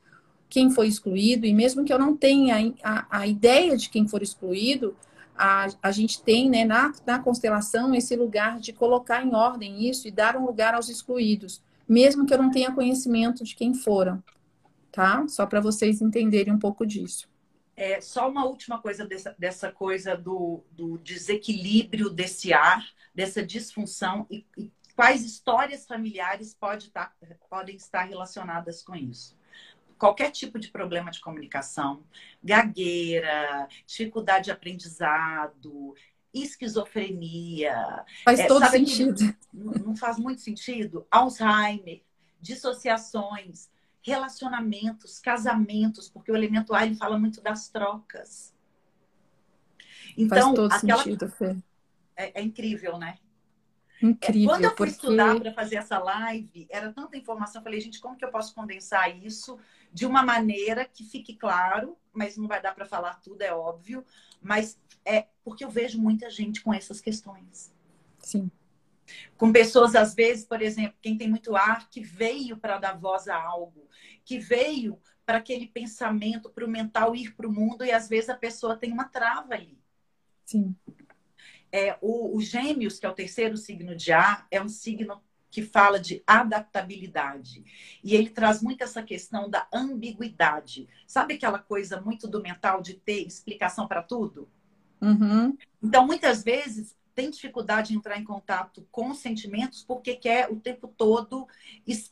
Quem 0.47 0.72
foi 0.72 0.88
excluído, 0.88 1.45
e 1.45 1.53
mesmo 1.53 1.84
que 1.84 1.91
eu 1.91 1.99
não 1.99 2.15
tenha 2.15 2.55
a, 2.82 3.20
a 3.20 3.28
ideia 3.28 3.76
de 3.76 3.89
quem 3.89 4.07
for 4.07 4.24
excluído, 4.24 4.95
a, 5.36 5.67
a 5.84 5.91
gente 5.91 6.24
tem 6.24 6.49
né, 6.49 6.63
na, 6.63 6.93
na 7.05 7.20
constelação 7.20 7.93
esse 7.93 8.15
lugar 8.15 8.57
de 8.57 8.72
colocar 8.72 9.24
em 9.24 9.36
ordem 9.36 9.88
isso 9.88 10.07
e 10.07 10.11
dar 10.11 10.38
um 10.38 10.45
lugar 10.45 10.74
aos 10.74 10.88
excluídos, 10.88 11.61
mesmo 11.88 12.26
que 12.26 12.34
eu 12.34 12.38
não 12.38 12.49
tenha 12.49 12.72
conhecimento 12.72 13.43
de 13.43 13.53
quem 13.53 13.74
foram. 13.74 14.24
Tá? 14.91 15.28
Só 15.28 15.45
para 15.45 15.59
vocês 15.59 16.01
entenderem 16.01 16.53
um 16.53 16.57
pouco 16.57 16.86
disso. 16.86 17.28
É, 17.76 18.01
só 18.01 18.30
uma 18.30 18.45
última 18.45 18.82
coisa 18.82 19.05
dessa, 19.05 19.36
dessa 19.38 19.72
coisa 19.72 20.15
do, 20.15 20.61
do 20.72 20.97
desequilíbrio 20.97 22.09
desse 22.09 22.51
ar 22.51 22.84
dessa 23.14 23.45
disfunção 23.45 24.26
e, 24.30 24.45
e 24.57 24.72
quais 24.99 25.24
histórias 25.24 25.88
familiares 25.88 26.53
pode 26.53 26.91
tá, 26.91 27.14
podem 27.49 27.78
estar 27.78 28.03
relacionadas 28.03 28.84
com 28.84 28.93
isso. 28.93 29.38
Qualquer 29.97 30.30
tipo 30.30 30.60
de 30.60 30.70
problema 30.70 31.10
de 31.10 31.22
comunicação, 31.22 32.03
gagueira, 32.43 33.68
dificuldade 33.86 34.45
de 34.45 34.51
aprendizado, 34.51 35.95
esquizofrenia. 36.34 38.05
Faz 38.26 38.39
é, 38.39 38.47
todo 38.47 38.66
sentido. 38.68 39.36
Não, 39.53 39.74
não 39.74 39.95
faz 39.95 40.18
muito 40.18 40.41
sentido. 40.41 41.07
Alzheimer, 41.10 42.01
dissociações, 42.41 43.70
relacionamentos, 44.01 45.20
casamentos, 45.20 46.10
porque 46.10 46.30
o 46.30 46.36
elemento 46.36 46.74
A 46.74 46.86
ele 46.86 46.95
fala 46.95 47.18
muito 47.18 47.41
das 47.41 47.70
trocas. 47.70 48.53
Então, 50.18 50.55
Faz 50.55 50.55
todo 50.55 50.72
aquela, 50.74 51.03
sentido, 51.03 51.30
Fê 51.30 51.55
é, 52.20 52.41
é 52.41 52.43
incrível, 52.43 52.97
né? 52.97 53.17
Incrível. 54.01 54.49
Quando 54.49 54.63
eu 54.65 54.70
fui 54.70 54.78
porque... 54.78 54.91
estudar 54.91 55.39
para 55.39 55.53
fazer 55.53 55.78
essa 55.78 55.97
live, 55.97 56.67
era 56.70 56.91
tanta 56.91 57.17
informação. 57.17 57.59
Eu 57.59 57.63
falei, 57.63 57.80
gente, 57.80 57.99
como 57.99 58.17
que 58.17 58.24
eu 58.24 58.32
posso 58.32 58.53
condensar 58.53 59.15
isso 59.24 59.57
de 59.91 60.05
uma 60.05 60.24
maneira 60.24 60.86
que 60.86 61.03
fique 61.03 61.36
claro, 61.36 61.97
mas 62.13 62.38
não 62.38 62.47
vai 62.47 62.61
dar 62.61 62.76
para 62.76 62.86
falar 62.86 63.15
tudo, 63.15 63.41
é 63.41 63.53
óbvio. 63.53 64.05
Mas 64.41 64.80
é 65.05 65.28
porque 65.43 65.63
eu 65.63 65.70
vejo 65.70 65.99
muita 65.99 66.30
gente 66.30 66.61
com 66.61 66.74
essas 66.74 67.01
questões. 67.01 67.74
Sim. 68.20 68.51
Com 69.38 69.51
pessoas, 69.51 69.95
às 69.95 70.13
vezes, 70.13 70.45
por 70.45 70.61
exemplo, 70.61 70.97
quem 71.01 71.17
tem 71.17 71.30
muito 71.30 71.55
ar, 71.55 71.89
que 71.89 72.01
veio 72.01 72.57
para 72.57 72.78
dar 72.78 72.97
voz 72.97 73.28
a 73.28 73.41
algo, 73.41 73.88
que 74.24 74.38
veio 74.38 74.99
para 75.26 75.39
aquele 75.39 75.67
pensamento, 75.67 76.49
para 76.49 76.65
o 76.65 76.70
mental 76.70 77.15
ir 77.15 77.34
para 77.36 77.47
o 77.47 77.51
mundo, 77.51 77.84
e 77.84 77.91
às 77.91 78.07
vezes 78.07 78.30
a 78.30 78.36
pessoa 78.36 78.78
tem 78.78 78.91
uma 78.91 79.05
trava 79.05 79.53
ali. 79.53 79.80
Sim. 80.45 80.76
É, 81.72 81.97
o, 82.01 82.36
o 82.36 82.41
Gêmeos, 82.41 82.99
que 82.99 83.05
é 83.05 83.09
o 83.09 83.13
terceiro 83.13 83.57
signo 83.57 83.95
de 83.95 84.11
ar, 84.11 84.47
é 84.49 84.61
um 84.61 84.70
signo 84.70 85.22
que 85.51 85.63
fala 85.63 85.99
de 85.99 86.24
adaptabilidade. 86.28 87.63
E 88.03 88.15
ele 88.15 88.30
traz 88.30 88.61
muito 88.61 88.84
essa 88.84 89.01
questão 89.01 89.49
da 89.49 89.67
ambiguidade. 89.74 90.88
Sabe 91.07 91.36
aquela 91.36 91.59
coisa 91.59 91.99
muito 91.99 92.28
do 92.28 92.41
mental 92.41 92.82
de 92.82 92.93
ter 92.93 93.26
explicação 93.26 93.88
para 93.88 94.03
tudo? 94.03 94.47
Uhum. 95.01 95.57
Então, 95.82 96.05
muitas 96.05 96.43
vezes, 96.43 96.95
tem 97.15 97.30
dificuldade 97.30 97.93
em 97.93 97.97
entrar 97.97 98.17
em 98.20 98.24
contato 98.24 98.88
com 98.91 99.13
sentimentos 99.13 99.84
porque 99.84 100.15
quer 100.15 100.51
o 100.51 100.55
tempo 100.57 100.88
todo 100.88 101.47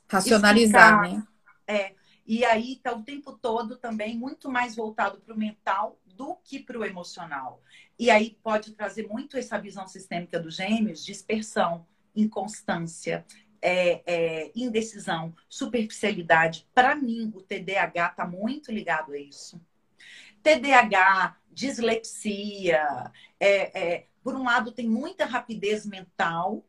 racionalizar, 0.10 1.03
explicar. 1.03 1.18
né? 1.18 1.28
É. 1.68 1.93
E 2.26 2.43
aí 2.43 2.74
está 2.74 2.93
o 2.93 3.03
tempo 3.03 3.32
todo 3.32 3.78
também 3.78 4.18
muito 4.18 4.49
mais 4.49 4.76
voltado 4.76 5.20
para 5.20 5.34
o 5.34 5.38
mental 5.38 5.97
do 6.18 6.36
que 6.43 6.59
para 6.59 6.80
o 6.80 6.84
emocional. 6.84 7.61
E 7.97 8.09
aí 8.09 8.38
pode 8.43 8.74
trazer 8.74 9.07
muito 9.07 9.38
essa 9.38 9.57
visão 9.59 9.88
sistêmica 9.88 10.39
dos 10.39 10.55
gêmeos, 10.55 11.05
dispersão, 11.05 11.86
inconstância, 12.15 13.26
é, 13.61 14.01
é, 14.05 14.51
indecisão, 14.55 15.36
superficialidade. 15.47 16.68
Para 16.74 16.95
mim, 16.95 17.32
o 17.36 17.41
TDAH 17.41 18.07
está 18.07 18.28
muito 18.28 18.72
ligado 18.72 19.13
a 19.13 19.20
isso. 19.20 19.61
TDAH, 20.41 21.38
dislexia, 21.51 23.11
é, 23.39 23.80
é, 23.80 24.07
por 24.24 24.36
um 24.36 24.43
lado, 24.43 24.72
tem 24.72 24.89
muita 24.89 25.26
rapidez 25.26 25.86
mental, 25.86 26.65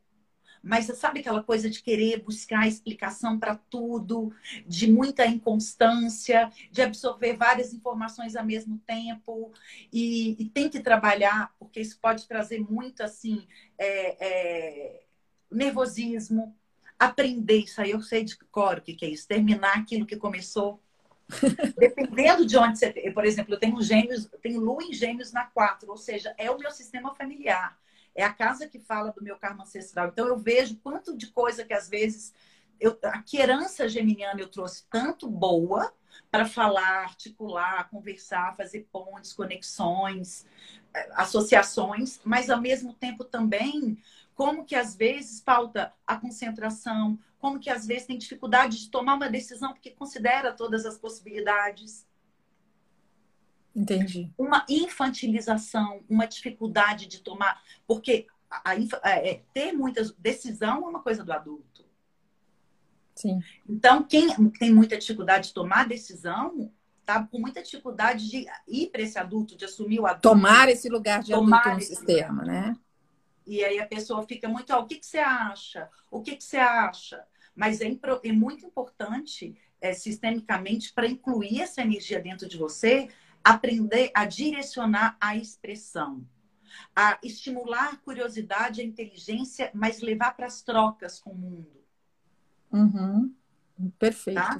mas 0.61 0.85
você 0.85 0.95
sabe 0.95 1.19
aquela 1.19 1.43
coisa 1.43 1.69
de 1.69 1.81
querer 1.81 2.21
buscar 2.21 2.67
explicação 2.67 3.39
para 3.39 3.55
tudo, 3.55 4.33
de 4.65 4.91
muita 4.91 5.25
inconstância, 5.25 6.51
de 6.71 6.81
absorver 6.81 7.33
várias 7.33 7.73
informações 7.73 8.35
ao 8.35 8.45
mesmo 8.45 8.77
tempo 8.85 9.51
e, 9.91 10.35
e 10.41 10.49
tem 10.49 10.69
que 10.69 10.79
trabalhar 10.79 11.53
porque 11.57 11.79
isso 11.79 11.97
pode 12.01 12.27
trazer 12.27 12.59
muito 12.59 13.01
assim 13.01 13.47
é, 13.77 14.25
é, 14.25 15.03
nervosismo, 15.51 16.55
aprender 16.97 17.59
isso 17.59 17.81
aí 17.81 17.91
eu 17.91 18.01
sei 18.01 18.23
de 18.23 18.37
cor 18.37 18.77
o 18.77 18.81
que, 18.81 18.93
que 18.93 19.05
é 19.05 19.09
isso, 19.09 19.27
terminar 19.27 19.77
aquilo 19.77 20.05
que 20.05 20.17
começou. 20.17 20.81
Dependendo 21.77 22.43
de 22.43 22.57
onde 22.57 22.79
você. 22.79 22.91
Por 23.11 23.23
exemplo, 23.23 23.53
eu 23.53 23.59
tenho 23.59 23.79
gêmeos, 23.83 24.27
eu 24.33 24.39
tenho 24.39 24.59
lua 24.59 24.83
em 24.83 24.91
gêmeos 24.91 25.31
na 25.31 25.45
4, 25.45 25.87
ou 25.89 25.95
seja, 25.95 26.33
é 26.39 26.49
o 26.49 26.57
meu 26.57 26.71
sistema 26.71 27.13
familiar. 27.13 27.77
É 28.15 28.23
a 28.23 28.33
casa 28.33 28.67
que 28.67 28.79
fala 28.79 29.11
do 29.11 29.23
meu 29.23 29.37
karma 29.37 29.63
ancestral. 29.63 30.07
Então 30.09 30.27
eu 30.27 30.37
vejo 30.37 30.77
quanto 30.77 31.15
de 31.15 31.27
coisa 31.27 31.63
que 31.63 31.73
às 31.73 31.89
vezes 31.89 32.33
eu, 32.79 32.97
a 33.03 33.23
herança 33.33 33.89
geminiana 33.89 34.39
eu 34.39 34.47
trouxe 34.47 34.85
tanto 34.89 35.29
boa 35.29 35.93
para 36.31 36.45
falar, 36.45 37.03
articular, 37.03 37.89
conversar, 37.89 38.55
fazer 38.55 38.87
pontes, 38.91 39.33
conexões, 39.33 40.45
eh, 40.93 41.09
associações, 41.13 42.19
mas 42.23 42.49
ao 42.49 42.61
mesmo 42.61 42.93
tempo 42.93 43.23
também 43.23 43.97
como 44.35 44.63
que 44.63 44.75
às 44.75 44.95
vezes 44.95 45.41
falta 45.41 45.93
a 46.07 46.15
concentração, 46.15 47.19
como 47.39 47.59
que 47.59 47.69
às 47.69 47.85
vezes 47.85 48.07
tem 48.07 48.17
dificuldade 48.17 48.79
de 48.79 48.89
tomar 48.89 49.15
uma 49.15 49.29
decisão 49.29 49.73
porque 49.73 49.91
considera 49.91 50.53
todas 50.53 50.85
as 50.85 50.97
possibilidades. 50.97 52.07
Entendi. 53.75 54.31
Uma 54.37 54.65
infantilização, 54.67 56.03
uma 56.09 56.25
dificuldade 56.25 57.05
de 57.05 57.21
tomar. 57.21 57.61
Porque 57.87 58.27
a, 58.49 58.71
a, 58.71 58.75
é, 58.75 59.29
é, 59.31 59.41
ter 59.53 59.71
muitas. 59.73 60.11
Decisão 60.11 60.85
é 60.85 60.89
uma 60.89 61.01
coisa 61.01 61.23
do 61.23 61.31
adulto. 61.31 61.85
Sim. 63.15 63.39
Então, 63.67 64.03
quem 64.03 64.33
tem 64.51 64.73
muita 64.73 64.97
dificuldade 64.97 65.49
de 65.49 65.53
tomar 65.53 65.87
decisão, 65.87 66.71
tá 67.05 67.23
com 67.23 67.39
muita 67.39 67.61
dificuldade 67.61 68.29
de 68.29 68.45
ir 68.67 68.87
para 68.91 69.01
esse 69.01 69.19
adulto, 69.19 69.57
de 69.57 69.65
assumir 69.65 69.99
o 69.99 70.05
adulto. 70.05 70.29
Tomar 70.29 70.69
esse 70.69 70.87
lugar 70.87 71.21
de 71.21 71.33
adulto 71.33 71.69
no 71.69 71.81
sistema, 71.81 72.41
lugar. 72.41 72.45
né? 72.45 72.77
E 73.45 73.63
aí 73.65 73.79
a 73.79 73.87
pessoa 73.87 74.25
fica 74.27 74.47
muito, 74.47 74.71
oh, 74.73 74.81
o 74.81 74.85
que, 74.85 74.95
que 74.95 75.05
você 75.05 75.17
acha? 75.17 75.89
O 76.11 76.21
que, 76.21 76.35
que 76.35 76.43
você 76.43 76.57
acha? 76.57 77.25
Mas 77.55 77.81
é, 77.81 77.89
é 78.23 78.31
muito 78.31 78.65
importante, 78.65 79.59
é, 79.81 79.91
sistemicamente, 79.91 80.93
para 80.93 81.07
incluir 81.07 81.61
essa 81.61 81.81
energia 81.81 82.21
dentro 82.21 82.47
de 82.47 82.57
você, 82.57 83.09
aprender 83.43 84.11
a 84.13 84.25
direcionar 84.25 85.17
a 85.19 85.35
expressão, 85.35 86.25
a 86.95 87.17
estimular 87.23 87.93
a 87.93 87.97
curiosidade, 87.97 88.81
a 88.81 88.83
inteligência, 88.83 89.71
mas 89.73 90.01
levar 90.01 90.35
para 90.35 90.45
as 90.45 90.61
trocas 90.61 91.19
com 91.19 91.31
o 91.31 91.37
mundo. 91.37 91.83
Uhum. 92.71 93.33
Perfeito, 93.97 94.35
tá? 94.35 94.59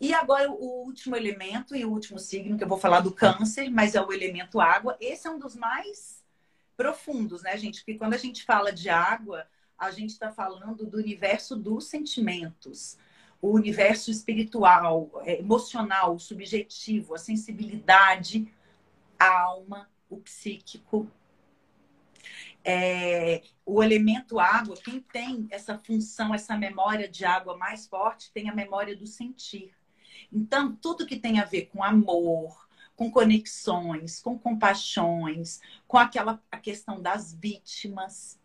E 0.00 0.12
agora 0.12 0.50
o 0.50 0.84
último 0.84 1.14
elemento 1.14 1.76
e 1.76 1.84
o 1.84 1.90
último 1.90 2.18
signo 2.18 2.58
que 2.58 2.64
eu 2.64 2.68
vou 2.68 2.78
falar 2.78 3.00
do 3.00 3.12
câncer, 3.12 3.70
mas 3.70 3.94
é 3.94 4.02
o 4.02 4.12
elemento 4.12 4.60
água. 4.60 4.96
Esse 5.00 5.28
é 5.28 5.30
um 5.30 5.38
dos 5.38 5.54
mais 5.54 6.24
profundos, 6.76 7.42
né, 7.42 7.56
gente? 7.56 7.78
Porque 7.78 7.94
quando 7.94 8.14
a 8.14 8.18
gente 8.18 8.44
fala 8.44 8.72
de 8.72 8.88
água, 8.88 9.46
a 9.78 9.90
gente 9.90 10.10
está 10.10 10.32
falando 10.32 10.86
do 10.86 10.98
universo 10.98 11.54
dos 11.54 11.84
sentimentos, 11.84 12.96
o 13.42 13.50
universo 13.50 14.08
espiritual, 14.08 15.10
é, 15.24 15.40
emocional, 15.40 16.16
subjetivo, 16.16 17.16
a 17.16 17.18
sensibilidade, 17.18 18.46
a 19.18 19.40
alma, 19.42 19.90
o 20.08 20.18
psíquico. 20.18 21.10
É, 22.64 23.42
o 23.66 23.82
elemento 23.82 24.38
água, 24.38 24.76
quem 24.76 25.00
tem 25.00 25.48
essa 25.50 25.76
função, 25.76 26.32
essa 26.32 26.56
memória 26.56 27.08
de 27.08 27.24
água 27.24 27.56
mais 27.56 27.88
forte, 27.88 28.30
tem 28.32 28.48
a 28.48 28.54
memória 28.54 28.96
do 28.96 29.08
sentir. 29.08 29.74
Então, 30.32 30.76
tudo 30.76 31.04
que 31.04 31.18
tem 31.18 31.40
a 31.40 31.44
ver 31.44 31.66
com 31.66 31.82
amor, 31.82 32.68
com 32.94 33.10
conexões, 33.10 34.20
com 34.20 34.38
compaixões, 34.38 35.60
com 35.88 35.98
aquela 35.98 36.40
a 36.48 36.58
questão 36.58 37.02
das 37.02 37.34
vítimas, 37.34 38.38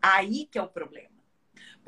aí 0.00 0.46
que 0.46 0.58
é 0.58 0.62
o 0.62 0.68
problema. 0.68 1.17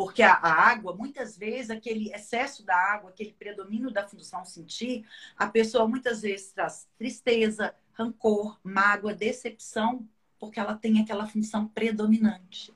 Porque 0.00 0.22
a, 0.22 0.32
a, 0.32 0.50
água, 0.50 0.96
muitas 0.96 1.36
vezes, 1.36 1.70
aquele 1.70 2.10
excesso 2.10 2.64
da 2.64 2.74
água, 2.74 3.10
aquele 3.10 3.34
predomínio 3.34 3.90
da 3.90 4.08
função 4.08 4.46
sentir, 4.46 5.06
a 5.36 5.46
pessoa 5.46 5.86
muitas 5.86 6.22
vezes 6.22 6.52
traz 6.52 6.88
tristeza, 6.96 7.74
rancor, 7.92 8.58
mágoa, 8.64 9.12
decepção, 9.12 10.08
porque 10.38 10.58
ela 10.58 10.74
tem 10.74 11.02
aquela 11.02 11.26
função 11.26 11.68
predominante. 11.68 12.72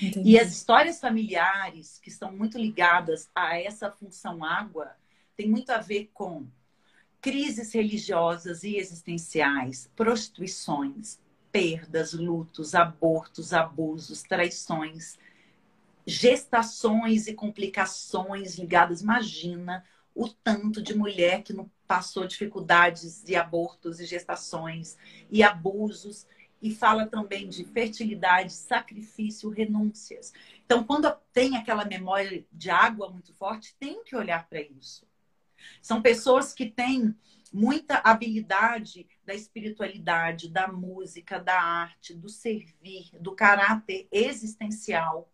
Entendi. 0.00 0.30
E 0.30 0.38
as 0.38 0.52
histórias 0.52 1.00
familiares 1.00 1.98
que 1.98 2.08
estão 2.08 2.30
muito 2.30 2.56
ligadas 2.56 3.28
a 3.34 3.58
essa 3.58 3.90
função 3.90 4.44
água 4.44 4.92
tem 5.36 5.50
muito 5.50 5.70
a 5.70 5.78
ver 5.78 6.08
com 6.14 6.46
crises 7.20 7.74
religiosas 7.74 8.62
e 8.62 8.76
existenciais, 8.76 9.90
prostituições, 9.96 11.18
perdas, 11.50 12.12
lutos, 12.12 12.76
abortos, 12.76 13.52
abusos, 13.52 14.22
traições, 14.22 15.18
gestações 16.10 17.28
e 17.28 17.34
complicações 17.34 18.58
ligadas. 18.58 19.00
Imagina 19.00 19.84
o 20.12 20.28
tanto 20.28 20.82
de 20.82 20.92
mulher 20.92 21.42
que 21.44 21.52
não 21.52 21.70
passou 21.86 22.26
dificuldades 22.26 23.22
de 23.22 23.36
abortos 23.36 24.00
e 24.00 24.06
gestações 24.06 24.96
e 25.30 25.40
abusos 25.42 26.26
e 26.60 26.74
fala 26.74 27.06
também 27.06 27.48
de 27.48 27.64
fertilidade, 27.64 28.52
sacrifício, 28.52 29.48
renúncias. 29.50 30.32
Então, 30.66 30.82
quando 30.82 31.10
tem 31.32 31.56
aquela 31.56 31.84
memória 31.84 32.44
de 32.52 32.70
água 32.70 33.08
muito 33.08 33.32
forte, 33.32 33.74
tem 33.78 34.02
que 34.02 34.16
olhar 34.16 34.48
para 34.48 34.60
isso. 34.60 35.06
São 35.80 36.02
pessoas 36.02 36.52
que 36.52 36.66
têm 36.66 37.14
muita 37.52 37.98
habilidade 37.98 39.06
da 39.24 39.34
espiritualidade, 39.34 40.48
da 40.48 40.66
música, 40.66 41.38
da 41.38 41.62
arte, 41.62 42.14
do 42.14 42.28
servir, 42.28 43.10
do 43.20 43.32
caráter 43.32 44.08
existencial 44.10 45.30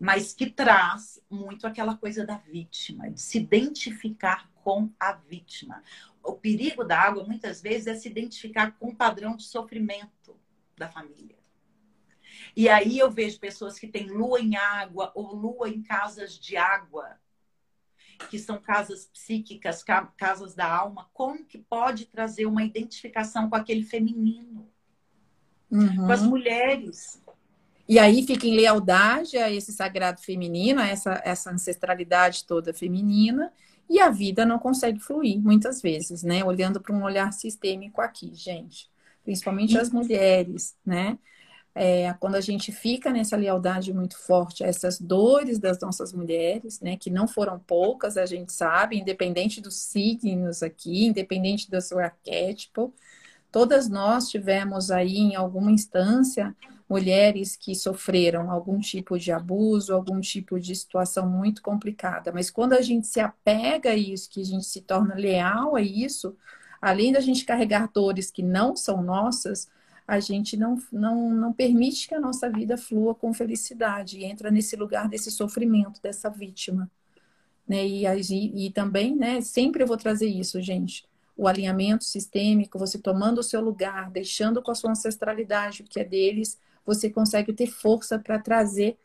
mas 0.00 0.32
que 0.32 0.48
traz 0.48 1.22
muito 1.28 1.66
aquela 1.66 1.94
coisa 1.94 2.24
da 2.24 2.38
vítima, 2.38 3.10
de 3.10 3.20
se 3.20 3.36
identificar 3.36 4.50
com 4.64 4.90
a 4.98 5.12
vítima. 5.12 5.84
O 6.22 6.32
perigo 6.32 6.82
da 6.82 6.98
água, 6.98 7.22
muitas 7.22 7.60
vezes, 7.60 7.86
é 7.86 7.94
se 7.94 8.08
identificar 8.08 8.72
com 8.78 8.88
o 8.88 8.96
padrão 8.96 9.36
de 9.36 9.42
sofrimento 9.42 10.40
da 10.74 10.88
família. 10.88 11.38
E 12.56 12.66
aí 12.66 12.98
eu 12.98 13.10
vejo 13.10 13.38
pessoas 13.38 13.78
que 13.78 13.86
têm 13.86 14.06
lua 14.06 14.40
em 14.40 14.56
água 14.56 15.12
ou 15.14 15.34
lua 15.34 15.68
em 15.68 15.82
casas 15.82 16.38
de 16.38 16.56
água, 16.56 17.20
que 18.30 18.38
são 18.38 18.58
casas 18.58 19.06
psíquicas, 19.06 19.84
casas 20.16 20.54
da 20.54 20.66
alma, 20.66 21.10
como 21.12 21.44
que 21.44 21.58
pode 21.58 22.06
trazer 22.06 22.46
uma 22.46 22.64
identificação 22.64 23.50
com 23.50 23.56
aquele 23.56 23.82
feminino? 23.82 24.66
Uhum. 25.70 26.06
Com 26.06 26.12
as 26.12 26.22
mulheres. 26.22 27.22
E 27.90 27.98
aí 27.98 28.24
fica 28.24 28.46
em 28.46 28.54
lealdade 28.54 29.36
a 29.36 29.50
esse 29.50 29.72
sagrado 29.72 30.20
feminino, 30.20 30.80
a 30.80 30.86
essa, 30.86 31.20
essa 31.24 31.50
ancestralidade 31.50 32.44
toda 32.44 32.72
feminina, 32.72 33.52
e 33.88 33.98
a 33.98 34.08
vida 34.08 34.46
não 34.46 34.60
consegue 34.60 35.00
fluir, 35.00 35.40
muitas 35.40 35.82
vezes, 35.82 36.22
né? 36.22 36.44
Olhando 36.44 36.80
para 36.80 36.94
um 36.94 37.02
olhar 37.02 37.32
sistêmico 37.32 38.00
aqui, 38.00 38.30
gente. 38.32 38.88
Principalmente 39.24 39.76
as 39.76 39.90
mulheres, 39.90 40.76
né? 40.86 41.18
É, 41.74 42.12
quando 42.20 42.36
a 42.36 42.40
gente 42.40 42.70
fica 42.70 43.10
nessa 43.10 43.36
lealdade 43.36 43.92
muito 43.92 44.16
forte 44.16 44.62
a 44.62 44.68
essas 44.68 45.00
dores 45.00 45.58
das 45.58 45.80
nossas 45.80 46.12
mulheres, 46.12 46.80
né, 46.80 46.96
que 46.96 47.10
não 47.10 47.26
foram 47.26 47.58
poucas, 47.58 48.16
a 48.16 48.26
gente 48.26 48.52
sabe, 48.52 48.98
independente 48.98 49.60
dos 49.60 49.74
signos 49.74 50.62
aqui, 50.62 51.06
independente 51.06 51.68
do 51.68 51.80
seu 51.80 51.98
arquétipo, 51.98 52.94
todas 53.50 53.88
nós 53.88 54.28
tivemos 54.28 54.92
aí 54.92 55.16
em 55.16 55.34
alguma 55.34 55.72
instância 55.72 56.54
mulheres 56.90 57.54
que 57.54 57.72
sofreram 57.72 58.50
algum 58.50 58.80
tipo 58.80 59.16
de 59.16 59.30
abuso, 59.30 59.94
algum 59.94 60.20
tipo 60.20 60.58
de 60.58 60.74
situação 60.74 61.30
muito 61.30 61.62
complicada. 61.62 62.32
Mas 62.32 62.50
quando 62.50 62.72
a 62.72 62.82
gente 62.82 63.06
se 63.06 63.20
apega 63.20 63.90
a 63.90 63.96
isso, 63.96 64.28
que 64.28 64.40
a 64.40 64.44
gente 64.44 64.66
se 64.66 64.80
torna 64.80 65.14
leal 65.14 65.76
a 65.76 65.80
isso, 65.80 66.36
além 66.82 67.12
da 67.12 67.20
gente 67.20 67.44
carregar 67.44 67.88
dores 67.94 68.28
que 68.28 68.42
não 68.42 68.74
são 68.74 69.00
nossas, 69.04 69.70
a 70.04 70.18
gente 70.18 70.56
não, 70.56 70.76
não, 70.90 71.30
não 71.30 71.52
permite 71.52 72.08
que 72.08 72.14
a 72.16 72.20
nossa 72.20 72.50
vida 72.50 72.76
flua 72.76 73.14
com 73.14 73.32
felicidade 73.32 74.18
e 74.18 74.24
entra 74.24 74.50
nesse 74.50 74.74
lugar 74.74 75.08
desse 75.08 75.30
sofrimento, 75.30 76.02
dessa 76.02 76.28
vítima. 76.28 76.90
Né? 77.68 77.86
E, 77.86 78.04
e, 78.04 78.66
e 78.66 78.70
também, 78.72 79.14
né, 79.14 79.40
sempre 79.40 79.84
eu 79.84 79.86
vou 79.86 79.96
trazer 79.96 80.26
isso, 80.26 80.60
gente 80.60 81.08
o 81.36 81.48
alinhamento 81.48 82.04
sistêmico, 82.04 82.78
você 82.78 82.98
tomando 82.98 83.38
o 83.38 83.42
seu 83.42 83.62
lugar, 83.62 84.10
deixando 84.10 84.60
com 84.60 84.70
a 84.70 84.74
sua 84.74 84.90
ancestralidade 84.90 85.80
o 85.80 85.86
que 85.86 85.98
é 85.98 86.04
deles, 86.04 86.58
você 86.84 87.10
consegue 87.10 87.52
ter 87.52 87.66
força 87.66 88.18
para 88.18 88.38
trazer 88.38 88.98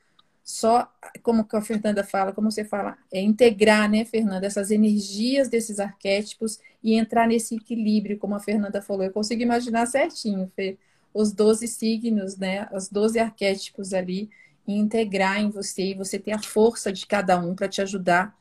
só, 0.46 0.88
como 1.24 1.48
a 1.52 1.62
Fernanda 1.62 2.04
fala, 2.04 2.32
como 2.32 2.52
você 2.52 2.64
fala, 2.64 2.96
é 3.12 3.20
integrar, 3.20 3.90
né, 3.90 4.06
Fernanda, 4.06 4.46
essas 4.46 4.70
energias 4.70 5.50
desses 5.50 5.80
arquétipos 5.80 6.60
e 6.84 6.94
entrar 6.94 7.28
nesse 7.28 7.56
equilíbrio, 7.56 8.20
como 8.20 8.36
a 8.36 8.40
Fernanda 8.40 8.80
falou. 8.80 9.04
Eu 9.04 9.12
consigo 9.12 9.42
imaginar 9.42 9.88
certinho, 9.88 10.52
Fê, 10.56 10.78
os 11.12 11.32
12 11.32 11.68
signos, 11.68 12.38
né, 12.38 12.68
os 12.72 12.88
12 12.90 13.18
arquétipos 13.18 13.92
ali, 13.92 14.30
e 14.68 14.78
integrar 14.78 15.40
em 15.40 15.50
você, 15.50 15.92
e 15.92 15.94
você 15.96 16.20
ter 16.20 16.34
a 16.34 16.42
força 16.42 16.94
de 16.94 17.08
cada 17.08 17.40
um 17.40 17.56
para 17.56 17.68
te 17.68 17.82
ajudar 17.82 18.38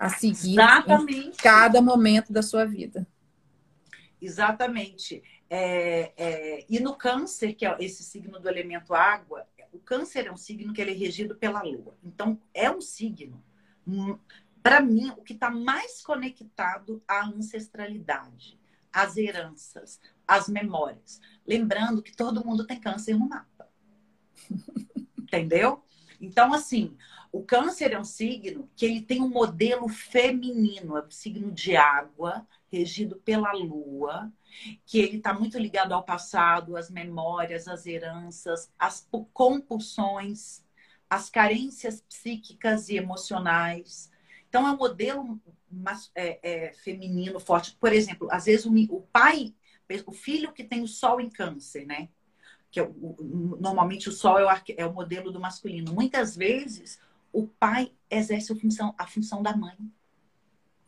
a 0.00 0.08
seguir 0.08 0.54
Exatamente. 0.54 1.28
em 1.28 1.30
cada 1.32 1.80
momento 1.80 2.32
da 2.32 2.42
sua 2.42 2.64
vida. 2.64 3.06
Exatamente. 4.20 5.22
É, 5.52 6.12
é, 6.16 6.66
e 6.68 6.78
no 6.78 6.94
câncer, 6.94 7.54
que 7.54 7.66
é 7.66 7.76
esse 7.80 8.04
signo 8.04 8.38
do 8.38 8.48
elemento 8.48 8.94
água, 8.94 9.48
o 9.72 9.80
câncer 9.80 10.26
é 10.28 10.32
um 10.32 10.36
signo 10.36 10.72
que 10.72 10.80
ele 10.80 10.92
é 10.92 10.94
regido 10.94 11.34
pela 11.34 11.60
lua. 11.62 11.96
Então, 12.04 12.40
é 12.54 12.70
um 12.70 12.80
signo, 12.80 13.42
hum, 13.86 14.16
para 14.62 14.80
mim, 14.80 15.10
o 15.10 15.22
que 15.22 15.32
está 15.32 15.50
mais 15.50 16.02
conectado 16.02 17.02
à 17.06 17.26
ancestralidade, 17.26 18.60
às 18.92 19.16
heranças, 19.16 20.00
às 20.26 20.48
memórias. 20.48 21.20
Lembrando 21.44 22.02
que 22.02 22.14
todo 22.14 22.44
mundo 22.44 22.64
tem 22.64 22.78
câncer 22.78 23.16
no 23.16 23.28
mapa. 23.28 23.68
Entendeu? 25.18 25.82
Então, 26.20 26.52
assim, 26.54 26.96
o 27.32 27.42
câncer 27.42 27.92
é 27.92 27.98
um 27.98 28.04
signo 28.04 28.68
que 28.76 28.84
ele 28.84 29.00
tem 29.00 29.22
um 29.22 29.28
modelo 29.28 29.88
feminino, 29.88 30.96
é 30.96 31.04
um 31.04 31.10
signo 31.10 31.50
de 31.50 31.76
água, 31.76 32.46
regido 32.70 33.16
pela 33.16 33.52
lua, 33.52 34.32
que 34.86 34.98
ele 34.98 35.16
está 35.16 35.32
muito 35.32 35.58
ligado 35.58 35.92
ao 35.92 36.02
passado, 36.02 36.76
às 36.76 36.90
memórias, 36.90 37.68
às 37.68 37.86
heranças, 37.86 38.70
às 38.78 39.06
compulsões, 39.32 40.62
às 41.08 41.28
carências 41.28 42.00
psíquicas 42.02 42.88
e 42.88 42.96
emocionais. 42.96 44.10
Então, 44.48 44.66
é 44.66 44.72
um 44.72 44.76
modelo 44.76 45.40
é, 46.14 46.38
é, 46.42 46.72
feminino 46.72 47.40
forte. 47.40 47.76
Por 47.78 47.92
exemplo, 47.92 48.28
às 48.30 48.44
vezes 48.44 48.66
o, 48.66 48.72
o, 48.94 49.02
pai, 49.12 49.54
o 50.06 50.12
filho 50.12 50.52
que 50.52 50.64
tem 50.64 50.82
o 50.82 50.88
sol 50.88 51.20
em 51.20 51.28
câncer, 51.28 51.86
né? 51.86 52.08
Que 52.70 52.80
é 52.80 52.82
o, 52.84 53.56
normalmente 53.60 54.08
o 54.08 54.12
sol 54.12 54.38
é 54.38 54.44
o, 54.44 54.62
é 54.76 54.86
o 54.86 54.92
modelo 54.92 55.32
do 55.32 55.40
masculino. 55.40 55.92
Muitas 55.92 56.36
vezes 56.36 57.00
o 57.32 57.46
pai 57.46 57.92
exerce 58.08 58.52
a 58.52 58.56
função, 58.56 58.94
a 58.98 59.06
função 59.06 59.42
da 59.42 59.56
mãe. 59.56 59.76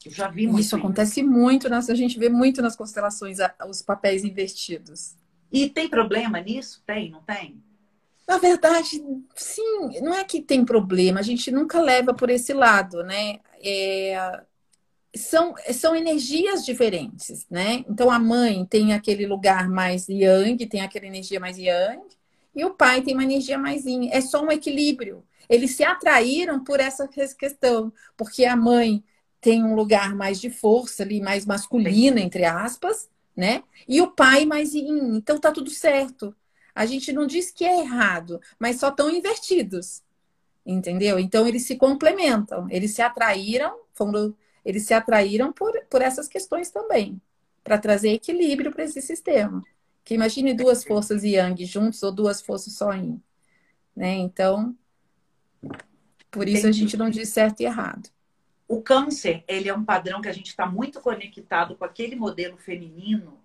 Eu 0.09 0.13
já 0.13 0.29
vi 0.29 0.47
muito. 0.47 0.61
Isso 0.61 0.77
acontece 0.77 1.23
muito, 1.23 1.69
nas, 1.69 1.89
a 1.89 1.95
gente 1.95 2.19
vê 2.19 2.29
muito 2.29 2.61
nas 2.63 2.77
constelações 2.77 3.39
os 3.69 3.83
papéis 3.83 4.25
invertidos. 4.25 5.15
E 5.53 5.69
tem 5.69 5.89
problema 5.89 6.41
nisso? 6.41 6.83
Tem, 6.87 7.11
não 7.11 7.23
tem? 7.23 7.63
Na 8.27 8.39
verdade, 8.39 9.03
sim, 9.35 10.01
não 10.01 10.15
é 10.15 10.25
que 10.25 10.41
tem 10.41 10.65
problema, 10.65 11.21
a 11.21 11.23
gente 11.23 11.51
nunca 11.51 11.81
leva 11.81 12.15
por 12.15 12.31
esse 12.31 12.53
lado, 12.53 13.03
né? 13.03 13.41
É, 13.63 14.43
são, 15.15 15.55
são 15.73 15.95
energias 15.95 16.65
diferentes, 16.65 17.47
né? 17.51 17.85
Então 17.89 18.11
a 18.11 18.19
mãe 18.19 18.65
tem 18.65 18.95
aquele 18.95 19.27
lugar 19.27 19.69
mais 19.69 20.09
yang, 20.09 20.65
tem 20.67 20.81
aquela 20.81 21.07
energia 21.07 21.39
mais 21.39 21.59
yang, 21.59 22.03
e 22.55 22.65
o 22.65 22.71
pai 22.71 23.03
tem 23.03 23.15
uma 23.15 23.25
energia 23.25 23.59
mais 23.59 23.85
yin. 23.85 24.11
É 24.11 24.21
só 24.21 24.43
um 24.45 24.51
equilíbrio. 24.51 25.25
Eles 25.49 25.75
se 25.75 25.85
atraíram 25.85 26.63
por 26.63 26.81
essa 26.81 27.09
questão, 27.09 27.93
porque 28.17 28.45
a 28.45 28.57
mãe 28.57 29.03
tem 29.43 29.65
um 29.65 29.75
lugar 29.75 30.15
mais 30.15 30.41
de 30.41 30.49
força 30.49 31.03
ali, 31.03 31.21
mais 31.21 31.45
masculina, 31.45 32.21
entre 32.21 32.45
aspas, 32.45 33.11
né? 33.37 33.65
E 33.89 34.01
o 34.01 34.13
pai 34.13 34.47
mais 34.47 34.73
yin, 34.73 35.17
então 35.17 35.37
tá 35.37 35.51
tudo 35.51 35.69
certo. 35.69 36.35
A 36.73 36.87
gente 36.87 37.13
não 37.13 37.27
diz 37.27 37.51
que 37.51 37.65
é 37.65 37.81
errado, 37.81 38.41
mas 38.57 38.79
só 38.79 38.89
estão 38.89 39.11
invertidos. 39.11 40.01
Entendeu? 40.65 41.19
Então 41.19 41.45
eles 41.45 41.67
se 41.67 41.75
complementam, 41.75 42.69
eles 42.71 42.93
se 42.93 43.03
atraíram, 43.03 43.81
foram, 43.93 44.33
eles 44.65 44.87
se 44.87 44.95
atraíram 44.95 45.53
por, 45.53 45.73
por 45.91 46.01
essas 46.01 46.29
questões 46.29 46.71
também, 46.71 47.21
para 47.65 47.79
trazer 47.79 48.11
equilíbrio 48.11 48.71
para 48.71 48.85
esse 48.85 49.03
sistema. 49.03 49.61
Que 50.05 50.15
imagine 50.15 50.55
duas 50.55 50.85
forças 50.85 51.25
yang 51.25 51.65
juntos 51.65 52.01
ou 52.05 52.13
duas 52.13 52.41
forças 52.41 52.75
só 52.75 52.93
yin, 52.93 53.21
né? 53.95 54.15
Então, 54.15 54.73
por 56.31 56.49
isso 56.49 56.69
a 56.69 56.73
gente 56.73 56.97
não 56.97 57.11
diz 57.11 57.31
certo 57.31 57.61
e 57.61 57.65
errado. 57.65 58.09
O 58.73 58.81
câncer, 58.81 59.45
ele 59.47 59.69
é 59.69 59.75
um 59.75 59.85
padrão 59.85 60.23
que 60.23 60.31
a 60.31 60.33
gente 60.33 60.47
está 60.47 60.65
muito 60.65 60.99
conectado 60.99 61.77
com 61.77 61.85
aquele 61.85 62.17
modelo 62.17 62.57
feminino, 62.57 63.39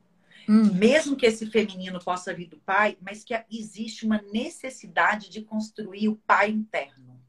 hum. 0.47 0.73
mesmo 0.73 1.17
que 1.17 1.25
esse 1.25 1.45
feminino 1.47 1.99
possa 2.01 2.33
vir 2.33 2.47
do 2.47 2.55
pai, 2.59 2.97
mas 3.01 3.25
que 3.25 3.37
existe 3.51 4.05
uma 4.05 4.21
necessidade 4.31 5.29
de 5.29 5.41
construir 5.41 6.07
o 6.07 6.15
pai 6.15 6.51
interno. 6.51 7.21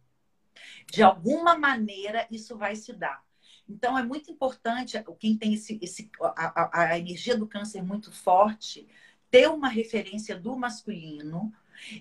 De 0.86 1.02
alguma 1.02 1.58
maneira, 1.58 2.24
isso 2.30 2.56
vai 2.56 2.76
se 2.76 2.92
dar. 2.92 3.20
Então, 3.68 3.98
é 3.98 4.04
muito 4.04 4.30
importante, 4.30 4.96
quem 5.18 5.36
tem 5.36 5.54
esse, 5.54 5.76
esse 5.82 6.08
a, 6.20 6.62
a, 6.62 6.90
a 6.90 6.98
energia 7.00 7.36
do 7.36 7.48
câncer 7.48 7.82
muito 7.82 8.12
forte, 8.12 8.86
ter 9.28 9.48
uma 9.48 9.68
referência 9.68 10.38
do 10.38 10.56
masculino, 10.56 11.52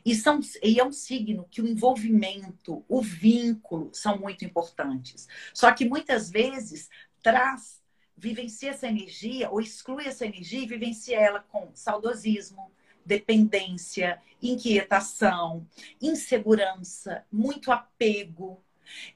e, 0.06 0.16
são, 0.16 0.40
e 0.64 0.80
é 0.80 0.86
um 0.86 0.92
signo 0.92 1.48
que 1.50 1.62
o 1.62 1.68
envolvimento, 1.68 2.84
o 2.88 3.02
vínculo 3.02 3.90
são 3.94 4.18
muito 4.18 4.46
importantes. 4.46 5.28
Só 5.54 5.72
que 5.72 5.86
muitas 5.88 6.30
vezes 6.30 6.90
traz, 7.22 7.82
vivencia 8.16 8.72
essa 8.72 8.88
energia 8.88 9.50
ou 9.50 9.62
exclui 9.62 10.06
essa 10.06 10.26
energia 10.26 10.62
e 10.62 10.68
vivencia 10.68 11.20
ela 11.20 11.40
com 11.40 11.70
saudosismo, 11.74 12.72
dependência, 13.06 14.22
inquietação, 14.42 15.66
insegurança, 16.02 17.24
muito 17.32 17.72
apego, 17.72 18.62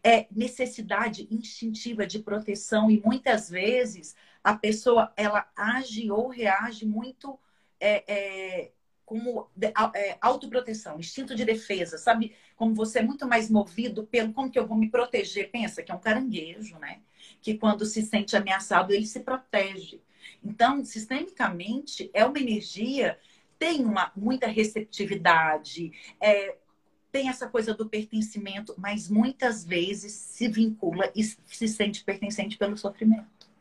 é, 0.04 0.28
necessidade 0.32 1.28
instintiva 1.32 2.06
de 2.06 2.20
proteção 2.20 2.92
e 2.92 3.02
muitas 3.02 3.50
vezes 3.50 4.16
a 4.44 4.56
pessoa 4.56 5.14
ela 5.16 5.50
age 5.56 6.12
ou 6.12 6.30
reage 6.30 6.86
muito 6.86 7.40
é, 7.80 8.04
é, 8.08 8.72
como 9.12 9.50
é, 9.94 10.18
autoproteção, 10.22 10.98
instinto 10.98 11.36
de 11.36 11.44
defesa, 11.44 11.98
sabe? 11.98 12.34
Como 12.56 12.74
você 12.74 13.00
é 13.00 13.02
muito 13.02 13.28
mais 13.28 13.50
movido 13.50 14.08
pelo 14.08 14.32
como 14.32 14.50
que 14.50 14.58
eu 14.58 14.66
vou 14.66 14.78
me 14.78 14.90
proteger. 14.90 15.52
Pensa 15.52 15.84
que 15.84 15.92
é 15.92 15.96
um 15.96 16.00
caranguejo, 16.00 16.80
né? 16.80 17.02
Que 17.42 17.58
quando 17.58 17.86
se 17.86 18.04
sente 18.04 18.38
ameaçado, 18.38 18.94
ele 18.94 19.06
se 19.06 19.20
protege. 19.20 20.00
Então, 20.42 20.86
sistemicamente, 20.86 22.10
é 22.14 22.26
uma 22.26 22.40
energia, 22.40 23.20
tem 23.60 23.84
uma, 23.84 24.14
muita 24.16 24.48
receptividade, 24.48 25.92
é, 26.22 26.56
tem 27.12 27.28
essa 27.28 27.50
coisa 27.50 27.74
do 27.74 27.90
pertencimento, 27.90 28.74
mas 28.78 29.10
muitas 29.10 29.66
vezes 29.66 30.14
se 30.14 30.48
vincula 30.48 31.12
e 31.14 31.22
se 31.22 31.68
sente 31.68 32.02
pertencente 32.02 32.58
pelo 32.58 32.78
sofrimento. 32.78 33.52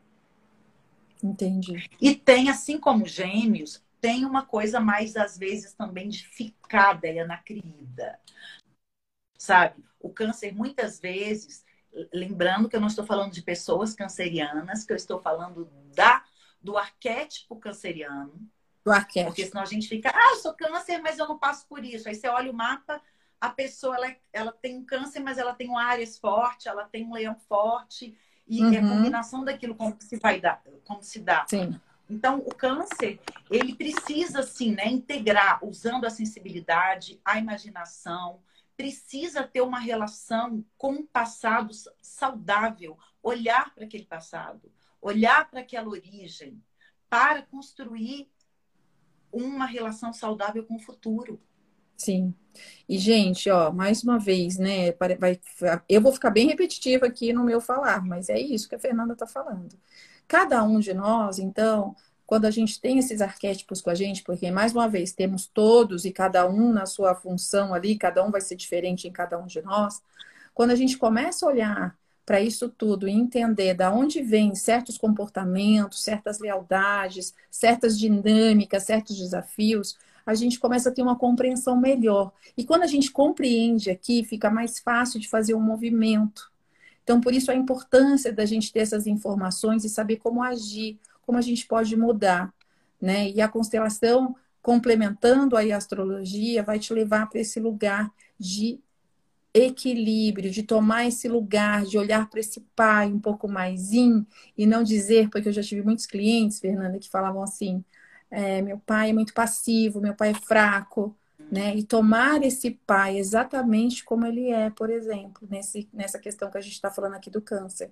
Entendi. 1.21 1.89
E 1.99 2.15
tem, 2.15 2.49
assim 2.49 2.79
como 2.79 3.05
gêmeos, 3.05 3.83
tem 4.01 4.25
uma 4.25 4.45
coisa 4.45 4.79
mais, 4.79 5.15
às 5.15 5.37
vezes, 5.37 5.73
também 5.73 6.09
de 6.09 6.27
ficada 6.27 7.07
na 7.25 7.37
crida. 7.37 8.19
Sabe? 9.37 9.83
O 9.99 10.09
câncer, 10.09 10.53
muitas 10.53 10.99
vezes, 10.99 11.63
lembrando 12.11 12.67
que 12.67 12.75
eu 12.75 12.81
não 12.81 12.87
estou 12.87 13.05
falando 13.05 13.31
de 13.31 13.43
pessoas 13.43 13.93
cancerianas, 13.93 14.83
que 14.83 14.91
eu 14.91 14.97
estou 14.97 15.21
falando 15.21 15.69
da, 15.95 16.23
do 16.59 16.77
arquétipo 16.77 17.55
canceriano. 17.57 18.33
Do 18.83 18.91
arquétipo. 18.91 19.29
Porque 19.29 19.45
senão 19.45 19.61
a 19.61 19.67
gente 19.67 19.87
fica, 19.87 20.11
ah, 20.13 20.31
eu 20.31 20.37
sou 20.37 20.53
câncer, 20.53 20.97
mas 20.99 21.19
eu 21.19 21.27
não 21.27 21.37
passo 21.37 21.67
por 21.67 21.85
isso. 21.85 22.09
Aí 22.09 22.15
você 22.15 22.27
olha 22.27 22.49
o 22.49 22.55
mapa, 22.55 22.99
a 23.39 23.49
pessoa 23.49 23.95
ela, 23.95 24.15
ela 24.33 24.51
tem 24.51 24.77
um 24.77 24.85
câncer, 24.85 25.19
mas 25.19 25.37
ela 25.37 25.53
tem 25.53 25.69
um 25.69 25.77
Ares 25.77 26.17
forte, 26.17 26.67
ela 26.67 26.85
tem 26.85 27.05
um 27.05 27.13
leão 27.13 27.35
forte. 27.47 28.17
E 28.47 28.63
uhum. 28.63 28.73
é 28.73 28.77
a 28.79 28.81
combinação 28.81 29.45
daquilo 29.45 29.75
como 29.75 29.95
se 29.99 30.17
vai 30.17 30.41
dar, 30.41 30.63
como 30.85 31.03
se 31.03 31.19
dá. 31.19 31.45
Sim. 31.47 31.79
Então, 32.11 32.39
o 32.39 32.53
câncer, 32.53 33.21
ele 33.49 33.73
precisa, 33.73 34.43
sim, 34.43 34.73
né, 34.73 34.85
integrar, 34.85 35.63
usando 35.63 36.03
a 36.03 36.09
sensibilidade, 36.09 37.21
a 37.23 37.39
imaginação, 37.39 38.41
precisa 38.75 39.43
ter 39.43 39.61
uma 39.61 39.79
relação 39.79 40.65
com 40.77 40.95
o 40.95 41.07
passado 41.07 41.71
saudável, 42.01 42.97
olhar 43.23 43.73
para 43.73 43.85
aquele 43.85 44.03
passado, 44.03 44.69
olhar 45.01 45.49
para 45.49 45.61
aquela 45.61 45.87
origem, 45.87 46.61
para 47.09 47.43
construir 47.43 48.29
uma 49.31 49.65
relação 49.65 50.11
saudável 50.11 50.65
com 50.65 50.75
o 50.75 50.79
futuro. 50.81 51.41
Sim. 51.95 52.33
E, 52.89 52.97
gente, 52.97 53.49
ó, 53.49 53.71
mais 53.71 54.03
uma 54.03 54.19
vez, 54.19 54.57
né? 54.57 54.91
Vai, 55.17 55.39
eu 55.87 56.01
vou 56.01 56.11
ficar 56.11 56.29
bem 56.29 56.47
repetitiva 56.47 57.05
aqui 57.05 57.31
no 57.31 57.45
meu 57.45 57.61
falar, 57.61 58.03
mas 58.03 58.27
é 58.27 58.37
isso 58.37 58.67
que 58.67 58.75
a 58.75 58.79
Fernanda 58.79 59.13
está 59.13 59.25
falando. 59.25 59.79
Cada 60.27 60.63
um 60.63 60.79
de 60.79 60.93
nós, 60.93 61.39
então, 61.39 61.95
quando 62.25 62.45
a 62.45 62.51
gente 62.51 62.79
tem 62.79 62.97
esses 62.97 63.21
arquétipos 63.21 63.81
com 63.81 63.89
a 63.89 63.95
gente, 63.95 64.23
porque 64.23 64.49
mais 64.49 64.71
uma 64.71 64.87
vez 64.87 65.11
temos 65.11 65.45
todos 65.45 66.05
e 66.05 66.11
cada 66.11 66.47
um 66.47 66.71
na 66.71 66.85
sua 66.85 67.13
função 67.13 67.73
ali, 67.73 67.97
cada 67.97 68.23
um 68.25 68.31
vai 68.31 68.39
ser 68.39 68.55
diferente 68.55 69.07
em 69.07 69.11
cada 69.11 69.37
um 69.37 69.45
de 69.45 69.61
nós. 69.61 70.01
Quando 70.53 70.71
a 70.71 70.75
gente 70.75 70.97
começa 70.97 71.45
a 71.45 71.49
olhar 71.49 71.97
para 72.25 72.39
isso 72.39 72.69
tudo 72.69 73.07
e 73.07 73.11
entender 73.11 73.73
da 73.73 73.91
onde 73.91 74.21
vêm 74.21 74.55
certos 74.55 74.97
comportamentos, 74.97 76.03
certas 76.03 76.39
lealdades, 76.39 77.33
certas 77.49 77.99
dinâmicas, 77.99 78.83
certos 78.83 79.17
desafios, 79.17 79.97
a 80.25 80.33
gente 80.33 80.59
começa 80.59 80.89
a 80.89 80.91
ter 80.93 81.01
uma 81.01 81.17
compreensão 81.17 81.75
melhor. 81.75 82.31
E 82.55 82.63
quando 82.63 82.83
a 82.83 82.87
gente 82.87 83.11
compreende 83.11 83.89
aqui, 83.89 84.23
fica 84.23 84.49
mais 84.49 84.79
fácil 84.79 85.19
de 85.19 85.27
fazer 85.27 85.53
um 85.53 85.61
movimento. 85.61 86.51
Então, 87.03 87.19
por 87.19 87.33
isso 87.33 87.51
a 87.51 87.55
importância 87.55 88.31
da 88.31 88.45
gente 88.45 88.71
ter 88.71 88.79
essas 88.79 89.07
informações 89.07 89.83
e 89.83 89.89
saber 89.89 90.17
como 90.17 90.43
agir, 90.43 90.99
como 91.21 91.37
a 91.37 91.41
gente 91.41 91.65
pode 91.65 91.95
mudar, 91.95 92.53
né? 93.01 93.29
E 93.29 93.41
a 93.41 93.47
constelação, 93.47 94.35
complementando 94.61 95.57
aí 95.57 95.71
a 95.71 95.77
astrologia, 95.77 96.63
vai 96.63 96.79
te 96.79 96.93
levar 96.93 97.27
para 97.27 97.39
esse 97.39 97.59
lugar 97.59 98.11
de 98.39 98.79
equilíbrio, 99.53 100.49
de 100.49 100.63
tomar 100.63 101.07
esse 101.07 101.27
lugar, 101.27 101.83
de 101.85 101.97
olhar 101.97 102.29
para 102.29 102.39
esse 102.39 102.61
pai 102.75 103.07
um 103.07 103.19
pouco 103.19 103.47
mais 103.47 103.91
in 103.91 104.25
e 104.57 104.65
não 104.65 104.83
dizer, 104.83 105.29
porque 105.29 105.49
eu 105.49 105.53
já 105.53 105.61
tive 105.61 105.81
muitos 105.81 106.05
clientes, 106.05 106.59
Fernanda, 106.59 106.99
que 106.99 107.09
falavam 107.09 107.43
assim: 107.43 107.83
é, 108.29 108.61
meu 108.61 108.79
pai 108.79 109.09
é 109.09 109.13
muito 109.13 109.33
passivo, 109.33 109.99
meu 109.99 110.15
pai 110.15 110.29
é 110.29 110.33
fraco, 110.33 111.15
né? 111.51 111.75
E 111.75 111.83
tomar 111.83 112.41
esse 112.43 112.71
pai 112.71 113.17
exatamente 113.17 114.05
como 114.05 114.25
ele 114.25 114.49
é, 114.49 114.69
por 114.69 114.89
exemplo, 114.89 115.45
nesse, 115.51 115.89
nessa 115.91 116.17
questão 116.17 116.49
que 116.49 116.57
a 116.57 116.61
gente 116.61 116.73
está 116.73 116.89
falando 116.89 117.15
aqui 117.15 117.29
do 117.29 117.41
câncer. 117.41 117.91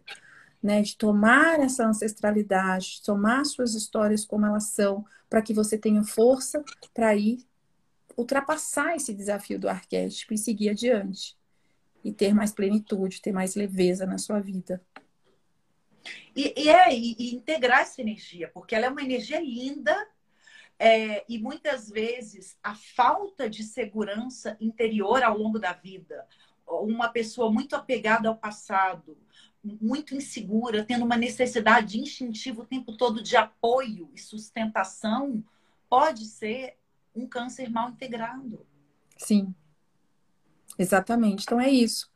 Né, 0.62 0.82
de 0.82 0.98
tomar 0.98 1.58
essa 1.62 1.88
ancestralidade, 1.88 2.96
de 2.96 3.04
tomar 3.04 3.46
suas 3.46 3.76
histórias 3.76 4.26
como 4.26 4.46
elas 4.46 4.66
são, 4.66 5.06
para 5.30 5.42
que 5.42 5.54
você 5.54 5.78
tenha 5.78 6.04
força 6.04 6.62
para 6.94 7.16
ir 7.16 7.48
ultrapassar 8.18 8.94
esse 8.94 9.14
desafio 9.14 9.58
do 9.58 9.70
arquétipo 9.70 10.34
e 10.34 10.38
seguir 10.38 10.72
adiante. 10.72 11.38
E 12.04 12.12
ter 12.12 12.34
mais 12.34 12.52
plenitude, 12.52 13.22
ter 13.22 13.32
mais 13.32 13.56
leveza 13.56 14.06
na 14.06 14.18
sua 14.18 14.42
vida. 14.42 14.82
E, 16.36 16.54
e 16.58 16.70
é, 16.70 16.94
e, 16.94 17.16
e 17.18 17.36
integrar 17.36 17.82
essa 17.82 18.02
energia, 18.02 18.50
porque 18.54 18.76
ela 18.76 18.88
é 18.88 18.90
uma 18.90 19.02
energia 19.02 19.40
linda, 19.40 19.96
é, 20.80 21.26
e 21.28 21.38
muitas 21.38 21.90
vezes 21.90 22.58
a 22.64 22.74
falta 22.74 23.50
de 23.50 23.64
segurança 23.64 24.56
interior 24.62 25.22
ao 25.22 25.38
longo 25.38 25.60
da 25.60 25.74
vida, 25.74 26.26
uma 26.66 27.10
pessoa 27.10 27.52
muito 27.52 27.76
apegada 27.76 28.30
ao 28.30 28.38
passado, 28.38 29.18
muito 29.62 30.16
insegura, 30.16 30.86
tendo 30.86 31.04
uma 31.04 31.18
necessidade 31.18 32.00
instintiva 32.00 32.62
o 32.62 32.66
tempo 32.66 32.96
todo 32.96 33.22
de 33.22 33.36
apoio 33.36 34.10
e 34.16 34.20
sustentação, 34.20 35.44
pode 35.90 36.26
ser 36.26 36.78
um 37.14 37.28
câncer 37.28 37.70
mal 37.70 37.90
integrado. 37.90 38.66
Sim, 39.18 39.54
exatamente. 40.78 41.44
Então 41.44 41.60
é 41.60 41.70
isso. 41.70 42.10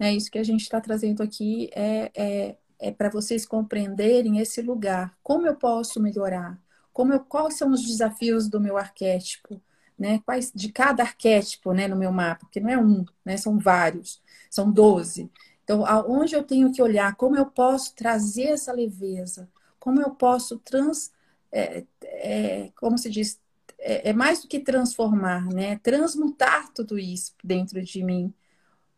É 0.00 0.12
isso 0.12 0.30
que 0.30 0.38
a 0.38 0.42
gente 0.42 0.62
está 0.62 0.80
trazendo 0.80 1.22
aqui 1.22 1.70
é, 1.74 2.10
é, 2.16 2.56
é 2.80 2.90
para 2.90 3.10
vocês 3.10 3.46
compreenderem 3.46 4.38
esse 4.38 4.62
lugar. 4.62 5.16
Como 5.22 5.46
eu 5.46 5.54
posso 5.54 6.00
melhorar? 6.00 6.58
Como 6.92 7.12
eu, 7.12 7.20
quais 7.20 7.54
são 7.56 7.70
os 7.70 7.82
desafios 7.82 8.48
do 8.48 8.60
meu 8.60 8.76
arquétipo, 8.76 9.60
né? 9.98 10.20
Quais 10.24 10.50
de 10.54 10.72
cada 10.72 11.02
arquétipo, 11.02 11.72
né, 11.72 11.86
no 11.88 11.96
meu 11.96 12.12
mapa, 12.12 12.46
porque 12.46 12.60
não 12.60 12.70
é 12.70 12.78
um, 12.78 13.04
né? 13.24 13.36
São 13.36 13.58
vários, 13.58 14.22
são 14.50 14.70
doze. 14.70 15.30
Então, 15.64 15.86
aonde 15.86 16.34
eu 16.34 16.42
tenho 16.42 16.72
que 16.72 16.82
olhar, 16.82 17.14
como 17.16 17.36
eu 17.36 17.46
posso 17.46 17.94
trazer 17.94 18.48
essa 18.48 18.72
leveza, 18.72 19.48
como 19.78 20.00
eu 20.00 20.10
posso 20.10 20.58
trans, 20.58 21.12
é, 21.52 21.84
é, 22.02 22.72
como 22.76 22.98
se 22.98 23.10
diz, 23.10 23.40
é, 23.78 24.10
é 24.10 24.12
mais 24.12 24.42
do 24.42 24.48
que 24.48 24.60
transformar, 24.60 25.46
né? 25.46 25.78
Transmutar 25.78 26.72
tudo 26.72 26.98
isso 26.98 27.34
dentro 27.44 27.82
de 27.82 28.02
mim 28.04 28.34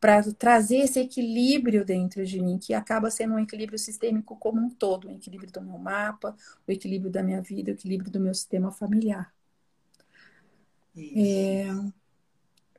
para 0.03 0.21
trazer 0.33 0.79
esse 0.79 0.99
equilíbrio 0.99 1.85
dentro 1.85 2.27
de 2.27 2.43
mim, 2.43 2.59
que 2.59 2.75
acaba 2.75 3.09
sendo 3.09 3.35
um 3.35 3.39
equilíbrio 3.39 3.79
sistêmico 3.79 4.37
como 4.37 4.61
um 4.61 4.69
todo, 4.69 5.07
o 5.07 5.13
equilíbrio 5.13 5.53
do 5.53 5.63
meu 5.63 5.79
mapa, 5.79 6.37
o 6.67 6.73
equilíbrio 6.73 7.09
da 7.09 7.23
minha 7.23 7.41
vida, 7.41 7.71
o 7.71 7.75
equilíbrio 7.75 8.11
do 8.11 8.19
meu 8.19 8.35
sistema 8.35 8.73
familiar. 8.73 9.33
É... 10.97 11.69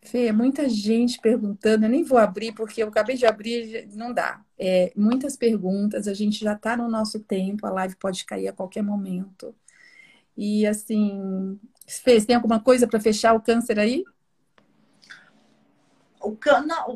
Fê, 0.01 0.33
muita 0.33 0.67
gente 0.67 1.17
perguntando, 1.21 1.85
eu 1.85 1.89
nem 1.89 2.03
vou 2.03 2.17
abrir 2.17 2.51
porque 2.51 2.83
eu 2.83 2.89
acabei 2.89 3.15
de 3.15 3.25
abrir, 3.25 3.87
não 3.93 4.13
dá. 4.13 4.43
É, 4.59 4.91
muitas 4.93 5.37
perguntas, 5.37 6.09
a 6.09 6.13
gente 6.13 6.43
já 6.43 6.51
está 6.51 6.75
no 6.75 6.89
nosso 6.89 7.21
tempo, 7.21 7.65
a 7.65 7.71
live 7.71 7.95
pode 7.95 8.25
cair 8.25 8.49
a 8.49 8.53
qualquer 8.53 8.83
momento. 8.83 9.55
E 10.35 10.67
assim, 10.67 11.57
Fê, 11.87 12.19
tem 12.19 12.35
alguma 12.35 12.59
coisa 12.59 12.85
para 12.85 12.99
fechar 12.99 13.33
o 13.33 13.41
câncer 13.41 13.79
aí? 13.79 14.03
O 16.23 16.37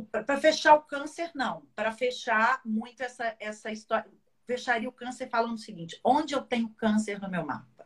para 0.05 0.37
fechar 0.37 0.75
o 0.75 0.81
câncer, 0.81 1.31
não. 1.35 1.63
Para 1.75 1.91
fechar 1.91 2.61
muito 2.65 3.01
essa, 3.01 3.35
essa 3.39 3.71
história. 3.71 4.09
Fecharia 4.45 4.87
o 4.87 4.93
câncer 4.93 5.27
falando 5.29 5.55
o 5.55 5.59
seguinte: 5.59 5.99
onde 6.03 6.33
eu 6.33 6.41
tenho 6.41 6.69
câncer 6.69 7.19
no 7.19 7.29
meu 7.29 7.45
mapa? 7.45 7.85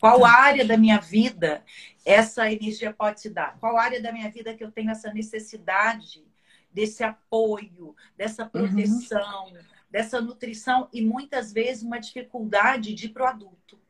Qual 0.00 0.24
área 0.24 0.64
da 0.66 0.76
minha 0.76 0.98
vida 0.98 1.64
essa 2.04 2.50
energia 2.50 2.92
pode 2.92 3.20
se 3.20 3.30
dar? 3.30 3.58
Qual 3.58 3.76
área 3.76 4.00
da 4.00 4.12
minha 4.12 4.30
vida 4.30 4.54
que 4.54 4.62
eu 4.62 4.70
tenho 4.70 4.90
essa 4.90 5.12
necessidade 5.12 6.26
desse 6.70 7.02
apoio, 7.02 7.94
dessa 8.16 8.44
uhum. 8.44 8.50
proteção, 8.50 9.46
uhum. 9.46 9.58
dessa 9.90 10.20
nutrição 10.20 10.88
e 10.92 11.00
muitas 11.00 11.52
vezes 11.52 11.82
uma 11.82 11.98
dificuldade 11.98 12.94
de 12.94 13.06
ir 13.06 13.08
para 13.10 13.24
o 13.24 13.28
adulto? 13.28 13.80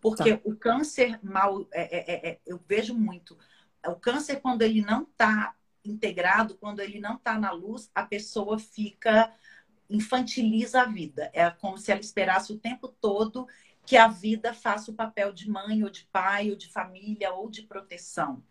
Porque 0.00 0.36
tá. 0.36 0.40
o 0.44 0.56
câncer 0.56 1.18
mal, 1.22 1.66
é, 1.70 1.82
é, 1.82 2.14
é, 2.14 2.30
é, 2.30 2.40
eu 2.46 2.60
vejo 2.66 2.94
muito, 2.94 3.38
o 3.86 3.94
câncer 3.94 4.36
quando 4.40 4.62
ele 4.62 4.80
não 4.80 5.02
está 5.02 5.54
integrado, 5.84 6.56
quando 6.56 6.80
ele 6.80 7.00
não 7.00 7.16
está 7.16 7.38
na 7.38 7.50
luz, 7.50 7.90
a 7.94 8.04
pessoa 8.04 8.58
fica 8.58 9.32
infantiliza 9.88 10.82
a 10.82 10.86
vida. 10.86 11.30
É 11.34 11.50
como 11.50 11.76
se 11.76 11.90
ela 11.90 12.00
esperasse 12.00 12.52
o 12.52 12.58
tempo 12.58 12.88
todo 12.88 13.46
que 13.84 13.96
a 13.96 14.08
vida 14.08 14.54
faça 14.54 14.90
o 14.90 14.94
papel 14.94 15.32
de 15.32 15.50
mãe 15.50 15.82
ou 15.82 15.90
de 15.90 16.04
pai 16.04 16.50
ou 16.50 16.56
de 16.56 16.68
família 16.68 17.32
ou 17.32 17.50
de 17.50 17.62
proteção. 17.62 18.42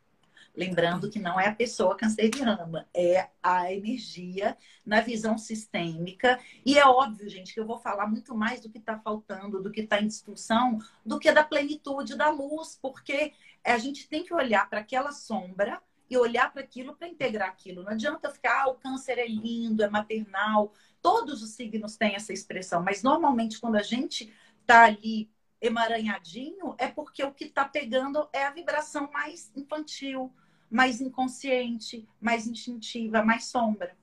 Lembrando 0.54 1.10
que 1.10 1.18
não 1.18 1.40
é 1.40 1.48
a 1.48 1.56
pessoa 1.56 1.96
canceriana, 1.96 2.86
é 2.94 3.30
a 3.42 3.72
energia 3.72 4.58
na 4.86 5.00
visão 5.00 5.38
sistêmica. 5.38 6.38
E 6.66 6.78
é 6.78 6.86
óbvio, 6.86 7.30
gente, 7.30 7.54
que 7.54 7.60
eu 7.60 7.66
vou 7.66 7.80
falar 7.80 8.06
muito 8.08 8.36
mais 8.36 8.60
do 8.60 8.70
que 8.70 8.78
está 8.78 9.00
faltando, 9.00 9.64
do 9.64 9.72
que 9.72 9.82
está 9.82 10.02
em 10.02 10.08
discussão, 10.08 10.78
do 11.06 11.18
que 11.18 11.32
da 11.32 11.44
plenitude 11.44 12.18
da 12.18 12.30
luz, 12.30 12.78
porque 12.82 13.34
a 13.64 13.78
gente 13.78 14.10
tem 14.10 14.26
que 14.26 14.34
olhar 14.34 14.70
para 14.70 14.82
aquela 14.82 15.14
sombra 15.14 15.82
e 16.12 16.18
olhar 16.18 16.52
para 16.52 16.62
aquilo 16.62 16.94
para 16.94 17.08
integrar 17.08 17.48
aquilo. 17.48 17.84
Não 17.84 17.94
adianta 17.94 18.30
ficar, 18.30 18.64
ah, 18.64 18.70
o 18.70 18.76
câncer 18.76 19.18
é 19.18 19.26
lindo, 19.26 19.82
é 19.82 19.90
maternal. 19.90 20.74
Todos 21.02 21.42
os 21.42 21.52
signos 21.52 21.96
têm 21.96 22.16
essa 22.16 22.34
expressão, 22.34 22.84
mas 22.84 23.02
normalmente 23.02 23.62
quando 23.62 23.78
a 23.78 23.82
gente 23.82 24.30
está 24.60 24.84
ali 24.84 25.32
emaranhadinho, 25.62 26.76
é 26.78 26.90
porque 26.90 27.24
o 27.24 27.32
que 27.32 27.46
está 27.46 27.64
pegando 27.64 28.28
é 28.34 28.46
a 28.46 28.52
vibração 28.52 29.10
mais 29.10 29.50
infantil, 29.56 30.30
mais 30.70 31.00
inconsciente, 31.00 32.06
mais 32.20 32.46
instintiva, 32.46 33.24
mais 33.24 33.46
sombra. 33.46 33.96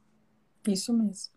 Isso 0.66 0.94
mesmo. 0.94 1.34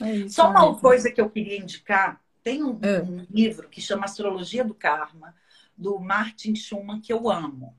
É 0.00 0.14
isso, 0.14 0.36
Só 0.36 0.50
uma 0.50 0.78
coisa 0.78 1.10
que 1.10 1.20
eu 1.20 1.28
queria 1.28 1.58
indicar: 1.58 2.22
tem 2.44 2.62
um, 2.62 2.78
é. 2.80 3.02
um 3.02 3.26
livro 3.28 3.68
que 3.68 3.80
chama 3.80 4.04
Astrologia 4.04 4.62
do 4.62 4.74
Karma, 4.74 5.34
do 5.76 5.98
Martin 5.98 6.54
Schumann, 6.54 7.00
que 7.00 7.12
eu 7.12 7.28
amo. 7.28 7.76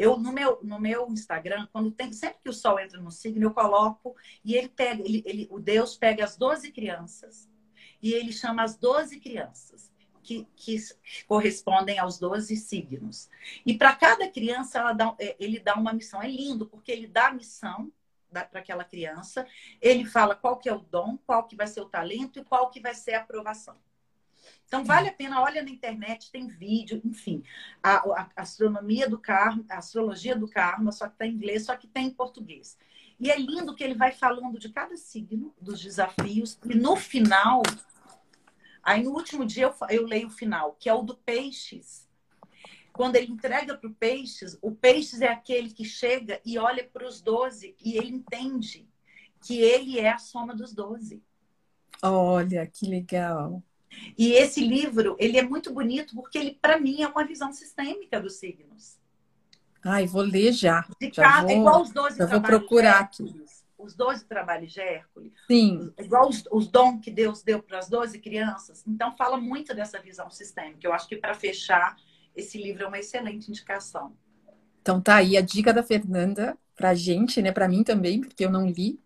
Eu, 0.00 0.18
no 0.18 0.32
meu, 0.32 0.58
no 0.62 0.80
meu 0.80 1.06
Instagram, 1.10 1.68
quando 1.70 1.90
tem, 1.90 2.10
sempre 2.10 2.38
que 2.42 2.48
o 2.48 2.54
sol 2.54 2.80
entra 2.80 2.98
no 2.98 3.10
signo, 3.10 3.44
eu 3.44 3.52
coloco 3.52 4.16
e 4.42 4.54
ele 4.54 4.70
pega, 4.70 5.02
ele, 5.02 5.22
ele, 5.26 5.46
o 5.50 5.60
Deus 5.60 5.94
pega 5.94 6.24
as 6.24 6.38
12 6.38 6.72
crianças 6.72 7.46
e 8.02 8.14
ele 8.14 8.32
chama 8.32 8.62
as 8.62 8.76
12 8.76 9.20
crianças. 9.20 9.90
Que, 10.22 10.46
que, 10.54 10.76
correspondem 11.26 11.98
aos 11.98 12.18
12 12.18 12.54
signos. 12.54 13.28
E 13.64 13.76
para 13.76 13.96
cada 13.96 14.28
criança, 14.28 14.92
dá, 14.92 15.14
é, 15.18 15.34
ele 15.40 15.58
dá 15.58 15.74
uma 15.74 15.94
missão. 15.94 16.22
É 16.22 16.28
lindo, 16.28 16.66
porque 16.66 16.92
ele 16.92 17.06
dá 17.06 17.28
a 17.28 17.32
missão 17.32 17.90
para 18.30 18.60
aquela 18.60 18.84
criança, 18.84 19.44
ele 19.80 20.04
fala 20.04 20.36
qual 20.36 20.56
que 20.56 20.68
é 20.68 20.74
o 20.74 20.78
dom, 20.78 21.18
qual 21.26 21.48
que 21.48 21.56
vai 21.56 21.66
ser 21.66 21.80
o 21.80 21.88
talento 21.88 22.38
e 22.38 22.44
qual 22.44 22.70
que 22.70 22.80
vai 22.80 22.94
ser 22.94 23.14
a 23.14 23.20
aprovação. 23.20 23.76
Então, 24.70 24.84
vale 24.84 25.08
a 25.08 25.12
pena, 25.12 25.42
olha 25.42 25.64
na 25.64 25.68
internet, 25.68 26.30
tem 26.30 26.46
vídeo, 26.46 27.00
enfim. 27.04 27.42
A, 27.82 27.96
a, 27.96 28.28
astronomia 28.36 29.08
do 29.08 29.18
karma, 29.18 29.64
a 29.68 29.78
astrologia 29.78 30.36
do 30.36 30.46
karma, 30.46 30.92
só 30.92 31.08
que 31.08 31.14
está 31.14 31.26
em 31.26 31.32
inglês, 31.32 31.64
só 31.64 31.74
que 31.76 31.88
tem 31.88 32.06
em 32.06 32.14
português. 32.14 32.78
E 33.18 33.32
é 33.32 33.36
lindo 33.36 33.74
que 33.74 33.82
ele 33.82 33.96
vai 33.96 34.12
falando 34.12 34.60
de 34.60 34.68
cada 34.68 34.96
signo, 34.96 35.52
dos 35.60 35.80
desafios, 35.80 36.56
e 36.64 36.76
no 36.76 36.94
final, 36.94 37.62
aí 38.80 39.02
no 39.02 39.10
último 39.10 39.44
dia 39.44 39.64
eu, 39.64 39.74
eu 39.88 40.06
leio 40.06 40.28
o 40.28 40.30
final, 40.30 40.76
que 40.78 40.88
é 40.88 40.94
o 40.94 41.02
do 41.02 41.16
peixes. 41.16 42.08
Quando 42.92 43.16
ele 43.16 43.32
entrega 43.32 43.76
para 43.76 43.90
o 43.90 43.94
peixes, 43.94 44.56
o 44.62 44.70
peixes 44.70 45.20
é 45.20 45.26
aquele 45.26 45.70
que 45.70 45.84
chega 45.84 46.40
e 46.46 46.56
olha 46.60 46.84
para 46.84 47.08
os 47.08 47.20
doze 47.20 47.74
e 47.84 47.98
ele 47.98 48.12
entende 48.12 48.88
que 49.44 49.60
ele 49.60 49.98
é 49.98 50.10
a 50.10 50.18
soma 50.18 50.54
dos 50.54 50.72
doze. 50.72 51.20
Olha, 52.00 52.64
que 52.68 52.86
legal. 52.86 53.60
E 54.16 54.32
esse 54.32 54.60
livro, 54.60 55.16
ele 55.18 55.38
é 55.38 55.42
muito 55.42 55.72
bonito 55.72 56.14
porque 56.14 56.38
ele, 56.38 56.58
para 56.60 56.78
mim, 56.78 57.02
é 57.02 57.08
uma 57.08 57.24
visão 57.24 57.52
sistêmica 57.52 58.20
dos 58.20 58.34
signos. 58.34 58.98
Ai, 59.82 60.06
vou 60.06 60.22
ler 60.22 60.52
já. 60.52 60.86
De 61.00 61.10
já 61.12 61.22
cada, 61.22 61.46
vou, 61.46 61.56
igual 61.56 61.82
os 61.82 61.90
12 61.90 62.18
já 62.18 62.26
vou 62.26 62.40
procurar 62.40 63.00
aqui. 63.00 63.42
Os 63.78 63.94
12 63.94 64.26
trabalhos 64.26 64.72
de 64.72 64.80
Hércules. 64.80 65.32
Sim. 65.46 65.90
Igual 65.98 66.28
os, 66.28 66.44
os 66.50 66.68
dons 66.68 67.00
que 67.00 67.10
Deus 67.10 67.42
deu 67.42 67.62
para 67.62 67.78
as 67.78 67.88
12 67.88 68.18
crianças. 68.18 68.84
Então, 68.86 69.16
fala 69.16 69.38
muito 69.38 69.74
dessa 69.74 69.98
visão 69.98 70.30
sistêmica. 70.30 70.86
Eu 70.86 70.92
acho 70.92 71.08
que, 71.08 71.16
para 71.16 71.32
fechar, 71.32 71.96
esse 72.36 72.58
livro 72.58 72.84
é 72.84 72.86
uma 72.86 72.98
excelente 72.98 73.48
indicação. 73.48 74.14
Então, 74.82 75.00
tá 75.00 75.16
aí 75.16 75.36
a 75.36 75.40
dica 75.40 75.72
da 75.72 75.82
Fernanda 75.82 76.58
para 76.76 76.90
a 76.90 76.94
gente, 76.94 77.40
né? 77.40 77.52
Para 77.52 77.68
mim 77.68 77.82
também, 77.82 78.20
porque 78.20 78.44
eu 78.44 78.50
não 78.50 78.68
li. 78.68 79.00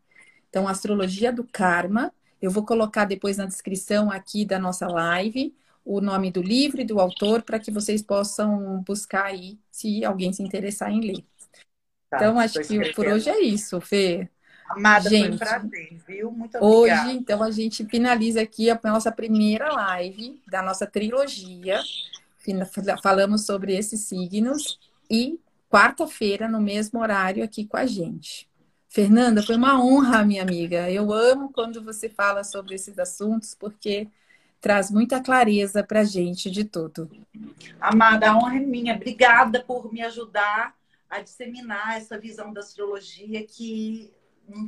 Então, 0.49 0.66
Astrologia 0.66 1.32
do 1.32 1.45
Karma 1.45 2.12
eu 2.45 2.51
vou 2.51 2.62
colocar 2.62 3.07
depois 3.07 3.38
na 3.38 3.47
descrição 3.47 4.11
aqui 4.11 4.45
da 4.45 4.59
nossa 4.59 4.86
live 4.86 5.55
o 5.82 5.99
nome 5.99 6.30
do 6.30 6.42
livro 6.42 6.82
e 6.82 6.84
do 6.84 7.01
autor 7.01 7.42
para 7.42 7.59
que 7.59 7.70
vocês 7.70 8.03
possam 8.03 8.82
buscar 8.86 9.24
aí 9.24 9.58
se 9.71 10.04
alguém 10.04 10.30
se 10.30 10.42
interessar 10.42 10.91
em 10.91 11.00
ler. 11.00 11.25
Tá, 12.11 12.18
então, 12.18 12.38
acho 12.38 12.61
que 12.61 12.92
por 12.92 13.07
hoje 13.07 13.30
é 13.30 13.41
isso, 13.41 13.80
Fê. 13.80 14.29
Amada, 14.68 15.08
gente, 15.08 15.25
foi 15.26 15.34
um 15.34 15.38
prazer, 15.38 16.03
viu? 16.07 16.30
Muito 16.30 16.58
obrigada. 16.58 17.08
Hoje, 17.08 17.16
então, 17.16 17.42
a 17.42 17.50
gente 17.50 17.84
finaliza 17.87 18.42
aqui 18.42 18.68
a 18.68 18.79
nossa 18.84 19.11
primeira 19.11 19.72
live 19.72 20.38
da 20.46 20.61
nossa 20.61 20.87
trilogia. 20.87 21.80
Falamos 23.03 23.46
sobre 23.46 23.75
esses 23.75 24.00
signos 24.00 24.79
e 25.11 25.41
quarta-feira, 25.71 26.46
no 26.46 26.61
mesmo 26.61 27.00
horário, 27.00 27.42
aqui 27.42 27.64
com 27.64 27.79
a 27.79 27.87
gente. 27.87 28.46
Fernanda, 28.95 29.42
foi 29.42 29.57
uma 29.57 29.84
honra, 29.84 30.25
minha 30.25 30.41
amiga. 30.41 30.88
Eu 30.88 31.12
amo 31.12 31.50
quando 31.53 31.83
você 31.83 32.08
fala 32.08 32.45
sobre 32.45 32.76
esses 32.76 32.96
assuntos, 32.96 33.53
porque 33.53 34.07
traz 34.61 34.88
muita 34.88 35.21
clareza 35.21 35.83
para 35.83 36.03
a 36.03 36.04
gente 36.04 36.49
de 36.49 36.62
tudo. 36.62 37.11
Amada, 37.80 38.30
a 38.30 38.37
honra 38.37 38.58
é 38.58 38.61
minha. 38.61 38.95
Obrigada 38.95 39.64
por 39.64 39.92
me 39.92 40.00
ajudar 40.00 40.76
a 41.11 41.21
disseminar 41.21 41.96
essa 41.96 42.16
visão 42.16 42.53
da 42.53 42.61
astrologia 42.61 43.45
que 43.45 44.12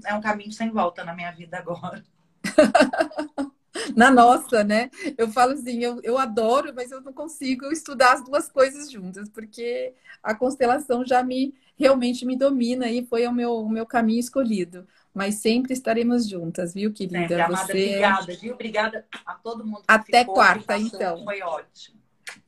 é 0.05 0.13
um 0.13 0.21
caminho 0.21 0.51
sem 0.51 0.73
volta 0.73 1.05
na 1.05 1.15
minha 1.15 1.31
vida 1.31 1.57
agora. 1.59 2.05
na 3.97 4.11
nossa, 4.11 4.65
né? 4.65 4.91
Eu 5.17 5.29
falo 5.31 5.53
assim, 5.53 5.83
eu, 5.83 6.01
eu 6.03 6.19
adoro, 6.19 6.73
mas 6.75 6.91
eu 6.91 7.01
não 7.01 7.13
consigo 7.13 7.67
estudar 7.73 8.15
as 8.15 8.25
duas 8.25 8.51
coisas 8.51 8.91
juntas, 8.91 9.29
porque 9.29 9.95
a 10.23 10.35
constelação 10.35 11.05
já 11.05 11.23
me 11.23 11.55
realmente 11.77 12.25
me 12.25 12.37
domina 12.37 12.91
e 12.91 13.05
foi 13.05 13.27
o 13.27 13.33
meu, 13.33 13.57
o 13.57 13.69
meu 13.69 13.87
caminho 13.87 14.21
escolhido. 14.21 14.87
Mas 15.15 15.37
sempre 15.37 15.73
estaremos 15.73 16.29
juntas, 16.29 16.75
viu, 16.75 16.93
querida? 16.93 17.21
Sempre, 17.21 17.41
amada, 17.41 17.67
Você... 17.67 17.89
Obrigada, 17.89 18.37
viu? 18.37 18.55
Obrigada 18.55 19.07
a 19.25 19.35
todo 19.35 19.65
mundo. 19.65 19.83
Até 19.89 20.21
ficou, 20.21 20.35
quarta, 20.35 20.77
então. 20.77 21.25
Foi 21.25 21.41
ótimo. 21.41 21.97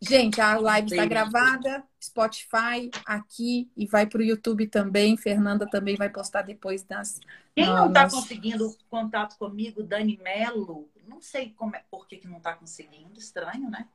Gente, 0.00 0.40
a 0.40 0.58
live 0.58 0.90
está 0.90 1.06
gravada, 1.06 1.82
Spotify 2.00 2.90
aqui 3.06 3.70
e 3.76 3.86
vai 3.86 4.06
para 4.06 4.20
o 4.20 4.24
YouTube 4.24 4.66
também. 4.66 5.16
Fernanda 5.16 5.66
também 5.66 5.96
vai 5.96 6.08
postar 6.08 6.42
depois 6.42 6.82
das. 6.82 7.18
Quem 7.54 7.66
não 7.66 7.88
está 7.88 8.08
conseguindo 8.08 8.76
contato 8.88 9.36
comigo, 9.38 9.82
Dani 9.82 10.18
Melo, 10.22 10.88
não 11.08 11.20
sei 11.20 11.52
como 11.56 11.74
é, 11.74 11.82
por 11.90 12.06
que, 12.06 12.16
que 12.16 12.28
não 12.28 12.38
está 12.38 12.52
conseguindo, 12.52 13.18
estranho, 13.18 13.70
né? 13.70 13.86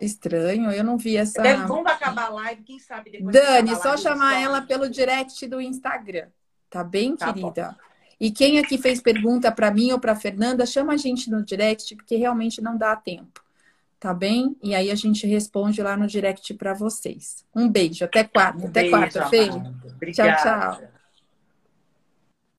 Estranho, 0.00 0.70
eu 0.70 0.82
não 0.82 0.96
vi 0.96 1.16
essa. 1.16 1.42
Deve, 1.42 1.66
vamos 1.66 1.86
acabar 1.90 2.26
a 2.26 2.30
live, 2.30 2.62
quem 2.62 2.78
sabe 2.78 3.10
depois. 3.10 3.34
Dani, 3.34 3.76
só 3.76 3.96
chamar 3.96 4.40
ela 4.40 4.62
pelo 4.62 4.88
direct 4.88 5.46
do 5.46 5.60
Instagram. 5.60 6.28
Tá 6.70 6.82
bem, 6.82 7.14
tá 7.16 7.32
querida? 7.32 7.76
Bom. 7.78 7.92
E 8.18 8.30
quem 8.30 8.58
aqui 8.58 8.78
fez 8.78 9.00
pergunta 9.00 9.50
para 9.50 9.70
mim 9.70 9.92
ou 9.92 9.98
para 9.98 10.14
Fernanda, 10.14 10.64
chama 10.64 10.92
a 10.92 10.96
gente 10.96 11.30
no 11.30 11.44
direct, 11.44 11.94
porque 11.96 12.16
realmente 12.16 12.62
não 12.62 12.76
dá 12.76 12.94
tempo. 12.96 13.42
Tá 13.98 14.14
bem? 14.14 14.56
E 14.62 14.74
aí 14.74 14.90
a 14.90 14.94
gente 14.94 15.26
responde 15.26 15.82
lá 15.82 15.96
no 15.96 16.06
direct 16.06 16.54
para 16.54 16.72
vocês. 16.72 17.44
Um 17.54 17.68
beijo, 17.68 18.04
até 18.04 18.24
quarta. 18.24 18.64
Um 18.64 18.68
até 18.68 18.88
quarta, 18.88 19.26
Fê. 19.28 19.48
Tchau, 20.12 20.26
tchau. 20.42 20.91